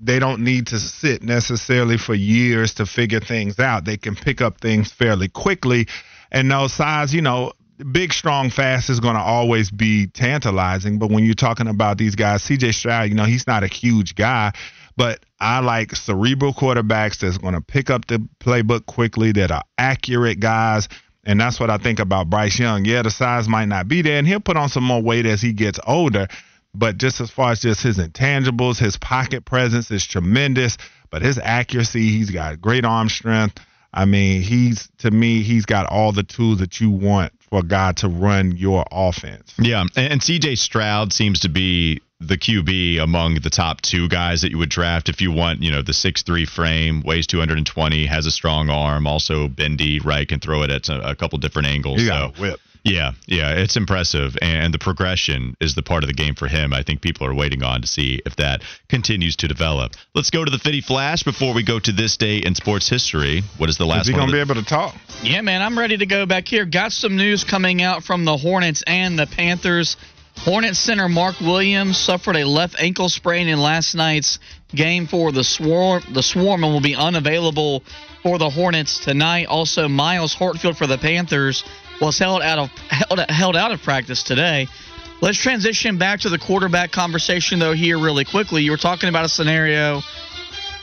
they 0.00 0.18
don't 0.18 0.42
need 0.42 0.68
to 0.68 0.78
sit 0.78 1.22
necessarily 1.22 1.98
for 1.98 2.14
years 2.14 2.72
to 2.74 2.86
figure 2.86 3.20
things 3.20 3.60
out. 3.60 3.84
They 3.84 3.98
can 3.98 4.16
pick 4.16 4.40
up 4.40 4.58
things 4.58 4.90
fairly 4.90 5.28
quickly. 5.28 5.86
And 6.30 6.50
those 6.50 6.72
size, 6.72 7.12
you 7.12 7.20
know, 7.20 7.52
big, 7.92 8.14
strong, 8.14 8.48
fast 8.48 8.88
is 8.88 9.00
going 9.00 9.16
to 9.16 9.20
always 9.20 9.70
be 9.70 10.06
tantalizing. 10.06 10.98
But 10.98 11.10
when 11.10 11.24
you're 11.24 11.34
talking 11.34 11.68
about 11.68 11.98
these 11.98 12.16
guys, 12.16 12.42
CJ 12.42 12.72
Stroud, 12.72 13.10
you 13.10 13.14
know, 13.14 13.24
he's 13.24 13.46
not 13.46 13.64
a 13.64 13.68
huge 13.68 14.14
guy, 14.14 14.52
but 14.96 15.24
I 15.40 15.60
like 15.60 15.94
cerebral 15.96 16.52
quarterbacks 16.52 17.18
that's 17.18 17.38
going 17.38 17.54
to 17.54 17.60
pick 17.60 17.90
up 17.90 18.06
the 18.06 18.26
playbook 18.40 18.86
quickly, 18.86 19.32
that 19.32 19.50
are 19.50 19.64
accurate 19.78 20.40
guys. 20.40 20.88
And 21.24 21.40
that's 21.40 21.60
what 21.60 21.70
I 21.70 21.78
think 21.78 22.00
about 22.00 22.28
Bryce 22.28 22.58
Young. 22.58 22.84
Yeah, 22.84 23.02
the 23.02 23.10
size 23.10 23.48
might 23.48 23.66
not 23.66 23.86
be 23.86 24.02
there, 24.02 24.18
and 24.18 24.26
he'll 24.26 24.40
put 24.40 24.56
on 24.56 24.68
some 24.68 24.84
more 24.84 25.00
weight 25.00 25.24
as 25.24 25.40
he 25.40 25.52
gets 25.52 25.78
older. 25.86 26.26
But 26.74 26.96
just 26.96 27.20
as 27.20 27.30
far 27.30 27.52
as 27.52 27.60
just 27.60 27.82
his 27.82 27.98
intangibles, 27.98 28.78
his 28.78 28.96
pocket 28.96 29.44
presence 29.44 29.90
is 29.90 30.04
tremendous. 30.06 30.78
But 31.10 31.22
his 31.22 31.38
accuracy, 31.38 32.08
he's 32.08 32.30
got 32.30 32.60
great 32.60 32.84
arm 32.84 33.08
strength. 33.08 33.60
I 33.94 34.06
mean, 34.06 34.42
he's 34.42 34.88
to 34.98 35.10
me, 35.10 35.42
he's 35.42 35.66
got 35.66 35.86
all 35.86 36.12
the 36.12 36.22
tools 36.22 36.58
that 36.60 36.80
you 36.80 36.90
want 36.90 37.32
for 37.50 37.62
guy 37.62 37.92
to 37.92 38.08
run 38.08 38.56
your 38.56 38.84
offense. 38.90 39.52
Yeah, 39.58 39.84
and, 39.96 40.12
and 40.12 40.20
CJ 40.20 40.56
Stroud 40.56 41.12
seems 41.12 41.40
to 41.40 41.50
be 41.50 42.00
the 42.26 42.38
QB 42.38 43.00
among 43.00 43.34
the 43.36 43.50
top 43.50 43.80
two 43.80 44.08
guys 44.08 44.42
that 44.42 44.50
you 44.50 44.58
would 44.58 44.70
draft 44.70 45.08
if 45.08 45.20
you 45.20 45.32
want, 45.32 45.62
you 45.62 45.70
know, 45.70 45.82
the 45.82 45.92
six 45.92 46.22
three 46.22 46.46
frame, 46.46 47.02
weighs 47.02 47.26
220, 47.26 48.06
has 48.06 48.26
a 48.26 48.30
strong 48.30 48.70
arm, 48.70 49.06
also 49.06 49.48
bendy, 49.48 50.00
right, 50.00 50.28
can 50.28 50.40
throw 50.40 50.62
it 50.62 50.70
at 50.70 50.88
a, 50.88 51.10
a 51.10 51.14
couple 51.16 51.38
different 51.38 51.68
angles. 51.68 52.00
He 52.00 52.06
got 52.06 52.36
so, 52.36 52.42
whip. 52.42 52.60
Yeah, 52.84 53.12
yeah, 53.26 53.52
it's 53.52 53.76
impressive, 53.76 54.36
and 54.42 54.74
the 54.74 54.78
progression 54.78 55.56
is 55.60 55.76
the 55.76 55.84
part 55.84 56.02
of 56.02 56.08
the 56.08 56.14
game 56.14 56.34
for 56.34 56.48
him. 56.48 56.72
I 56.72 56.82
think 56.82 57.00
people 57.00 57.26
are 57.28 57.34
waiting 57.34 57.62
on 57.62 57.82
to 57.82 57.86
see 57.86 58.20
if 58.26 58.36
that 58.36 58.62
continues 58.88 59.36
to 59.36 59.48
develop. 59.48 59.92
Let's 60.14 60.30
go 60.30 60.44
to 60.44 60.50
the 60.50 60.58
Fitty 60.58 60.80
Flash 60.80 61.22
before 61.22 61.54
we 61.54 61.62
go 61.62 61.78
to 61.78 61.92
this 61.92 62.16
day 62.16 62.38
in 62.38 62.56
sports 62.56 62.88
history. 62.88 63.42
What 63.56 63.68
is 63.68 63.78
the 63.78 63.86
last? 63.86 64.02
Is 64.02 64.08
he 64.08 64.14
gonna 64.14 64.32
be 64.32 64.40
able 64.40 64.56
to 64.56 64.64
talk? 64.64 64.96
Yeah, 65.22 65.42
man, 65.42 65.62
I'm 65.62 65.78
ready 65.78 65.96
to 65.96 66.06
go 66.06 66.26
back 66.26 66.48
here. 66.48 66.64
Got 66.64 66.90
some 66.90 67.16
news 67.16 67.44
coming 67.44 67.82
out 67.82 68.02
from 68.02 68.24
the 68.24 68.36
Hornets 68.36 68.82
and 68.84 69.16
the 69.16 69.28
Panthers. 69.28 69.96
Hornets 70.38 70.78
center 70.78 71.08
Mark 71.08 71.38
Williams 71.40 71.98
suffered 71.98 72.36
a 72.36 72.44
left 72.44 72.74
ankle 72.78 73.08
sprain 73.08 73.46
in 73.48 73.60
last 73.60 73.94
night's 73.94 74.38
game 74.74 75.06
for 75.06 75.30
the 75.30 75.44
Swarm. 75.44 76.02
The 76.12 76.22
Swarm 76.22 76.64
and 76.64 76.72
will 76.72 76.80
be 76.80 76.96
unavailable 76.96 77.84
for 78.22 78.38
the 78.38 78.50
Hornets 78.50 78.98
tonight. 78.98 79.46
Also, 79.46 79.88
Miles 79.88 80.34
Hartsfield 80.34 80.76
for 80.76 80.86
the 80.86 80.98
Panthers 80.98 81.64
was 82.00 82.18
held 82.18 82.42
out 82.42 82.58
of 82.58 82.70
held, 82.88 83.20
held 83.30 83.56
out 83.56 83.70
of 83.70 83.82
practice 83.82 84.24
today. 84.24 84.66
Let's 85.20 85.38
transition 85.38 85.98
back 85.98 86.20
to 86.20 86.28
the 86.28 86.38
quarterback 86.38 86.90
conversation 86.90 87.60
though 87.60 87.74
here 87.74 87.98
really 87.98 88.24
quickly. 88.24 88.62
You 88.62 88.72
were 88.72 88.76
talking 88.76 89.08
about 89.08 89.24
a 89.24 89.28
scenario 89.28 90.02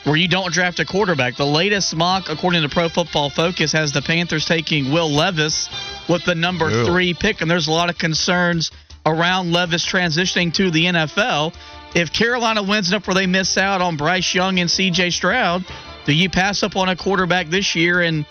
where 0.05 0.15
you 0.15 0.29
don't 0.29 0.53
draft 0.53 0.79
a 0.79 0.85
quarterback. 0.85 1.35
The 1.35 1.45
latest 1.45 1.93
mock, 1.93 2.29
according 2.29 2.61
to 2.61 2.69
Pro 2.69 2.87
Football 2.87 3.29
Focus, 3.29 3.73
has 3.73 3.91
the 3.91 4.01
Panthers 4.01 4.45
taking 4.45 4.93
Will 4.93 5.11
Levis 5.11 5.67
with 6.07 6.23
the 6.23 6.35
number 6.35 6.69
Ew. 6.69 6.85
three 6.85 7.13
pick, 7.13 7.41
and 7.41 7.51
there's 7.51 7.67
a 7.67 7.71
lot 7.71 7.89
of 7.89 7.97
concerns 7.97 8.71
around 9.05 9.51
Levis 9.51 9.85
transitioning 9.85 10.53
to 10.55 10.71
the 10.71 10.85
NFL. 10.85 11.53
If 11.95 12.13
Carolina 12.13 12.61
wins 12.63 12.89
enough 12.89 13.07
where 13.07 13.15
they 13.15 13.27
miss 13.27 13.57
out 13.57 13.81
on 13.81 13.97
Bryce 13.97 14.33
Young 14.33 14.59
and 14.59 14.69
C.J. 14.69 15.09
Stroud, 15.11 15.65
do 16.05 16.13
you 16.13 16.29
pass 16.29 16.63
up 16.63 16.75
on 16.75 16.89
a 16.89 16.95
quarterback 16.95 17.47
this 17.47 17.75
year 17.75 18.01
and 18.01 18.25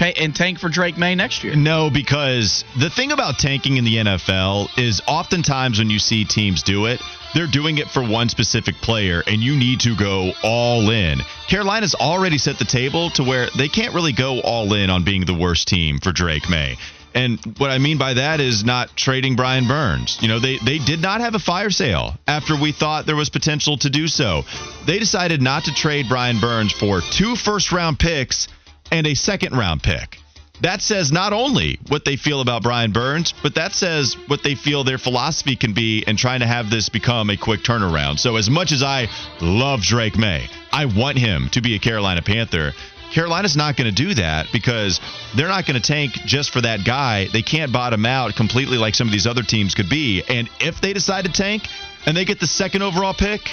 and 0.00 0.34
tank 0.34 0.58
for 0.58 0.68
Drake 0.68 0.98
Maye 0.98 1.14
next 1.14 1.42
year? 1.42 1.56
No, 1.56 1.88
because 1.90 2.64
the 2.78 2.90
thing 2.90 3.12
about 3.12 3.38
tanking 3.38 3.76
in 3.78 3.84
the 3.84 3.96
NFL 3.96 4.78
is 4.78 5.00
oftentimes 5.06 5.78
when 5.78 5.88
you 5.88 5.98
see 5.98 6.24
teams 6.24 6.62
do 6.62 6.86
it, 6.86 7.00
they're 7.34 7.46
doing 7.46 7.78
it 7.78 7.88
for 7.88 8.02
one 8.02 8.28
specific 8.28 8.76
player, 8.76 9.22
and 9.26 9.42
you 9.42 9.56
need 9.56 9.80
to 9.80 9.96
go 9.96 10.32
all 10.42 10.90
in. 10.90 11.20
Carolina's 11.48 11.94
already 11.94 12.38
set 12.38 12.58
the 12.58 12.64
table 12.64 13.10
to 13.10 13.24
where 13.24 13.48
they 13.56 13.68
can't 13.68 13.94
really 13.94 14.12
go 14.12 14.40
all 14.40 14.72
in 14.74 14.90
on 14.90 15.04
being 15.04 15.24
the 15.24 15.34
worst 15.34 15.68
team 15.68 15.98
for 15.98 16.12
Drake 16.12 16.48
Maye. 16.48 16.76
And 17.16 17.40
what 17.56 17.70
I 17.70 17.78
mean 17.78 17.96
by 17.96 18.12
that 18.14 18.40
is 18.40 18.62
not 18.62 18.94
trading 18.94 19.36
Brian 19.36 19.66
Burns. 19.66 20.18
You 20.20 20.28
know, 20.28 20.38
they, 20.38 20.58
they 20.58 20.76
did 20.76 21.00
not 21.00 21.22
have 21.22 21.34
a 21.34 21.38
fire 21.38 21.70
sale 21.70 22.12
after 22.28 22.54
we 22.54 22.72
thought 22.72 23.06
there 23.06 23.16
was 23.16 23.30
potential 23.30 23.78
to 23.78 23.88
do 23.88 24.06
so. 24.06 24.42
They 24.84 24.98
decided 24.98 25.40
not 25.40 25.64
to 25.64 25.72
trade 25.74 26.10
Brian 26.10 26.38
Burns 26.40 26.72
for 26.72 27.00
two 27.00 27.34
first 27.34 27.72
round 27.72 27.98
picks 27.98 28.48
and 28.92 29.06
a 29.06 29.14
second 29.14 29.56
round 29.56 29.82
pick. 29.82 30.18
That 30.60 30.82
says 30.82 31.10
not 31.10 31.32
only 31.32 31.78
what 31.88 32.04
they 32.04 32.16
feel 32.16 32.42
about 32.42 32.62
Brian 32.62 32.92
Burns, 32.92 33.32
but 33.42 33.54
that 33.54 33.72
says 33.72 34.14
what 34.26 34.42
they 34.42 34.54
feel 34.54 34.84
their 34.84 34.98
philosophy 34.98 35.56
can 35.56 35.72
be 35.72 36.04
in 36.06 36.16
trying 36.16 36.40
to 36.40 36.46
have 36.46 36.68
this 36.68 36.90
become 36.90 37.30
a 37.30 37.36
quick 37.36 37.62
turnaround. 37.62 38.18
So, 38.18 38.36
as 38.36 38.48
much 38.48 38.72
as 38.72 38.82
I 38.82 39.08
love 39.40 39.82
Drake 39.82 40.16
Maye, 40.16 40.48
I 40.72 40.86
want 40.86 41.18
him 41.18 41.48
to 41.50 41.60
be 41.60 41.74
a 41.74 41.78
Carolina 41.78 42.22
Panther. 42.22 42.72
Carolina's 43.12 43.56
not 43.56 43.76
going 43.76 43.92
to 43.92 43.94
do 43.94 44.14
that 44.14 44.48
because 44.52 45.00
they're 45.34 45.48
not 45.48 45.66
going 45.66 45.80
to 45.80 45.86
tank 45.86 46.12
just 46.26 46.50
for 46.50 46.60
that 46.60 46.84
guy. 46.84 47.28
They 47.32 47.42
can't 47.42 47.72
bottom 47.72 48.04
out 48.04 48.34
completely 48.36 48.78
like 48.78 48.94
some 48.94 49.08
of 49.08 49.12
these 49.12 49.26
other 49.26 49.42
teams 49.42 49.74
could 49.74 49.88
be. 49.88 50.22
And 50.28 50.48
if 50.60 50.80
they 50.80 50.92
decide 50.92 51.24
to 51.24 51.32
tank 51.32 51.68
and 52.04 52.16
they 52.16 52.24
get 52.24 52.40
the 52.40 52.46
second 52.46 52.82
overall 52.82 53.14
pick, 53.14 53.48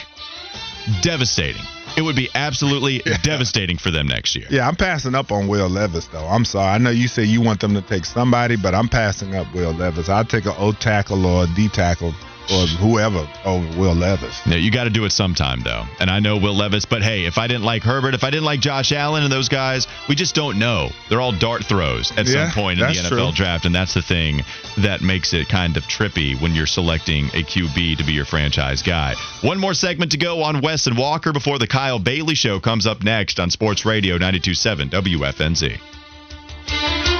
devastating. 1.01 1.61
It 1.95 2.01
would 2.01 2.15
be 2.15 2.29
absolutely 2.33 3.01
yeah. 3.05 3.17
devastating 3.21 3.77
for 3.77 3.91
them 3.91 4.07
next 4.07 4.35
year. 4.35 4.47
Yeah, 4.49 4.67
I'm 4.67 4.75
passing 4.75 5.15
up 5.15 5.31
on 5.31 5.47
Will 5.47 5.69
Levis 5.69 6.07
though. 6.07 6.25
I'm 6.25 6.45
sorry. 6.45 6.71
I 6.71 6.77
know 6.77 6.89
you 6.89 7.07
say 7.07 7.23
you 7.23 7.41
want 7.41 7.59
them 7.59 7.73
to 7.75 7.81
take 7.81 8.05
somebody, 8.05 8.55
but 8.55 8.73
I'm 8.73 8.89
passing 8.89 9.35
up 9.35 9.53
Will 9.53 9.71
Levis. 9.73 10.09
I'll 10.09 10.25
take 10.25 10.45
an 10.45 10.55
O 10.57 10.71
tackle 10.71 11.25
or 11.25 11.43
a 11.43 11.47
D 11.55 11.69
tackle 11.69 12.13
or 12.51 12.67
whoever 12.67 13.27
over 13.45 13.79
Will 13.79 13.93
Levis. 13.93 14.41
Yeah, 14.45 14.56
you 14.56 14.71
got 14.71 14.86
to 14.86 14.89
do 14.89 15.06
it 15.06 15.12
sometime 15.12 15.62
though. 15.62 15.86
And 15.99 16.10
I 16.10 16.19
know 16.19 16.38
Will 16.38 16.56
Levis, 16.56 16.86
but 16.86 17.01
hey, 17.01 17.25
if 17.25 17.38
I 17.38 17.47
didn't 17.47 17.63
like 17.63 17.84
Herbert, 17.84 18.13
if 18.13 18.23
I 18.23 18.29
didn't 18.29 18.45
like 18.45 18.60
Josh 18.60 18.91
Allen 18.91 19.23
and 19.23 19.32
those 19.32 19.49
guys, 19.49 19.88
we 20.10 20.15
just 20.15 20.36
don't 20.36 20.60
know. 20.60 20.89
They're 21.10 21.21
all 21.21 21.32
dart 21.32 21.65
throws 21.65 22.12
at 22.12 22.25
yeah, 22.25 22.49
some 22.49 22.63
point 22.63 22.79
in 22.79 22.88
the 22.88 22.93
NFL 22.93 23.10
true. 23.10 23.32
draft, 23.34 23.65
and 23.65 23.73
that's 23.73 23.93
the 23.93 24.01
thing 24.01 24.41
that 24.77 25.01
makes 25.01 25.34
it 25.34 25.49
kind 25.49 25.77
of 25.77 25.84
trippy 25.84 26.39
when 26.41 26.53
you're 26.53 26.65
selecting 26.65 27.25
a 27.27 27.43
QB 27.43 27.97
to 27.97 28.03
be 28.03 28.13
your 28.13 28.25
franchise 28.25 28.82
guy. 28.82 29.15
One 29.41 29.60
more 29.60 29.73
segment 29.73 30.12
to 30.12 30.17
go 30.17 30.43
on 30.43 30.62
Wes 30.62 30.88
and 30.88 30.97
Walker 30.97 31.34
before 31.34 31.60
the 31.60 31.67
Kyle 31.67 31.99
Bailey 31.99 32.36
show 32.36 32.60
comes 32.60 32.86
up 32.86 33.03
next 33.03 33.39
on 33.39 33.49
Sports 33.49 33.86
Radio 33.86 34.15
927 34.15 34.89
WFNZ. 34.89 37.12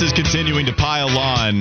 Wes 0.00 0.12
is 0.12 0.12
continuing 0.12 0.64
to 0.66 0.72
pile 0.72 1.08
on 1.18 1.58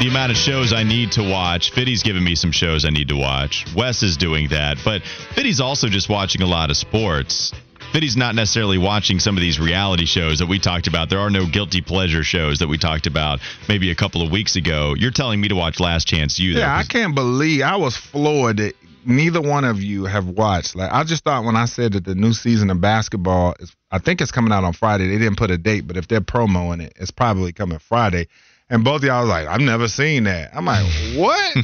the 0.00 0.08
amount 0.10 0.32
of 0.32 0.36
shows 0.36 0.72
I 0.72 0.82
need 0.82 1.12
to 1.12 1.22
watch. 1.22 1.70
Fiddy's 1.70 2.02
giving 2.02 2.24
me 2.24 2.34
some 2.34 2.50
shows 2.50 2.84
I 2.84 2.90
need 2.90 3.06
to 3.10 3.16
watch. 3.16 3.64
Wes 3.76 4.02
is 4.02 4.16
doing 4.16 4.48
that, 4.48 4.78
but 4.84 5.02
Fiddy's 5.36 5.60
also 5.60 5.86
just 5.86 6.08
watching 6.08 6.42
a 6.42 6.46
lot 6.46 6.70
of 6.70 6.76
sports. 6.76 7.52
Fiddy's 7.92 8.16
not 8.16 8.34
necessarily 8.34 8.76
watching 8.76 9.20
some 9.20 9.36
of 9.36 9.40
these 9.40 9.60
reality 9.60 10.04
shows 10.04 10.40
that 10.40 10.46
we 10.48 10.58
talked 10.58 10.88
about. 10.88 11.10
There 11.10 11.20
are 11.20 11.30
no 11.30 11.46
guilty 11.46 11.80
pleasure 11.80 12.24
shows 12.24 12.58
that 12.58 12.66
we 12.66 12.76
talked 12.76 13.06
about 13.06 13.38
maybe 13.68 13.92
a 13.92 13.94
couple 13.94 14.20
of 14.20 14.32
weeks 14.32 14.56
ago. 14.56 14.96
You're 14.98 15.12
telling 15.12 15.40
me 15.40 15.46
to 15.46 15.54
watch 15.54 15.78
Last 15.78 16.08
Chance 16.08 16.40
U. 16.40 16.54
though, 16.54 16.60
Yeah, 16.60 16.74
I 16.74 16.78
'cause- 16.78 16.88
can't 16.88 17.14
believe 17.14 17.62
I 17.62 17.76
was 17.76 17.96
floored 17.96 18.56
that 18.56 18.74
neither 19.06 19.40
one 19.40 19.64
of 19.64 19.82
you 19.82 20.04
have 20.04 20.28
watched. 20.28 20.76
Like 20.76 20.92
I 20.92 21.04
just 21.04 21.24
thought 21.24 21.44
when 21.44 21.56
I 21.56 21.66
said 21.66 21.92
that 21.92 22.04
the 22.04 22.14
new 22.14 22.32
season 22.32 22.70
of 22.70 22.80
basketball 22.80 23.54
is 23.60 23.74
I 23.90 23.98
think 23.98 24.20
it's 24.20 24.32
coming 24.32 24.52
out 24.52 24.64
on 24.64 24.72
Friday. 24.72 25.08
They 25.08 25.18
didn't 25.18 25.36
put 25.36 25.50
a 25.50 25.58
date, 25.58 25.86
but 25.86 25.96
if 25.96 26.08
they're 26.08 26.20
promoing 26.20 26.82
it, 26.82 26.92
it's 26.96 27.10
probably 27.10 27.52
coming 27.52 27.78
Friday. 27.78 28.28
And 28.68 28.82
both 28.82 29.02
of 29.02 29.04
y'all 29.04 29.20
was 29.20 29.28
like, 29.28 29.46
I've 29.46 29.60
never 29.60 29.86
seen 29.86 30.24
that. 30.24 30.50
I'm 30.54 30.64
like, 30.64 30.84
what? 31.16 31.56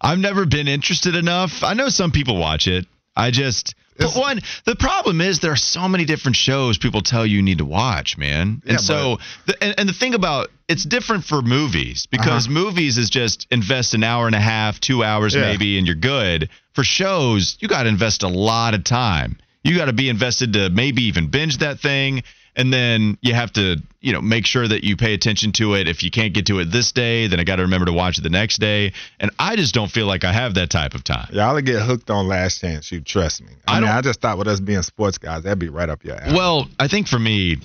I've 0.00 0.18
never 0.18 0.46
been 0.46 0.66
interested 0.66 1.14
enough. 1.14 1.62
I 1.62 1.74
know 1.74 1.88
some 1.88 2.10
people 2.10 2.38
watch 2.38 2.66
it. 2.66 2.86
I 3.14 3.30
just 3.30 3.74
but 4.00 4.16
one 4.16 4.40
the 4.64 4.76
problem 4.76 5.20
is 5.20 5.38
there 5.40 5.52
are 5.52 5.56
so 5.56 5.88
many 5.88 6.04
different 6.04 6.36
shows 6.36 6.78
people 6.78 7.02
tell 7.02 7.24
you 7.26 7.42
need 7.42 7.58
to 7.58 7.64
watch, 7.64 8.16
man. 8.18 8.62
Yeah, 8.64 8.72
And 8.72 8.80
so 8.80 9.18
the, 9.46 9.62
and, 9.62 9.74
and 9.78 9.88
the 9.88 9.92
thing 9.92 10.14
about 10.14 10.48
it's 10.68 10.84
different 10.84 11.24
for 11.24 11.42
movies 11.42 12.06
because 12.10 12.46
Uh-huh. 12.46 12.54
movies 12.54 12.98
is 12.98 13.10
just 13.10 13.46
invest 13.50 13.94
an 13.94 14.02
hour 14.04 14.26
and 14.26 14.34
a 14.36 14.40
half, 14.40 14.80
2 14.80 15.02
hours 15.04 15.34
Yeah. 15.34 15.42
maybe 15.42 15.78
and 15.78 15.86
you're 15.86 15.96
good. 15.96 16.48
For 16.74 16.84
shows, 16.84 17.56
you 17.60 17.68
got 17.68 17.82
to 17.84 17.88
invest 17.88 18.22
a 18.22 18.28
lot 18.28 18.74
of 18.74 18.84
time. 18.84 19.38
You 19.64 19.76
got 19.76 19.86
to 19.86 19.92
be 19.92 20.08
invested 20.08 20.52
to 20.54 20.70
maybe 20.70 21.02
even 21.04 21.26
binge 21.28 21.58
that 21.58 21.80
thing 21.80 22.22
and 22.60 22.72
then 22.72 23.16
you 23.22 23.32
have 23.34 23.52
to, 23.54 23.76
you 24.00 24.12
know, 24.12 24.20
make 24.20 24.44
sure 24.44 24.68
that 24.68 24.84
you 24.84 24.96
pay 24.96 25.14
attention 25.14 25.52
to 25.52 25.74
it. 25.74 25.88
If 25.88 26.02
you 26.02 26.10
can't 26.10 26.34
get 26.34 26.46
to 26.46 26.58
it 26.58 26.66
this 26.66 26.92
day, 26.92 27.26
then 27.26 27.40
I 27.40 27.44
got 27.44 27.56
to 27.56 27.62
remember 27.62 27.86
to 27.86 27.92
watch 27.92 28.18
it 28.18 28.22
the 28.22 28.28
next 28.30 28.58
day. 28.58 28.92
And 29.18 29.30
I 29.38 29.56
just 29.56 29.72
don't 29.74 29.90
feel 29.90 30.06
like 30.06 30.24
I 30.24 30.32
have 30.32 30.54
that 30.54 30.68
type 30.68 30.94
of 30.94 31.02
time. 31.02 31.28
Y'all 31.32 31.58
get 31.62 31.80
hooked 31.82 32.10
on 32.10 32.28
Last 32.28 32.60
Chance. 32.60 32.92
You 32.92 33.00
trust 33.00 33.40
me. 33.40 33.48
I, 33.66 33.72
I 33.72 33.74
mean, 33.80 33.88
don't- 33.88 33.96
I 33.96 34.00
just 34.02 34.20
thought 34.20 34.36
with 34.38 34.46
us 34.48 34.60
being 34.60 34.82
sports 34.82 35.16
guys, 35.18 35.42
that'd 35.44 35.58
be 35.58 35.68
right 35.70 35.88
up 35.88 36.04
your 36.04 36.16
alley. 36.20 36.34
Well, 36.34 36.68
I 36.78 36.86
think 36.88 37.08
for 37.08 37.18
me, 37.18 37.56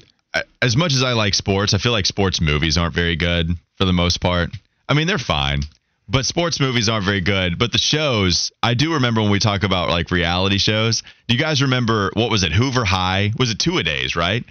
as 0.62 0.76
much 0.78 0.94
as 0.94 1.04
I 1.04 1.12
like 1.14 1.34
sports, 1.34 1.74
I 1.74 1.78
feel 1.78 1.92
like 1.92 2.06
sports 2.06 2.40
movies 2.42 2.78
aren't 2.78 2.96
very 2.96 3.16
good 3.18 3.50
for 3.78 3.86
the 3.86 3.94
most 3.94 4.22
part. 4.22 4.50
I 4.88 4.94
mean, 4.94 5.08
they're 5.08 5.18
fine, 5.18 5.62
but 6.08 6.26
sports 6.26 6.60
movies 6.60 6.90
aren't 6.90 7.06
very 7.06 7.22
good. 7.22 7.58
But 7.58 7.72
the 7.72 7.78
shows, 7.78 8.52
I 8.62 8.74
do 8.76 8.94
remember 8.94 9.22
when 9.22 9.32
we 9.32 9.40
talk 9.40 9.64
about 9.64 9.90
like 9.90 10.12
reality 10.12 10.58
shows. 10.58 11.02
Do 11.28 11.34
you 11.36 11.40
guys 11.40 11.62
remember 11.62 12.12
what 12.14 12.30
was 12.30 12.44
it? 12.44 12.52
Hoover 12.52 12.86
High? 12.86 13.32
Was 13.38 13.50
it 13.50 13.60
two 13.60 13.78
a 13.78 13.84
days, 13.84 14.16
right? 14.16 14.44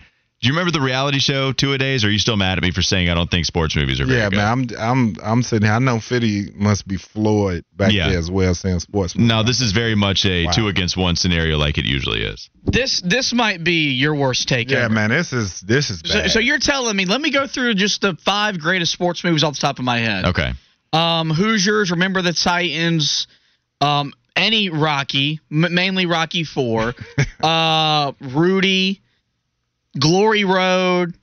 Do 0.44 0.48
you 0.48 0.52
remember 0.52 0.72
the 0.72 0.84
reality 0.84 1.20
show 1.20 1.52
Two 1.52 1.72
a 1.72 1.78
Days? 1.78 2.04
Or 2.04 2.08
are 2.08 2.10
you 2.10 2.18
still 2.18 2.36
mad 2.36 2.58
at 2.58 2.62
me 2.62 2.70
for 2.70 2.82
saying 2.82 3.08
I 3.08 3.14
don't 3.14 3.30
think 3.30 3.46
sports 3.46 3.74
movies 3.74 3.98
are 3.98 4.04
very 4.04 4.18
yeah, 4.18 4.28
good? 4.28 4.36
man, 4.36 4.46
I'm 4.46 4.68
I'm 4.78 5.16
I'm 5.22 5.42
sitting 5.42 5.64
here. 5.66 5.74
I 5.74 5.78
know 5.78 6.00
Fitty 6.00 6.50
must 6.54 6.86
be 6.86 6.98
floored 6.98 7.64
back 7.74 7.92
Yeah. 7.92 8.10
there 8.10 8.18
as 8.18 8.30
well, 8.30 8.54
saying 8.54 8.80
sports. 8.80 9.16
No, 9.16 9.42
this 9.42 9.62
is 9.62 9.72
very 9.72 9.94
much 9.94 10.26
a 10.26 10.44
Wow. 10.44 10.52
two 10.52 10.68
against 10.68 10.98
one 10.98 11.16
scenario, 11.16 11.56
like 11.56 11.78
it 11.78 11.86
usually 11.86 12.22
is. 12.24 12.50
This 12.62 13.00
this 13.00 13.32
might 13.32 13.64
be 13.64 13.92
your 13.92 14.14
worst 14.14 14.46
take 14.46 14.70
Yeah, 14.70 14.84
ever. 14.84 14.92
man, 14.92 15.08
this 15.08 15.32
is 15.32 15.60
this 15.62 15.88
is 15.88 16.02
So, 16.04 16.12
bad. 16.20 16.30
so 16.30 16.40
you're 16.40 16.58
telling 16.58 16.94
me? 16.94 17.06
Let 17.06 17.22
me 17.22 17.30
go 17.30 17.46
through 17.46 17.72
just 17.76 18.02
the 18.02 18.14
five 18.22 18.60
greatest 18.60 18.92
sports 18.92 19.24
movies 19.24 19.44
off 19.44 19.54
the 19.54 19.60
top 19.60 19.78
of 19.78 19.86
my 19.86 19.98
head. 20.00 20.26
Okay. 20.26 20.52
Um, 20.92 21.30
Hoosiers, 21.30 21.90
Remember 21.90 22.20
the 22.20 22.34
Titans, 22.34 23.28
um, 23.80 24.12
any 24.36 24.68
Rocky, 24.68 25.40
m- 25.50 25.72
mainly 25.74 26.04
Rocky 26.04 26.44
Four, 26.44 26.94
uh, 27.42 28.12
Rudy, 28.20 29.00
Glory 29.98 30.44
Road, 30.44 31.14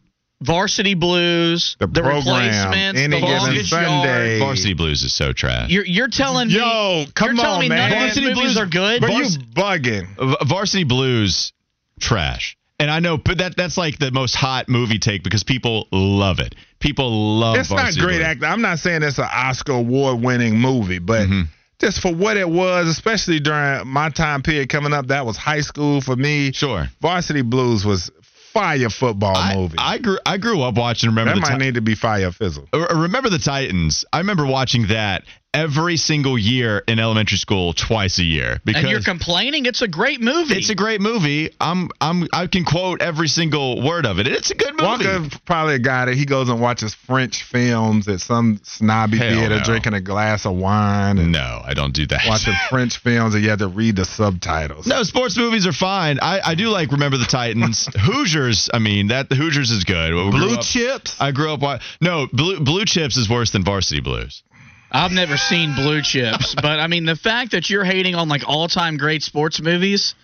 Varsity 0.42 0.94
Blues, 0.96 1.76
The 1.80 1.88
program, 1.88 2.18
Replacements, 2.18 3.00
Any 3.00 3.08
The 3.20 3.22
Given 3.22 3.38
Longest 3.38 3.70
Sunday. 3.70 4.38
Yard. 4.38 4.48
Varsity 4.48 4.74
Blues 4.74 5.04
is 5.04 5.14
so 5.14 5.34
trash. 5.34 5.70
You're 5.70 5.86
you're 5.86 6.08
telling 6.08 6.48
me? 6.48 6.56
Yo, 6.56 7.06
come 7.14 7.36
you're 7.36 7.44
telling 7.44 7.56
on, 7.56 7.62
me 7.62 7.70
man. 7.70 7.90
none 7.92 8.00
Varsity 8.00 8.34
Blues- 8.34 8.58
are 8.58 8.66
good. 8.66 9.02
but 9.02 9.12
you 9.12 9.24
Vars- 9.24 9.38
bugging. 9.38 10.08
Varsity 10.48 10.84
Blues, 10.84 11.54
trash. 12.00 12.58
And 12.80 12.90
I 12.90 13.00
know, 13.00 13.18
but 13.18 13.38
that 13.38 13.56
that's 13.56 13.78
like 13.78 14.00
the 14.00 14.10
most 14.10 14.34
hot 14.34 14.68
movie 14.68 14.98
take 14.98 15.22
because 15.24 15.44
people 15.44 15.88
love 15.92 16.40
it. 16.40 16.56
People 16.80 17.38
love. 17.40 17.58
It's 17.58 17.70
not 17.70 17.78
Varsity 17.82 18.02
great 18.02 18.16
Blues. 18.16 18.26
acting. 18.26 18.46
I'm 18.46 18.62
not 18.62 18.80
saying 18.80 19.04
it's 19.04 19.20
an 19.20 19.28
Oscar 19.32 19.74
award 19.74 20.24
winning 20.24 20.58
movie, 20.58 20.98
but 20.98 21.28
Mm-hmm. 21.28 21.42
just 21.80 22.00
for 22.00 22.12
what 22.12 22.38
it 22.38 22.50
was, 22.50 22.88
especially 22.88 23.40
during 23.40 23.88
my 23.88 24.10
time 24.10 24.42
period 24.42 24.70
coming 24.70 24.94
up, 24.94 25.08
that 25.10 25.28
was 25.28 25.38
high 25.38 25.62
school 25.62 26.02
for 26.02 26.16
me. 26.16 26.52
Sure. 26.54 26.88
Varsity 27.02 27.44
Blues 27.44 27.86
was 27.86 28.10
fire 28.54 28.90
football 28.90 29.36
I, 29.36 29.56
movie. 29.56 29.76
I 29.78 29.98
grew 29.98 30.18
I 30.26 30.38
grew 30.38 30.62
up 30.62 30.76
watching. 30.76 31.10
Remember 31.10 31.34
that 31.34 31.36
the 31.36 31.42
might 31.42 31.58
Ti- 31.60 31.66
need 31.66 31.76
to 31.76 31.82
be 31.82 31.96
fire 31.96 32.32
fizzle. 32.32 32.68
Remember 32.74 33.30
the 33.30 33.40
Titans. 33.40 34.06
I 34.12 34.20
remember 34.20 34.46
watching 34.46 34.88
that 34.88 35.24
every 35.54 35.98
single 35.98 36.38
year 36.38 36.82
in 36.88 36.98
elementary 37.00 37.38
school, 37.38 37.74
twice 37.74 38.20
a 38.20 38.24
year. 38.24 38.62
Because 38.64 38.84
and 38.84 38.92
you're 38.92 39.02
complaining? 39.02 39.66
It's 39.66 39.82
a 39.82 39.88
great 39.88 40.22
movie. 40.22 40.56
it's 40.56 40.70
a 40.70 40.76
great 40.76 41.02
movie. 41.02 41.50
I'm 41.60 41.90
I'm 42.00 42.28
I 42.32 42.48
can 42.48 42.64
quote 42.64 43.02
every 43.02 43.28
single 43.28 43.82
word 43.86 44.06
of 44.06 44.20
it. 44.20 44.28
It's 44.28 44.52
a 44.52 44.56
good 44.56 44.74
movie. 44.80 44.84
Walker 45.06 45.28
probably 45.46 45.76
a 45.76 45.80
guy 45.80 46.06
that 46.06 46.16
he 46.16 46.26
goes 46.26 46.48
and 46.50 46.62
watches 46.62 46.94
French 46.94 47.44
films 47.44 48.08
at 48.08 48.22
some 48.22 48.60
snobby 48.64 49.18
Hell 49.18 49.30
theater, 49.36 49.58
no. 49.58 49.64
drinking 49.64 49.94
a 49.94 50.02
glass 50.02 50.46
of 50.46 50.56
wine 50.56 51.18
and 51.18 51.32
No, 51.32 51.62
I 51.66 51.74
don't 51.74 51.94
do 51.94 52.08
that. 52.08 52.22
watching 52.28 52.54
French 52.70 52.98
films, 53.00 53.34
and 53.36 53.44
you 53.44 53.50
have 53.50 53.60
to 53.60 53.68
read 53.68 53.96
the 53.98 54.06
subtitles. 54.06 54.88
No, 54.88 55.04
sports 55.04 55.38
movies 55.38 55.68
are 55.68 55.74
fine. 55.74 56.20
I, 56.22 56.40
I 56.46 56.56
do 56.56 56.70
like 56.70 56.92
Remember 56.92 57.18
the 57.18 57.26
Titans. 57.26 57.90
Hoosiers, 58.00 58.70
I 58.74 58.80
mean 58.80 59.08
that 59.08 59.30
the 59.30 59.36
Hoosiers 59.36 59.72
is 59.72 59.84
good. 59.84 60.14
We 60.14 60.30
Blue 60.32 60.56
up- 60.56 60.62
chips. 60.66 61.18
I 61.20 61.32
grew 61.32 61.52
up. 61.54 61.60
wa- 61.60 61.80
No, 62.00 62.28
Blue 62.32 62.60
Blue 62.62 62.86
Chips 62.86 63.18
is 63.18 63.30
worse 63.30 63.52
than 63.52 63.64
Varsity 63.66 64.02
Blues. 64.02 64.44
I've 64.92 65.12
never 65.12 65.38
seen 65.38 65.74
Blue 65.76 66.02
Chips, 66.02 66.54
but 66.62 66.80
I 66.80 66.88
mean 66.88 67.06
the 67.06 67.16
fact 67.16 67.52
that 67.52 67.70
you're 67.70 67.84
hating 67.86 68.16
on 68.16 68.28
like 68.30 68.44
all 68.48 68.68
time 68.68 68.98
great 68.98 69.24
sports 69.24 69.62
movies. 69.62 70.16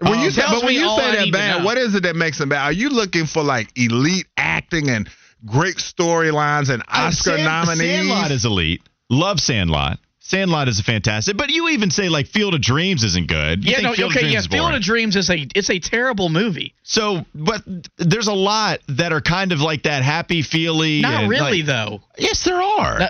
When 0.00 0.18
you 0.18 0.26
Um, 0.26 0.30
say, 0.32 0.42
but 0.48 0.64
when 0.64 0.74
me 0.74 0.80
you 0.80 0.88
say 0.96 1.16
that 1.26 1.32
bad, 1.32 1.64
what 1.64 1.78
is 1.78 1.94
it 1.94 2.02
that 2.04 2.16
makes 2.16 2.38
them 2.38 2.48
bad? 2.48 2.64
Are 2.64 2.72
you 2.72 2.88
looking 2.88 3.26
for 3.26 3.42
like 3.44 3.68
elite 3.76 4.26
acting 4.36 4.88
and 4.90 5.08
great 5.46 5.76
storylines 5.76 6.70
and 6.70 6.82
Oscar 6.88 7.36
Sand- 7.36 7.44
nominees? 7.44 7.96
Sandlot 8.08 8.30
is 8.32 8.44
elite. 8.44 8.82
Love 9.10 9.38
Sandlot. 9.38 9.98
Sandlot 10.32 10.66
is 10.68 10.80
a 10.80 10.82
fantastic. 10.82 11.36
But 11.36 11.50
you 11.50 11.68
even 11.68 11.90
say 11.90 12.08
like 12.08 12.26
Field 12.26 12.54
of 12.54 12.62
Dreams 12.62 13.04
isn't 13.04 13.28
good. 13.28 13.64
You 13.64 13.70
yeah, 13.72 13.76
think 13.76 13.88
no, 13.88 13.92
Field 13.94 14.10
of 14.12 14.16
okay, 14.16 14.20
Dreams 14.22 14.32
yeah. 14.32 14.38
is 14.40 14.46
Field 14.46 14.74
of 14.74 14.80
Dreams 14.82 15.16
is 15.16 15.28
a 15.28 15.46
it's 15.54 15.68
a 15.68 15.78
terrible 15.78 16.30
movie. 16.30 16.74
So, 16.84 17.24
but 17.34 17.62
there's 17.98 18.26
a 18.28 18.32
lot 18.32 18.80
that 18.88 19.12
are 19.12 19.20
kind 19.20 19.52
of 19.52 19.60
like 19.60 19.82
that 19.84 20.02
happy 20.02 20.40
feely. 20.42 21.02
Not 21.02 21.22
and, 21.24 21.30
really 21.30 21.58
like- 21.62 21.66
though. 21.66 22.00
Yes, 22.18 22.44
there 22.44 22.60
are. 22.60 23.02
Uh, 23.02 23.08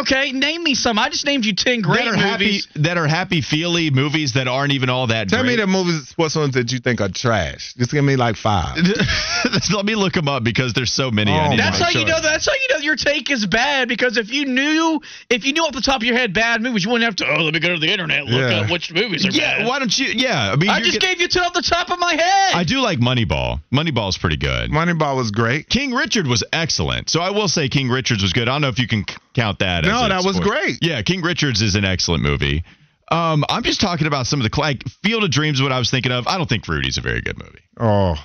okay, 0.00 0.32
name 0.32 0.62
me 0.62 0.74
some. 0.74 0.98
I 0.98 1.08
just 1.08 1.24
named 1.26 1.44
you 1.44 1.54
ten 1.54 1.82
great 1.82 2.04
that 2.04 2.08
are 2.08 2.16
happy 2.16 2.44
movies. 2.44 2.68
that 2.76 2.96
are 2.98 3.06
happy 3.06 3.40
feely 3.42 3.90
movies 3.90 4.32
that 4.34 4.48
aren't 4.48 4.72
even 4.72 4.88
all 4.88 5.08
that 5.08 5.28
Tell 5.28 5.42
great. 5.42 5.56
me 5.56 5.62
the 5.62 5.66
movies, 5.66 6.12
what 6.16 6.34
ones 6.36 6.54
that 6.54 6.70
you 6.72 6.78
think 6.80 7.00
are 7.00 7.08
trash. 7.08 7.74
Just 7.76 7.90
give 7.92 8.04
me 8.04 8.16
like 8.16 8.36
five. 8.36 8.76
Let 9.74 9.84
me 9.84 9.94
look 9.94 10.12
them 10.14 10.28
up 10.28 10.42
because 10.44 10.72
there's 10.74 10.92
so 10.92 11.10
many. 11.10 11.32
I 11.32 11.46
Oh, 11.46 11.50
need 11.50 11.58
That's 11.58 11.78
make 11.80 11.92
how 11.92 11.98
you 12.00 12.06
know. 12.06 12.20
That's 12.20 12.46
how 12.46 12.52
you 12.54 12.74
know 12.74 12.78
your 12.82 12.96
take 12.96 13.30
is 13.30 13.46
bad. 13.46 13.88
Because 13.88 14.16
if 14.16 14.30
you 14.30 14.44
knew, 14.46 15.00
if 15.28 15.44
you 15.44 15.52
knew 15.52 15.64
off 15.64 15.72
the 15.72 15.80
top 15.80 15.96
of 16.00 16.04
your 16.04 16.16
head 16.16 16.32
bad 16.34 16.55
movies, 16.60 16.84
you 16.84 16.90
wouldn't 16.90 17.04
have 17.04 17.16
to. 17.16 17.26
Oh, 17.38 17.42
let 17.44 17.54
me 17.54 17.60
go 17.60 17.74
to 17.74 17.78
the 17.80 17.90
internet 17.90 18.24
look 18.26 18.50
Yeah. 18.50 18.60
up 18.60 18.70
which 18.70 18.92
movies 18.92 19.24
are 19.26 19.30
Yeah, 19.30 19.58
bad. 19.58 19.66
why 19.66 19.78
don't 19.78 19.98
you? 19.98 20.06
Yeah, 20.08 20.52
I 20.52 20.56
mean, 20.56 20.70
I 20.70 20.80
just 20.80 20.92
get- 20.92 21.02
gave 21.02 21.20
you 21.20 21.28
two 21.28 21.40
off 21.40 21.52
the 21.52 21.62
top 21.62 21.90
of 21.90 21.98
my 21.98 22.12
head. 22.14 22.54
I 22.54 22.64
do 22.64 22.80
like 22.80 22.98
Moneyball. 23.00 23.60
Moneyball's 23.72 24.18
pretty 24.18 24.36
good. 24.36 24.70
Moneyball 24.70 25.16
was 25.16 25.30
great. 25.30 25.68
King 25.68 25.92
Richard 25.92 26.26
was 26.26 26.42
excellent. 26.52 27.08
So 27.10 27.20
I 27.20 27.30
will 27.30 27.48
say 27.48 27.68
King 27.68 27.88
Richards 27.88 28.22
was 28.22 28.32
good. 28.32 28.48
I 28.48 28.52
don't 28.52 28.62
know 28.62 28.68
if 28.68 28.78
you 28.78 28.86
can 28.88 29.04
count 29.34 29.58
that. 29.60 29.84
as 29.84 29.90
No, 29.92 30.08
that 30.08 30.24
was 30.24 30.38
great. 30.40 30.78
Yeah, 30.82 31.02
King 31.02 31.22
Richards 31.22 31.62
is 31.62 31.74
an 31.74 31.84
excellent 31.84 32.22
movie. 32.22 32.64
Um, 33.10 33.44
I'm 33.48 33.62
just 33.62 33.80
talking 33.80 34.06
about 34.08 34.26
some 34.26 34.40
of 34.40 34.50
the 34.50 34.60
like 34.60 34.82
Field 35.04 35.22
of 35.22 35.30
Dreams. 35.30 35.62
What 35.62 35.70
I 35.72 35.78
was 35.78 35.90
thinking 35.90 36.10
of. 36.12 36.26
I 36.26 36.36
don't 36.38 36.48
think 36.48 36.66
Rudy's 36.66 36.98
a 36.98 37.00
very 37.00 37.20
good 37.20 37.38
movie. 37.38 37.60
Oh, 37.78 38.16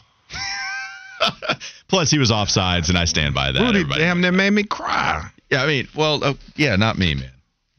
Plus, 1.88 2.10
he 2.10 2.18
was 2.18 2.32
offsides, 2.32 2.90
and 2.90 2.98
I 2.98 3.06
stand 3.06 3.36
by 3.36 3.52
that. 3.52 3.60
Rudy 3.60 3.80
everybody. 3.82 4.02
damn 4.02 4.22
that 4.22 4.32
made 4.34 4.52
me 4.52 4.64
cry. 4.64 5.30
Yeah, 5.50 5.64
I 5.64 5.68
mean, 5.68 5.88
well, 5.94 6.20
oh, 6.24 6.38
yeah, 6.56 6.76
not 6.78 6.98
me, 6.98 7.16
man. 7.16 7.30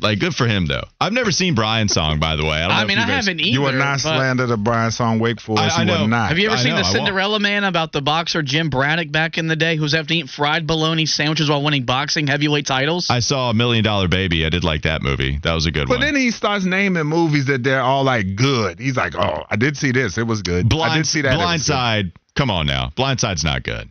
Like, 0.02 0.18
good 0.18 0.34
for 0.34 0.46
him 0.46 0.66
though. 0.66 0.82
I've 1.00 1.12
never 1.12 1.30
seen 1.30 1.54
Brian's 1.54 1.92
song, 1.92 2.18
by 2.18 2.36
the 2.36 2.44
way. 2.44 2.50
I, 2.62 2.68
don't 2.68 2.70
I 2.72 2.82
if 2.82 2.88
mean, 2.88 2.98
I 2.98 3.06
guys- 3.06 3.26
haven't 3.26 3.40
either. 3.40 3.48
You 3.50 3.62
would 3.62 3.74
not 3.76 3.94
but- 4.02 4.16
slander 4.16 4.46
the 4.46 4.56
Brian 4.56 4.90
song 4.90 5.18
Wake 5.18 5.40
Forest. 5.40 5.76
I- 5.76 5.80
I 5.80 5.80
you 5.80 5.86
know. 5.86 6.00
would 6.02 6.10
not. 6.10 6.28
Have 6.28 6.38
you 6.38 6.46
ever 6.48 6.56
I 6.56 6.62
seen 6.62 6.72
know, 6.72 6.78
the 6.78 6.84
Cinderella 6.84 7.38
Man 7.40 7.64
about 7.64 7.92
the 7.92 8.02
boxer 8.02 8.42
Jim 8.42 8.68
Braddock 8.70 9.10
back 9.12 9.38
in 9.38 9.46
the 9.46 9.56
day 9.56 9.76
who's 9.76 9.92
having 9.92 10.06
to 10.08 10.14
eat 10.16 10.28
fried 10.30 10.66
bologna 10.66 11.06
sandwiches 11.06 11.48
while 11.48 11.62
winning 11.62 11.84
boxing 11.84 12.26
heavyweight 12.26 12.66
titles? 12.66 13.08
I 13.10 13.20
saw 13.20 13.50
a 13.50 13.54
Million 13.54 13.84
Dollar 13.84 14.08
Baby. 14.08 14.44
I 14.44 14.48
did 14.48 14.64
like 14.64 14.82
that 14.82 15.02
movie. 15.02 15.38
That 15.42 15.54
was 15.54 15.66
a 15.66 15.70
good 15.70 15.88
But 15.88 15.94
one. 15.94 16.00
But 16.00 16.04
then 16.06 16.16
he 16.16 16.30
starts 16.30 16.64
naming 16.64 17.04
movies 17.06 17.46
that 17.46 17.62
they're 17.62 17.82
all 17.82 18.04
like 18.04 18.34
good. 18.36 18.78
He's 18.80 18.96
like, 18.96 19.14
oh, 19.16 19.44
I 19.50 19.56
did 19.56 19.76
see 19.76 19.92
this. 19.92 20.18
It 20.18 20.26
was 20.26 20.42
good. 20.42 20.66
I 20.66 20.68
Blind, 20.68 20.94
did 21.04 21.06
see 21.06 21.20
that. 21.22 21.34
it 21.34 21.36
was 21.38 21.66
good. 21.66 21.74
Blindside. 21.74 22.12
Come 22.34 22.50
on 22.50 22.66
now. 22.66 22.92
Blindside's 22.96 23.44
not 23.44 23.62
good. 23.62 23.88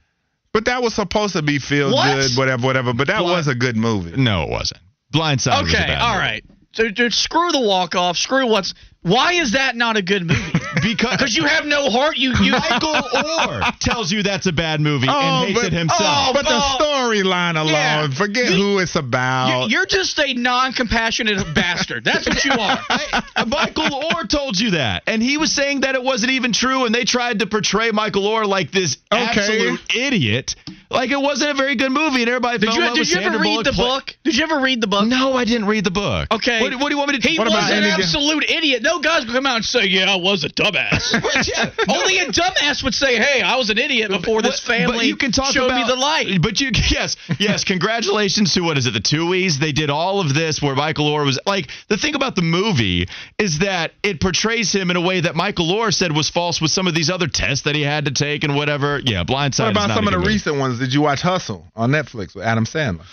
But 0.53 0.66
that 0.66 0.82
was 0.84 0.93
supposed 0.93 1.34
to 1.38 1.41
be 1.41 1.59
feel 1.59 1.93
What? 1.93 2.14
good, 2.14 2.32
whatever, 2.38 2.66
whatever. 2.68 2.93
But 2.93 3.07
that 3.07 3.20
Blind- 3.20 3.38
was 3.38 3.47
a 3.47 3.55
good 3.55 3.78
movie. 3.78 4.18
No, 4.22 4.43
it 4.43 4.49
wasn't. 4.49 4.82
Blindside 5.12 5.62
was 5.64 5.74
a 5.74 5.78
okay, 5.78 5.88
bad 5.88 6.01
all 6.01 6.16
movie. 6.16 6.26
right. 6.26 6.45
So, 6.74 6.84
so 6.95 7.09
screw 7.09 7.51
the 7.51 7.59
walk 7.62 7.95
off. 7.95 8.16
Screw 8.18 8.47
what's. 8.47 8.74
Why 9.03 9.34
is 9.34 9.53
that 9.53 9.76
not 9.76 9.97
a 9.97 10.01
good 10.03 10.26
movie? 10.28 10.41
because 10.84 11.18
Because 11.18 11.36
you 11.36 11.43
have 11.45 11.66
no 11.66 11.89
heart. 11.89 12.18
You 12.18 12.34
you. 12.39 12.51
Michael 12.51 12.93
Oher 12.93 13.78
tells 13.80 14.12
you 14.12 14.22
that's 14.24 14.45
a 14.45 14.51
bad 14.53 14.80
movie 14.80 15.07
Oh, 15.09 15.14
and 15.20 15.47
hates 15.47 15.59
but- 15.59 15.68
it 15.68 15.74
himself. 15.74 15.99
Oh, 16.01 16.32
But 16.34 16.43
the 16.45 16.51
Oh. 16.53 16.78
storyline 16.80 17.55
alone, 17.59 17.72
Yeah. 17.74 18.07
forget 18.12 18.51
You- 18.51 18.55
who 18.55 18.80
it's 18.80 18.95
about. 18.95 19.70
You're 19.72 19.88
just 19.88 20.18
a 20.20 20.34
non-compassionate 20.36 21.53
bastard. 21.55 22.03
That's 22.05 22.28
what 22.28 22.45
you 22.45 22.51
are. 22.51 22.80
I- 22.89 23.43
Michael 23.47 23.86
Oher 23.89 24.30
told 24.30 24.59
you 24.59 24.72
that, 24.72 25.03
and 25.07 25.22
he 25.22 25.38
was 25.38 25.51
saying 25.51 25.82
that 25.82 25.95
it 25.95 26.03
wasn't 26.03 26.32
even 26.34 26.53
true, 26.53 26.86
and 26.86 26.93
they 26.93 27.03
tried 27.03 27.39
to 27.39 27.47
portray 27.47 27.91
Michael 27.91 28.24
Oher 28.24 28.45
like 28.45 28.72
this 28.72 28.97
Okay. 29.12 29.24
absolute 29.24 29.82
idiot, 29.95 30.55
like 30.92 31.12
it 31.12 31.20
wasn't 31.20 31.52
a 31.52 31.54
very 31.54 31.76
good 31.76 31.92
movie, 31.92 32.22
and 32.22 32.30
everybody 32.30 32.58
Did 32.60 32.68
fell 32.70 32.76
in 32.76 32.82
you 32.82 32.86
love 32.88 32.96
did 32.96 33.00
with 33.02 33.10
you 33.16 33.22
ever 33.22 33.38
read 33.38 33.44
Bullock 33.44 33.66
the 33.66 33.72
play- 33.74 33.88
book? 33.88 34.16
Did 34.24 34.36
you 34.38 34.44
ever 34.44 34.60
read 34.60 34.82
the 34.82 34.88
book? 34.88 35.08
No, 35.08 35.34
I 35.34 35.46
didn't 35.46 35.68
read 35.68 35.84
the 35.84 35.92
book. 35.92 36.28
Okay. 36.32 36.62
What, 36.62 36.74
what 36.76 36.89
do 36.89 36.94
you 36.96 36.98
want 36.98 37.12
me 37.12 37.20
to? 37.20 37.28
He 37.28 37.38
What 37.38 37.46
was 37.46 37.54
about 37.54 37.72
an 37.72 37.78
Andy 37.84 37.89
Ga- 37.89 38.04
absolute 38.04 38.50
idiot. 38.50 38.84
No 38.84 39.00
guy's 39.00 39.26
gonna 39.26 39.38
come 39.38 39.46
out 39.46 39.56
and 39.58 39.66
say, 39.66 39.86
"Yeah, 39.88 40.12
I 40.12 40.16
was 40.18 40.44
a 40.44 40.50
dumbass." 40.50 41.12
Yeah. 41.48 41.70
Only 41.89 42.20
a 42.20 42.26
dumbass 42.28 42.84
would 42.84 42.94
say, 42.94 43.16
"Hey, 43.18 43.42
I 43.42 43.56
was 43.56 43.70
an 43.70 43.78
idiot 43.78 44.12
before 44.12 44.42
this 44.42 44.60
But- 44.60 44.68
family 44.68 44.98
but 44.98 45.06
you 45.06 45.16
can 45.16 45.32
talk 45.32 45.54
showed 45.54 45.66
about, 45.66 45.88
me 45.88 45.94
the 45.94 46.00
light." 46.00 46.42
But 46.42 46.60
you, 46.62 46.72
yes, 46.89 47.16
yes. 47.39 47.64
Congratulations 47.64 48.54
to 48.54 48.62
what 48.62 48.78
is 48.78 48.86
it, 48.86 48.92
the 48.94 49.00
Tuohys? 49.00 49.58
They 49.60 49.72
did 49.72 49.89
all 49.89 50.20
of 50.20 50.34
this 50.34 50.62
where 50.62 50.76
Michael 50.76 51.06
Oher 51.12 51.26
was 51.26 51.39
like. 51.46 51.70
The 51.88 51.98
thing 51.98 52.16
about 52.16 52.36
the 52.36 52.42
movie 52.42 53.08
is 53.38 53.60
that 53.60 53.92
it 54.04 54.22
portrays 54.22 54.72
him 54.74 54.89
in 54.92 54.98
a 54.98 55.02
way 55.02 55.20
that 55.22 55.36
Michael 55.36 55.68
Oher 55.68 55.94
said 55.94 56.12
was 56.16 56.30
false 56.30 56.62
with 56.62 56.72
some 56.72 56.88
of 56.88 56.94
these 56.96 57.10
other 57.10 57.28
tests 57.28 57.66
that 57.66 57.76
he 57.76 57.82
had 57.82 58.06
to 58.06 58.12
take 58.12 58.44
and 58.44 58.56
whatever. 58.56 59.00
Yeah, 59.04 59.24
Blindside. 59.24 59.30
what 59.30 59.52
is 59.52 59.60
about 59.60 59.88
not 59.88 59.96
some 59.96 60.06
a 60.06 60.08
of 60.08 60.12
the 60.12 60.12
good 60.12 60.18
movie. 60.20 60.34
recent 60.34 60.58
ones? 60.58 60.80
Did 60.82 60.95
you 60.95 61.01
watch 61.01 61.21
Hustle 61.21 61.67
on 61.75 61.91
Netflix 61.91 62.34
with 62.34 62.43
Adam 62.43 62.65
Sandler? 62.65 63.05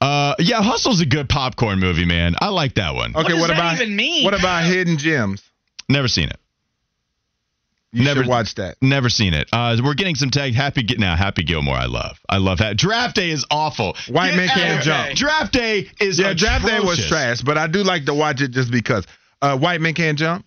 Uh, 0.00 0.34
yeah, 0.40 0.60
Hustle's 0.60 1.00
a 1.00 1.06
good 1.06 1.28
popcorn 1.28 1.78
movie, 1.78 2.04
man. 2.04 2.34
I 2.40 2.48
like 2.48 2.74
that 2.74 2.96
one. 2.96 3.14
Okay, 3.14 3.28
does 3.28 3.40
what 3.40 3.46
that 3.46 3.56
about 3.56 3.74
even 3.80 3.94
mean? 3.94 4.24
what 4.24 4.34
about 4.34 4.64
Hidden 4.64 4.98
Gems? 4.98 5.40
Never 5.88 6.08
seen 6.08 6.30
it. 6.30 6.36
You 7.92 8.02
Never- 8.02 8.22
should 8.24 8.28
watch 8.28 8.56
that. 8.56 8.76
Never 8.82 9.08
seen 9.08 9.34
it. 9.34 9.48
Uh, 9.52 9.76
we're 9.84 9.94
getting 9.94 10.16
some 10.16 10.30
tag. 10.30 10.54
Happy 10.54 10.84
now. 10.98 11.14
Happy 11.14 11.44
Gilmore. 11.44 11.76
I 11.76 11.84
love. 11.84 12.18
I 12.28 12.38
love 12.38 12.58
that. 12.58 12.76
Draft 12.76 13.14
Day 13.14 13.30
is 13.30 13.46
awful. 13.52 13.96
White 14.08 14.30
Get 14.30 14.36
Man 14.36 14.48
Can't 14.48 14.82
Jump. 14.82 15.14
Draft 15.16 15.52
Day 15.52 15.88
is 16.00 16.18
Yeah, 16.18 16.34
Draft 16.34 16.66
Day 16.66 16.80
was 16.80 17.06
trash, 17.06 17.42
but 17.42 17.56
I 17.56 17.68
do 17.68 17.84
like 17.84 18.06
to 18.06 18.14
watch 18.14 18.40
it 18.40 18.50
just 18.50 18.72
because. 18.72 19.06
Uh, 19.40 19.56
White 19.56 19.80
Men 19.80 19.94
Can't 19.94 20.18
Jump. 20.18 20.44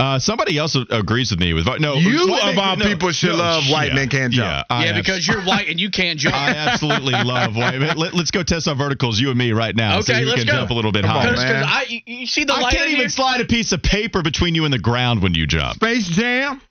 Uh, 0.00 0.16
somebody 0.16 0.56
else 0.56 0.76
agrees 0.90 1.32
with 1.32 1.40
me 1.40 1.52
with 1.54 1.66
no. 1.80 1.94
You 1.94 2.28
White 2.30 2.52
of 2.52 2.58
all 2.58 2.76
no, 2.76 2.84
people 2.86 3.10
should 3.10 3.30
no, 3.30 3.36
love 3.36 3.64
White 3.68 3.88
yeah, 3.88 3.94
Men 3.94 4.08
Can't 4.08 4.32
Jump. 4.32 4.46
Yeah, 4.46 4.62
I 4.76 4.84
yeah, 4.84 4.90
abs- 4.90 4.98
because 5.00 5.26
you're 5.26 5.42
white 5.42 5.68
and 5.68 5.80
you 5.80 5.90
can't 5.90 6.18
jump. 6.20 6.36
I 6.36 6.50
absolutely 6.50 7.14
love 7.14 7.56
White 7.56 7.80
Man. 7.80 7.96
Let, 7.96 8.14
us 8.14 8.30
go 8.30 8.44
test 8.44 8.68
our 8.68 8.76
verticals, 8.76 9.18
you 9.18 9.30
and 9.30 9.36
me, 9.38 9.50
right 9.52 9.74
now. 9.74 10.00
see 10.00 10.12
Okay, 10.12 10.22
who 10.22 10.28
let's 10.28 10.44
can 10.44 10.46
go. 10.46 10.52
jump 10.60 10.70
a 10.70 10.74
little 10.74 10.92
bit 10.92 11.04
Come 11.04 11.16
on, 11.16 11.22
higher. 11.22 11.30
Because 11.32 11.50
man. 11.50 11.64
I, 11.64 11.84
you, 11.88 12.00
you 12.06 12.26
see 12.26 12.44
the 12.44 12.52
I 12.54 12.60
light 12.60 12.74
can't 12.74 12.86
even 12.90 13.00
here? 13.00 13.08
slide 13.08 13.40
a 13.40 13.44
piece 13.44 13.72
of 13.72 13.82
paper 13.82 14.22
between 14.22 14.54
you 14.54 14.64
and 14.66 14.72
the 14.72 14.78
ground 14.78 15.20
when 15.20 15.34
you 15.34 15.48
jump. 15.48 15.74
Space 15.74 16.06
Jam. 16.08 16.62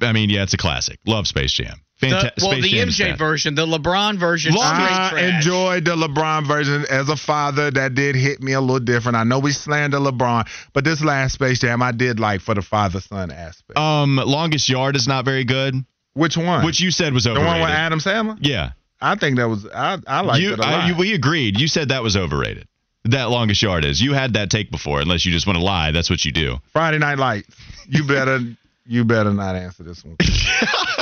I 0.00 0.12
mean, 0.12 0.28
yeah, 0.30 0.42
it's 0.42 0.54
a 0.54 0.56
classic. 0.56 0.98
Love 1.06 1.28
Space 1.28 1.52
Jam. 1.52 1.80
The, 2.00 2.32
well, 2.42 2.50
the 2.60 2.72
MJ 2.72 3.10
fat. 3.10 3.18
version, 3.18 3.54
the 3.54 3.64
LeBron 3.66 4.18
version, 4.18 4.52
I 4.58 5.32
enjoyed 5.36 5.84
the 5.86 5.96
LeBron 5.96 6.46
version 6.46 6.84
as 6.90 7.08
a 7.08 7.16
father. 7.16 7.70
That 7.70 7.94
did 7.94 8.14
hit 8.16 8.42
me 8.42 8.52
a 8.52 8.60
little 8.60 8.80
different. 8.80 9.16
I 9.16 9.24
know 9.24 9.38
we 9.38 9.52
slander 9.52 9.98
LeBron, 9.98 10.46
but 10.74 10.84
this 10.84 11.02
last 11.02 11.34
Space 11.34 11.60
Jam 11.60 11.82
I 11.82 11.92
did 11.92 12.20
like 12.20 12.40
for 12.42 12.54
the 12.54 12.62
father 12.62 13.00
son 13.00 13.30
aspect. 13.30 13.78
Um, 13.78 14.16
Longest 14.16 14.68
Yard 14.68 14.96
is 14.96 15.06
not 15.08 15.24
very 15.24 15.44
good, 15.44 15.74
Which 16.14 16.36
one? 16.36 16.64
which 16.64 16.80
you 16.80 16.90
said 16.90 17.14
was 17.14 17.26
overrated. 17.26 17.46
the 17.46 17.50
one 17.50 17.60
with 17.62 17.70
Adam 17.70 18.00
Sandler? 18.00 18.38
Yeah. 18.40 18.72
I 19.00 19.14
think 19.16 19.36
that 19.36 19.48
was 19.48 19.64
I. 19.66 19.98
I 20.06 20.20
liked 20.22 20.42
you, 20.42 20.52
it 20.54 20.58
a 20.58 20.66
I- 20.66 20.70
lot. 20.78 20.88
you- 20.88 20.96
we 20.96 21.14
agreed. 21.14 21.58
You 21.60 21.68
said 21.68 21.88
that 21.90 22.02
was 22.02 22.16
overrated. 22.16 22.66
That 23.04 23.30
longest 23.30 23.62
yard 23.62 23.84
is. 23.84 24.00
You 24.00 24.14
had 24.14 24.32
that 24.32 24.50
take 24.50 24.70
before, 24.70 25.00
unless 25.00 25.24
you 25.26 25.32
just 25.32 25.46
want 25.46 25.58
to 25.58 25.64
lie. 25.64 25.90
That's 25.92 26.08
what 26.10 26.24
you 26.24 26.32
do. 26.32 26.56
Friday 26.72 26.98
Night 26.98 27.18
Lights. 27.18 27.54
You 27.86 28.04
better. 28.04 28.40
you 28.86 29.04
better 29.04 29.30
not 29.32 29.56
answer 29.56 29.82
this 29.82 30.02
one. 30.04 30.16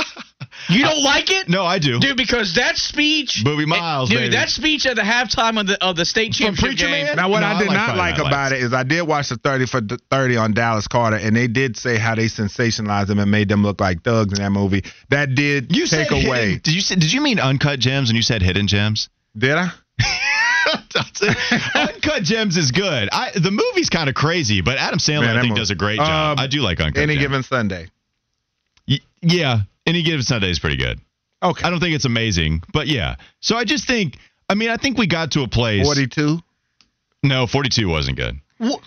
You 0.69 0.83
don't 0.83 1.03
like 1.03 1.29
it? 1.31 1.49
No, 1.49 1.65
I 1.65 1.79
do. 1.79 1.99
Dude, 1.99 2.15
because 2.17 2.55
that 2.55 2.77
speech, 2.77 3.41
Boobie 3.45 3.65
Miles, 3.67 4.09
dude, 4.09 4.19
baby. 4.19 4.35
that 4.35 4.49
speech 4.49 4.85
at 4.85 4.95
the 4.95 5.01
halftime 5.01 5.59
of 5.59 5.67
the 5.67 5.83
of 5.83 5.95
the 5.95 6.05
state 6.05 6.33
championship 6.33 6.63
Preacher 6.63 6.87
game. 6.87 7.05
Man? 7.05 7.15
Now, 7.17 7.29
what 7.29 7.41
No, 7.41 7.47
I 7.47 7.53
I 7.53 7.59
did 7.59 7.67
like 7.67 7.75
not 7.77 7.95
Friday 7.95 7.99
like 8.21 8.27
about 8.27 8.51
it 8.53 8.61
is 8.61 8.73
I 8.73 8.83
did 8.83 9.01
watch 9.03 9.29
the 9.29 9.37
30 9.37 9.65
for 9.67 9.81
30 10.09 10.37
on 10.37 10.53
Dallas 10.53 10.87
Carter, 10.87 11.17
and 11.17 11.35
they 11.35 11.47
did 11.47 11.75
say 11.77 11.97
how 11.97 12.15
they 12.15 12.25
sensationalized 12.25 13.07
them 13.07 13.19
and 13.19 13.29
made 13.29 13.49
them 13.49 13.63
look 13.63 13.81
like 13.81 14.03
thugs 14.03 14.37
in 14.37 14.43
that 14.43 14.51
movie. 14.51 14.83
That 15.09 15.35
did 15.35 15.75
You 15.75 15.85
take 15.85 16.09
said 16.09 16.25
away. 16.27 16.45
Hidden, 16.45 16.61
did 16.63 16.73
you 16.75 16.81
say, 16.81 16.95
did 16.95 17.11
you 17.11 17.21
mean 17.21 17.39
uncut 17.39 17.79
gems 17.79 18.09
and 18.09 18.15
you 18.17 18.23
said 18.23 18.41
hidden 18.41 18.67
gems? 18.67 19.09
Did 19.37 19.57
I? 19.57 19.71
Uncut 21.75 22.23
gems 22.23 22.57
is 22.57 22.71
good. 22.71 23.09
I 23.11 23.31
the 23.35 23.51
movie's 23.51 23.89
kind 23.89 24.09
of 24.09 24.15
crazy, 24.15 24.61
but 24.61 24.77
Adam 24.77 24.99
Sandler 24.99 25.21
Man, 25.21 25.37
I 25.37 25.41
think 25.41 25.51
movie- 25.51 25.61
does 25.61 25.71
a 25.71 25.75
great 25.75 25.97
job. 25.97 26.37
Um, 26.37 26.43
I 26.43 26.47
do 26.47 26.61
like 26.61 26.79
uncut 26.79 27.01
Any 27.01 27.15
gems. 27.15 27.23
given 27.23 27.43
Sunday. 27.43 27.87
Y- 28.87 28.99
yeah, 29.21 29.61
any 29.85 30.03
given 30.03 30.23
Sunday 30.23 30.49
is 30.49 30.59
pretty 30.59 30.77
good. 30.77 30.99
Okay. 31.41 31.65
I 31.65 31.69
don't 31.69 31.79
think 31.79 31.95
it's 31.95 32.05
amazing, 32.05 32.63
but 32.71 32.87
yeah. 32.87 33.15
So 33.41 33.57
I 33.57 33.63
just 33.65 33.87
think. 33.87 34.17
I 34.49 34.55
mean, 34.55 34.69
I 34.69 34.77
think 34.77 34.97
we 34.97 35.07
got 35.07 35.31
to 35.31 35.41
a 35.43 35.47
place. 35.47 35.85
42. 35.85 36.39
No, 37.23 37.47
42 37.47 37.87
wasn't 37.87 38.17
good. 38.17 38.39
Wh- 38.61 38.81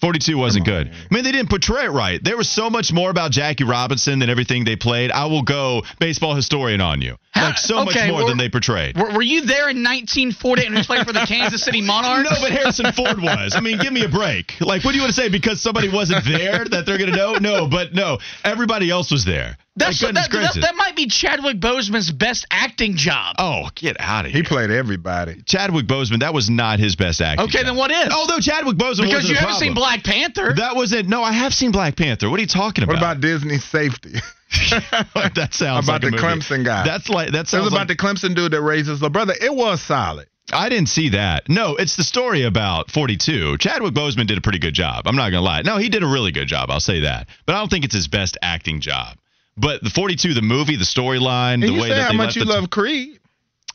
42 0.00 0.36
wasn't 0.36 0.66
good. 0.66 0.88
I 0.88 1.14
mean, 1.14 1.24
they 1.24 1.32
didn't 1.32 1.48
portray 1.48 1.84
it 1.84 1.90
right. 1.90 2.22
There 2.22 2.36
was 2.36 2.48
so 2.48 2.68
much 2.68 2.92
more 2.92 3.08
about 3.10 3.30
Jackie 3.30 3.64
Robinson 3.64 4.18
than 4.18 4.28
everything 4.28 4.64
they 4.64 4.76
played. 4.76 5.10
I 5.10 5.26
will 5.26 5.42
go 5.42 5.82
baseball 5.98 6.34
historian 6.34 6.82
on 6.82 7.00
you. 7.00 7.16
Like 7.34 7.56
so 7.56 7.80
Okay, 7.80 7.84
much 7.84 8.10
more 8.10 8.28
than 8.28 8.36
they 8.36 8.50
portrayed. 8.50 8.98
Were, 8.98 9.12
were 9.14 9.22
you 9.22 9.42
there 9.46 9.70
in 9.70 9.82
1948 9.82 10.66
and 10.66 10.74
he 10.74 10.78
was 10.78 10.86
playing 10.86 11.04
for 11.04 11.12
the 11.14 11.24
Kansas 11.26 11.62
City 11.62 11.80
Monarchs? 11.80 12.28
No, 12.30 12.36
but 12.40 12.50
Harrison 12.52 12.92
Ford 12.92 13.20
was. 13.20 13.54
I 13.54 13.60
mean, 13.60 13.78
give 13.78 13.92
me 13.92 14.04
a 14.04 14.08
break. 14.08 14.60
Like, 14.60 14.84
what 14.84 14.90
do 14.92 14.96
you 14.96 15.02
want 15.02 15.14
to 15.14 15.20
say? 15.20 15.28
Because 15.30 15.60
somebody 15.62 15.88
wasn't 15.88 16.24
there 16.24 16.64
that 16.66 16.84
they're 16.86 16.98
going 16.98 17.10
to 17.10 17.16
know? 17.16 17.34
No, 17.36 17.66
but 17.66 17.94
no, 17.94 18.18
everybody 18.44 18.90
else 18.90 19.10
was 19.10 19.24
there. 19.24 19.56
That's, 19.76 20.00
like, 20.02 20.14
that, 20.14 20.30
that, 20.30 20.54
that 20.60 20.74
might 20.76 20.94
be 20.94 21.08
Chadwick 21.08 21.58
Boseman's 21.58 22.12
best 22.12 22.46
acting 22.48 22.94
job. 22.96 23.34
oh, 23.40 23.70
get 23.74 23.96
out 23.98 24.24
of 24.24 24.30
here. 24.30 24.42
He 24.42 24.48
played 24.48 24.70
everybody. 24.70 25.42
Chadwick 25.46 25.86
Boseman, 25.86 26.20
that 26.20 26.32
was 26.32 26.48
not 26.48 26.78
his 26.78 26.94
best 26.94 27.20
acting. 27.20 27.46
okay, 27.46 27.58
job. 27.58 27.66
then 27.66 27.76
what 27.76 27.90
is? 27.90 28.08
Although 28.12 28.38
Chadwick 28.38 28.76
Boseman 28.76 29.06
because 29.06 29.24
wasn't 29.24 29.30
you 29.30 29.36
haven't 29.36 29.56
seen. 29.56 29.74
Black 29.74 30.04
Panther. 30.04 30.54
That 30.54 30.76
wasn't. 30.76 31.08
No, 31.08 31.24
I 31.24 31.32
have 31.32 31.52
seen 31.52 31.72
Black 31.72 31.96
Panther. 31.96 32.30
What 32.30 32.38
are 32.38 32.42
you 32.42 32.48
talking 32.48 32.84
about? 32.84 32.94
What 32.94 32.98
about? 32.98 33.16
about 33.16 33.20
Disney 33.22 33.58
safety? 33.58 34.14
that 34.54 35.48
sounds 35.52 35.86
about 35.86 36.02
like 36.02 36.02
a 36.04 36.06
the 36.06 36.10
movie. 36.12 36.22
Clemson 36.22 36.64
guy? 36.64 36.84
That's 36.84 37.08
like 37.08 37.32
that 37.32 37.46
It 37.46 37.48
sounds 37.48 37.64
was 37.64 37.72
about 37.72 37.88
like 37.88 37.88
the 37.88 37.96
Clemson 37.96 38.36
dude 38.36 38.52
that 38.52 38.62
raises 38.62 39.00
the 39.00 39.10
brother. 39.10 39.34
It 39.40 39.52
was 39.52 39.82
solid. 39.82 40.28
I 40.52 40.68
didn't 40.68 40.88
see 40.88 41.10
that. 41.10 41.48
No, 41.48 41.74
it's 41.74 41.96
the 41.96 42.04
story 42.04 42.44
about 42.44 42.90
42. 42.90 43.58
Chadwick 43.58 43.94
Boseman 43.94 44.26
did 44.26 44.38
a 44.38 44.42
pretty 44.42 44.58
good 44.58 44.74
job. 44.74 45.06
I'm 45.06 45.16
not 45.16 45.30
gonna 45.30 45.40
lie. 45.40 45.62
No, 45.62 45.78
he 45.78 45.88
did 45.88 46.02
a 46.02 46.06
really 46.06 46.32
good 46.32 46.46
job. 46.46 46.70
I'll 46.70 46.80
say 46.80 47.00
that. 47.00 47.28
But 47.46 47.56
I 47.56 47.58
don't 47.58 47.70
think 47.70 47.84
it's 47.84 47.94
his 47.94 48.08
best 48.08 48.36
acting 48.42 48.80
job. 48.80 49.16
But 49.56 49.82
the 49.82 49.90
42, 49.90 50.34
the 50.34 50.42
movie, 50.42 50.76
the 50.76 50.84
storyline, 50.84 51.60
the 51.60 51.68
you 51.68 51.80
way 51.80 51.88
say 51.88 51.96
that 51.96 52.10
how 52.10 52.16
much 52.16 52.36
you 52.36 52.44
love 52.44 52.70
Creed. 52.70 53.20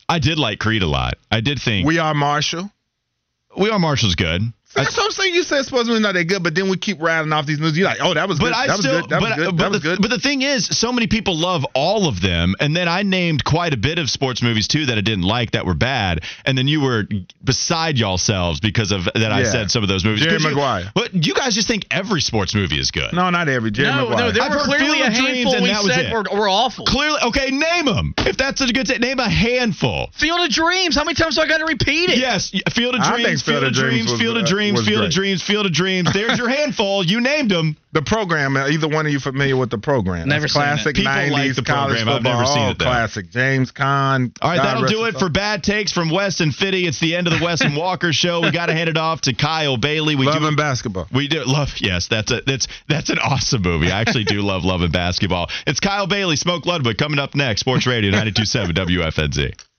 I 0.08 0.18
did 0.18 0.38
like 0.38 0.58
Creed 0.58 0.82
a 0.82 0.86
lot. 0.86 1.14
I 1.30 1.40
did 1.40 1.60
think 1.60 1.86
We 1.86 1.98
are 1.98 2.14
Marshall. 2.14 2.70
We 3.56 3.70
Are 3.70 3.78
Marshall's 3.78 4.14
good. 4.14 4.42
I- 4.76 4.84
That's 4.84 4.96
what 4.96 5.06
I'm 5.06 5.10
saying. 5.10 5.34
You 5.34 5.42
said 5.42 5.64
supposed 5.64 5.88
to 5.88 5.94
be 5.94 6.00
not 6.00 6.14
that 6.14 6.24
good, 6.24 6.42
but 6.44 6.54
then 6.54 6.68
we 6.68 6.76
keep 6.76 7.02
rattling 7.02 7.32
off 7.32 7.44
these 7.44 7.58
movies. 7.58 7.76
You're 7.78 7.88
like, 7.88 7.98
oh, 8.00 8.14
that 8.14 8.28
was 8.28 8.38
But 8.38 8.46
good. 8.46 8.54
I 8.54 8.66
that 8.68 8.76
was 8.76 8.86
still, 8.86 9.00
good. 9.00 9.10
That 9.10 9.20
but, 9.20 9.28
was 9.30 9.36
good. 9.36 9.56
but 9.56 9.62
That 9.62 9.70
was 9.72 9.82
the, 9.82 9.88
good. 9.88 9.98
But 10.02 10.10
the 10.10 10.18
thing 10.20 10.42
is, 10.42 10.66
so 10.66 10.92
many 10.92 11.06
people 11.08 11.36
love 11.36 11.64
all 11.74 12.06
of 12.06 12.20
them, 12.20 12.54
and 12.60 12.74
then 12.76 12.86
I 12.86 13.02
named 13.02 13.44
quite 13.44 13.74
a 13.74 13.76
bit 13.76 13.98
of 13.98 14.08
sports 14.08 14.42
movies 14.42 14.68
too 14.68 14.86
that 14.86 14.96
I 14.96 15.00
didn't 15.00 15.24
like 15.24 15.50
that 15.52 15.66
were 15.66 15.74
bad, 15.74 16.22
and 16.44 16.56
then 16.56 16.68
you 16.68 16.80
were 16.82 17.04
beside 17.42 17.98
yourselves 17.98 18.60
because 18.60 18.92
of 18.92 19.04
that. 19.14 19.32
I 19.32 19.42
said 19.44 19.70
some 19.70 19.82
of 19.82 19.88
those 19.88 20.04
movies. 20.04 20.20
Jerry 20.22 20.36
'Cause 20.36 20.44
you- 20.44 20.50
Maguire. 20.50 20.90
But 20.94 21.14
you 21.26 21.34
guys 21.34 21.54
just 21.54 21.66
think 21.68 21.86
every 21.90 22.20
sports 22.20 22.54
movie 22.54 22.78
is 22.78 22.90
good. 22.90 23.12
no, 23.12 23.30
not 23.30 23.48
every. 23.48 23.70
Jerry 23.70 23.88
no, 23.88 24.08
Maguire. 24.08 24.18
no, 24.26 24.30
there 24.32 24.42
I've 24.44 24.52
were 24.54 24.58
clearly 24.64 24.98
Field 24.98 25.08
a 25.08 25.10
handful 25.10 25.54
and 25.54 25.62
we 25.64 25.68
that 25.70 25.82
said 25.82 26.06
it. 26.06 26.12
were, 26.12 26.24
were 26.38 26.48
awful. 26.48 26.84
Clearly, 26.86 27.18
okay, 27.24 27.50
name 27.50 27.86
them. 27.86 28.14
If 28.18 28.36
that's 28.36 28.60
a 28.60 28.66
good 28.72 28.86
say, 28.86 28.98
name 28.98 29.18
a 29.18 29.28
handful. 29.28 30.10
Field 30.12 30.40
of 30.40 30.50
Dreams. 30.50 30.94
How 30.94 31.04
many 31.04 31.14
times 31.14 31.36
do 31.36 31.42
I 31.42 31.46
got 31.48 31.58
to 31.58 31.64
repeat 31.66 32.10
it? 32.10 32.18
Yes, 32.18 32.52
Field 32.72 32.94
of 32.94 33.00
I 33.00 33.16
think 33.16 33.26
Dreams, 33.26 33.42
Field 33.42 33.54
Field 33.54 33.62
of 33.64 33.68
of 33.70 33.74
Dreams 33.74 34.06
Dreams, 34.06 34.20
Field 34.20 34.36
of 34.36 34.42
uh, 34.44 34.46
Dreams, 34.60 34.78
was 34.80 34.88
Field 34.88 35.04
of. 35.04 35.10
Dreams, 35.10 35.42
Field 35.42 35.66
of 35.66 35.72
Dreams. 35.72 36.12
There's 36.12 36.38
your 36.38 36.48
handful. 36.60 37.04
You 37.04 37.20
named 37.20 37.50
them. 37.50 37.76
the 37.92 38.02
program. 38.02 38.56
uh, 38.56 38.68
Either 38.68 38.88
one 38.88 39.06
of 39.06 39.12
you 39.12 39.18
familiar 39.18 39.56
with 39.56 39.70
the 39.70 39.78
program? 39.78 40.28
Never 40.28 40.42
That's 40.42 40.52
seen 40.52 40.62
it. 40.62 40.64
classic 40.66 40.96
People 40.96 41.12
like 41.12 41.32
'90s 41.50 41.56
the 41.56 41.62
college 41.62 41.96
program. 42.02 42.08
I've 42.08 42.14
football. 42.16 42.32
never 42.32 42.46
seen 42.46 42.62
oh, 42.62 42.70
it, 42.70 42.78
though. 42.78 42.84
classic. 42.84 43.30
James 43.30 43.72
Caan. 43.72 44.32
All 44.40 44.50
right, 44.50 44.56
God 44.56 44.64
that'll 44.64 44.88
do 44.88 45.04
it 45.06 45.16
for 45.16 45.28
bad 45.28 45.64
takes 45.64 45.92
from 45.92 46.10
Wes 46.10 46.40
and 46.40 46.54
Fitty. 46.54 46.86
It's 46.86 47.00
the 47.00 47.16
end 47.16 47.26
of 47.26 47.38
the 47.38 47.44
Wes 47.44 47.60
and 47.62 47.76
Walker 47.76 48.12
show. 48.12 48.40
We 48.42 48.50
got 48.52 48.66
to 48.66 48.74
hand 48.74 48.88
it 48.88 48.96
off 48.96 49.22
to 49.22 49.34
Kyle 49.34 49.76
Bailey. 49.76 50.14
We 50.16 50.26
Love 50.26 50.40
do 50.40 50.46
and 50.46 50.56
basketball. 50.56 51.06
We 51.12 51.28
do 51.28 51.42
love. 51.44 51.70
Yes, 51.78 52.06
that's 52.08 52.30
a 52.30 52.42
that's 52.46 52.68
that's 52.88 53.10
an 53.10 53.18
awesome 53.18 53.62
movie. 53.62 53.90
I 53.90 54.00
actually 54.00 54.24
do 54.24 54.42
love 54.42 54.64
love 54.64 54.82
and 54.82 54.92
basketball. 54.92 55.48
It's 55.66 55.80
Kyle 55.80 56.06
Bailey, 56.06 56.36
Smoke 56.36 56.66
Ludwig 56.66 56.98
coming 56.98 57.18
up 57.18 57.34
next. 57.34 57.60
Sports 57.60 57.86
Radio 57.86 58.10
92.7 58.12 58.72
WFNZ. 58.72 59.69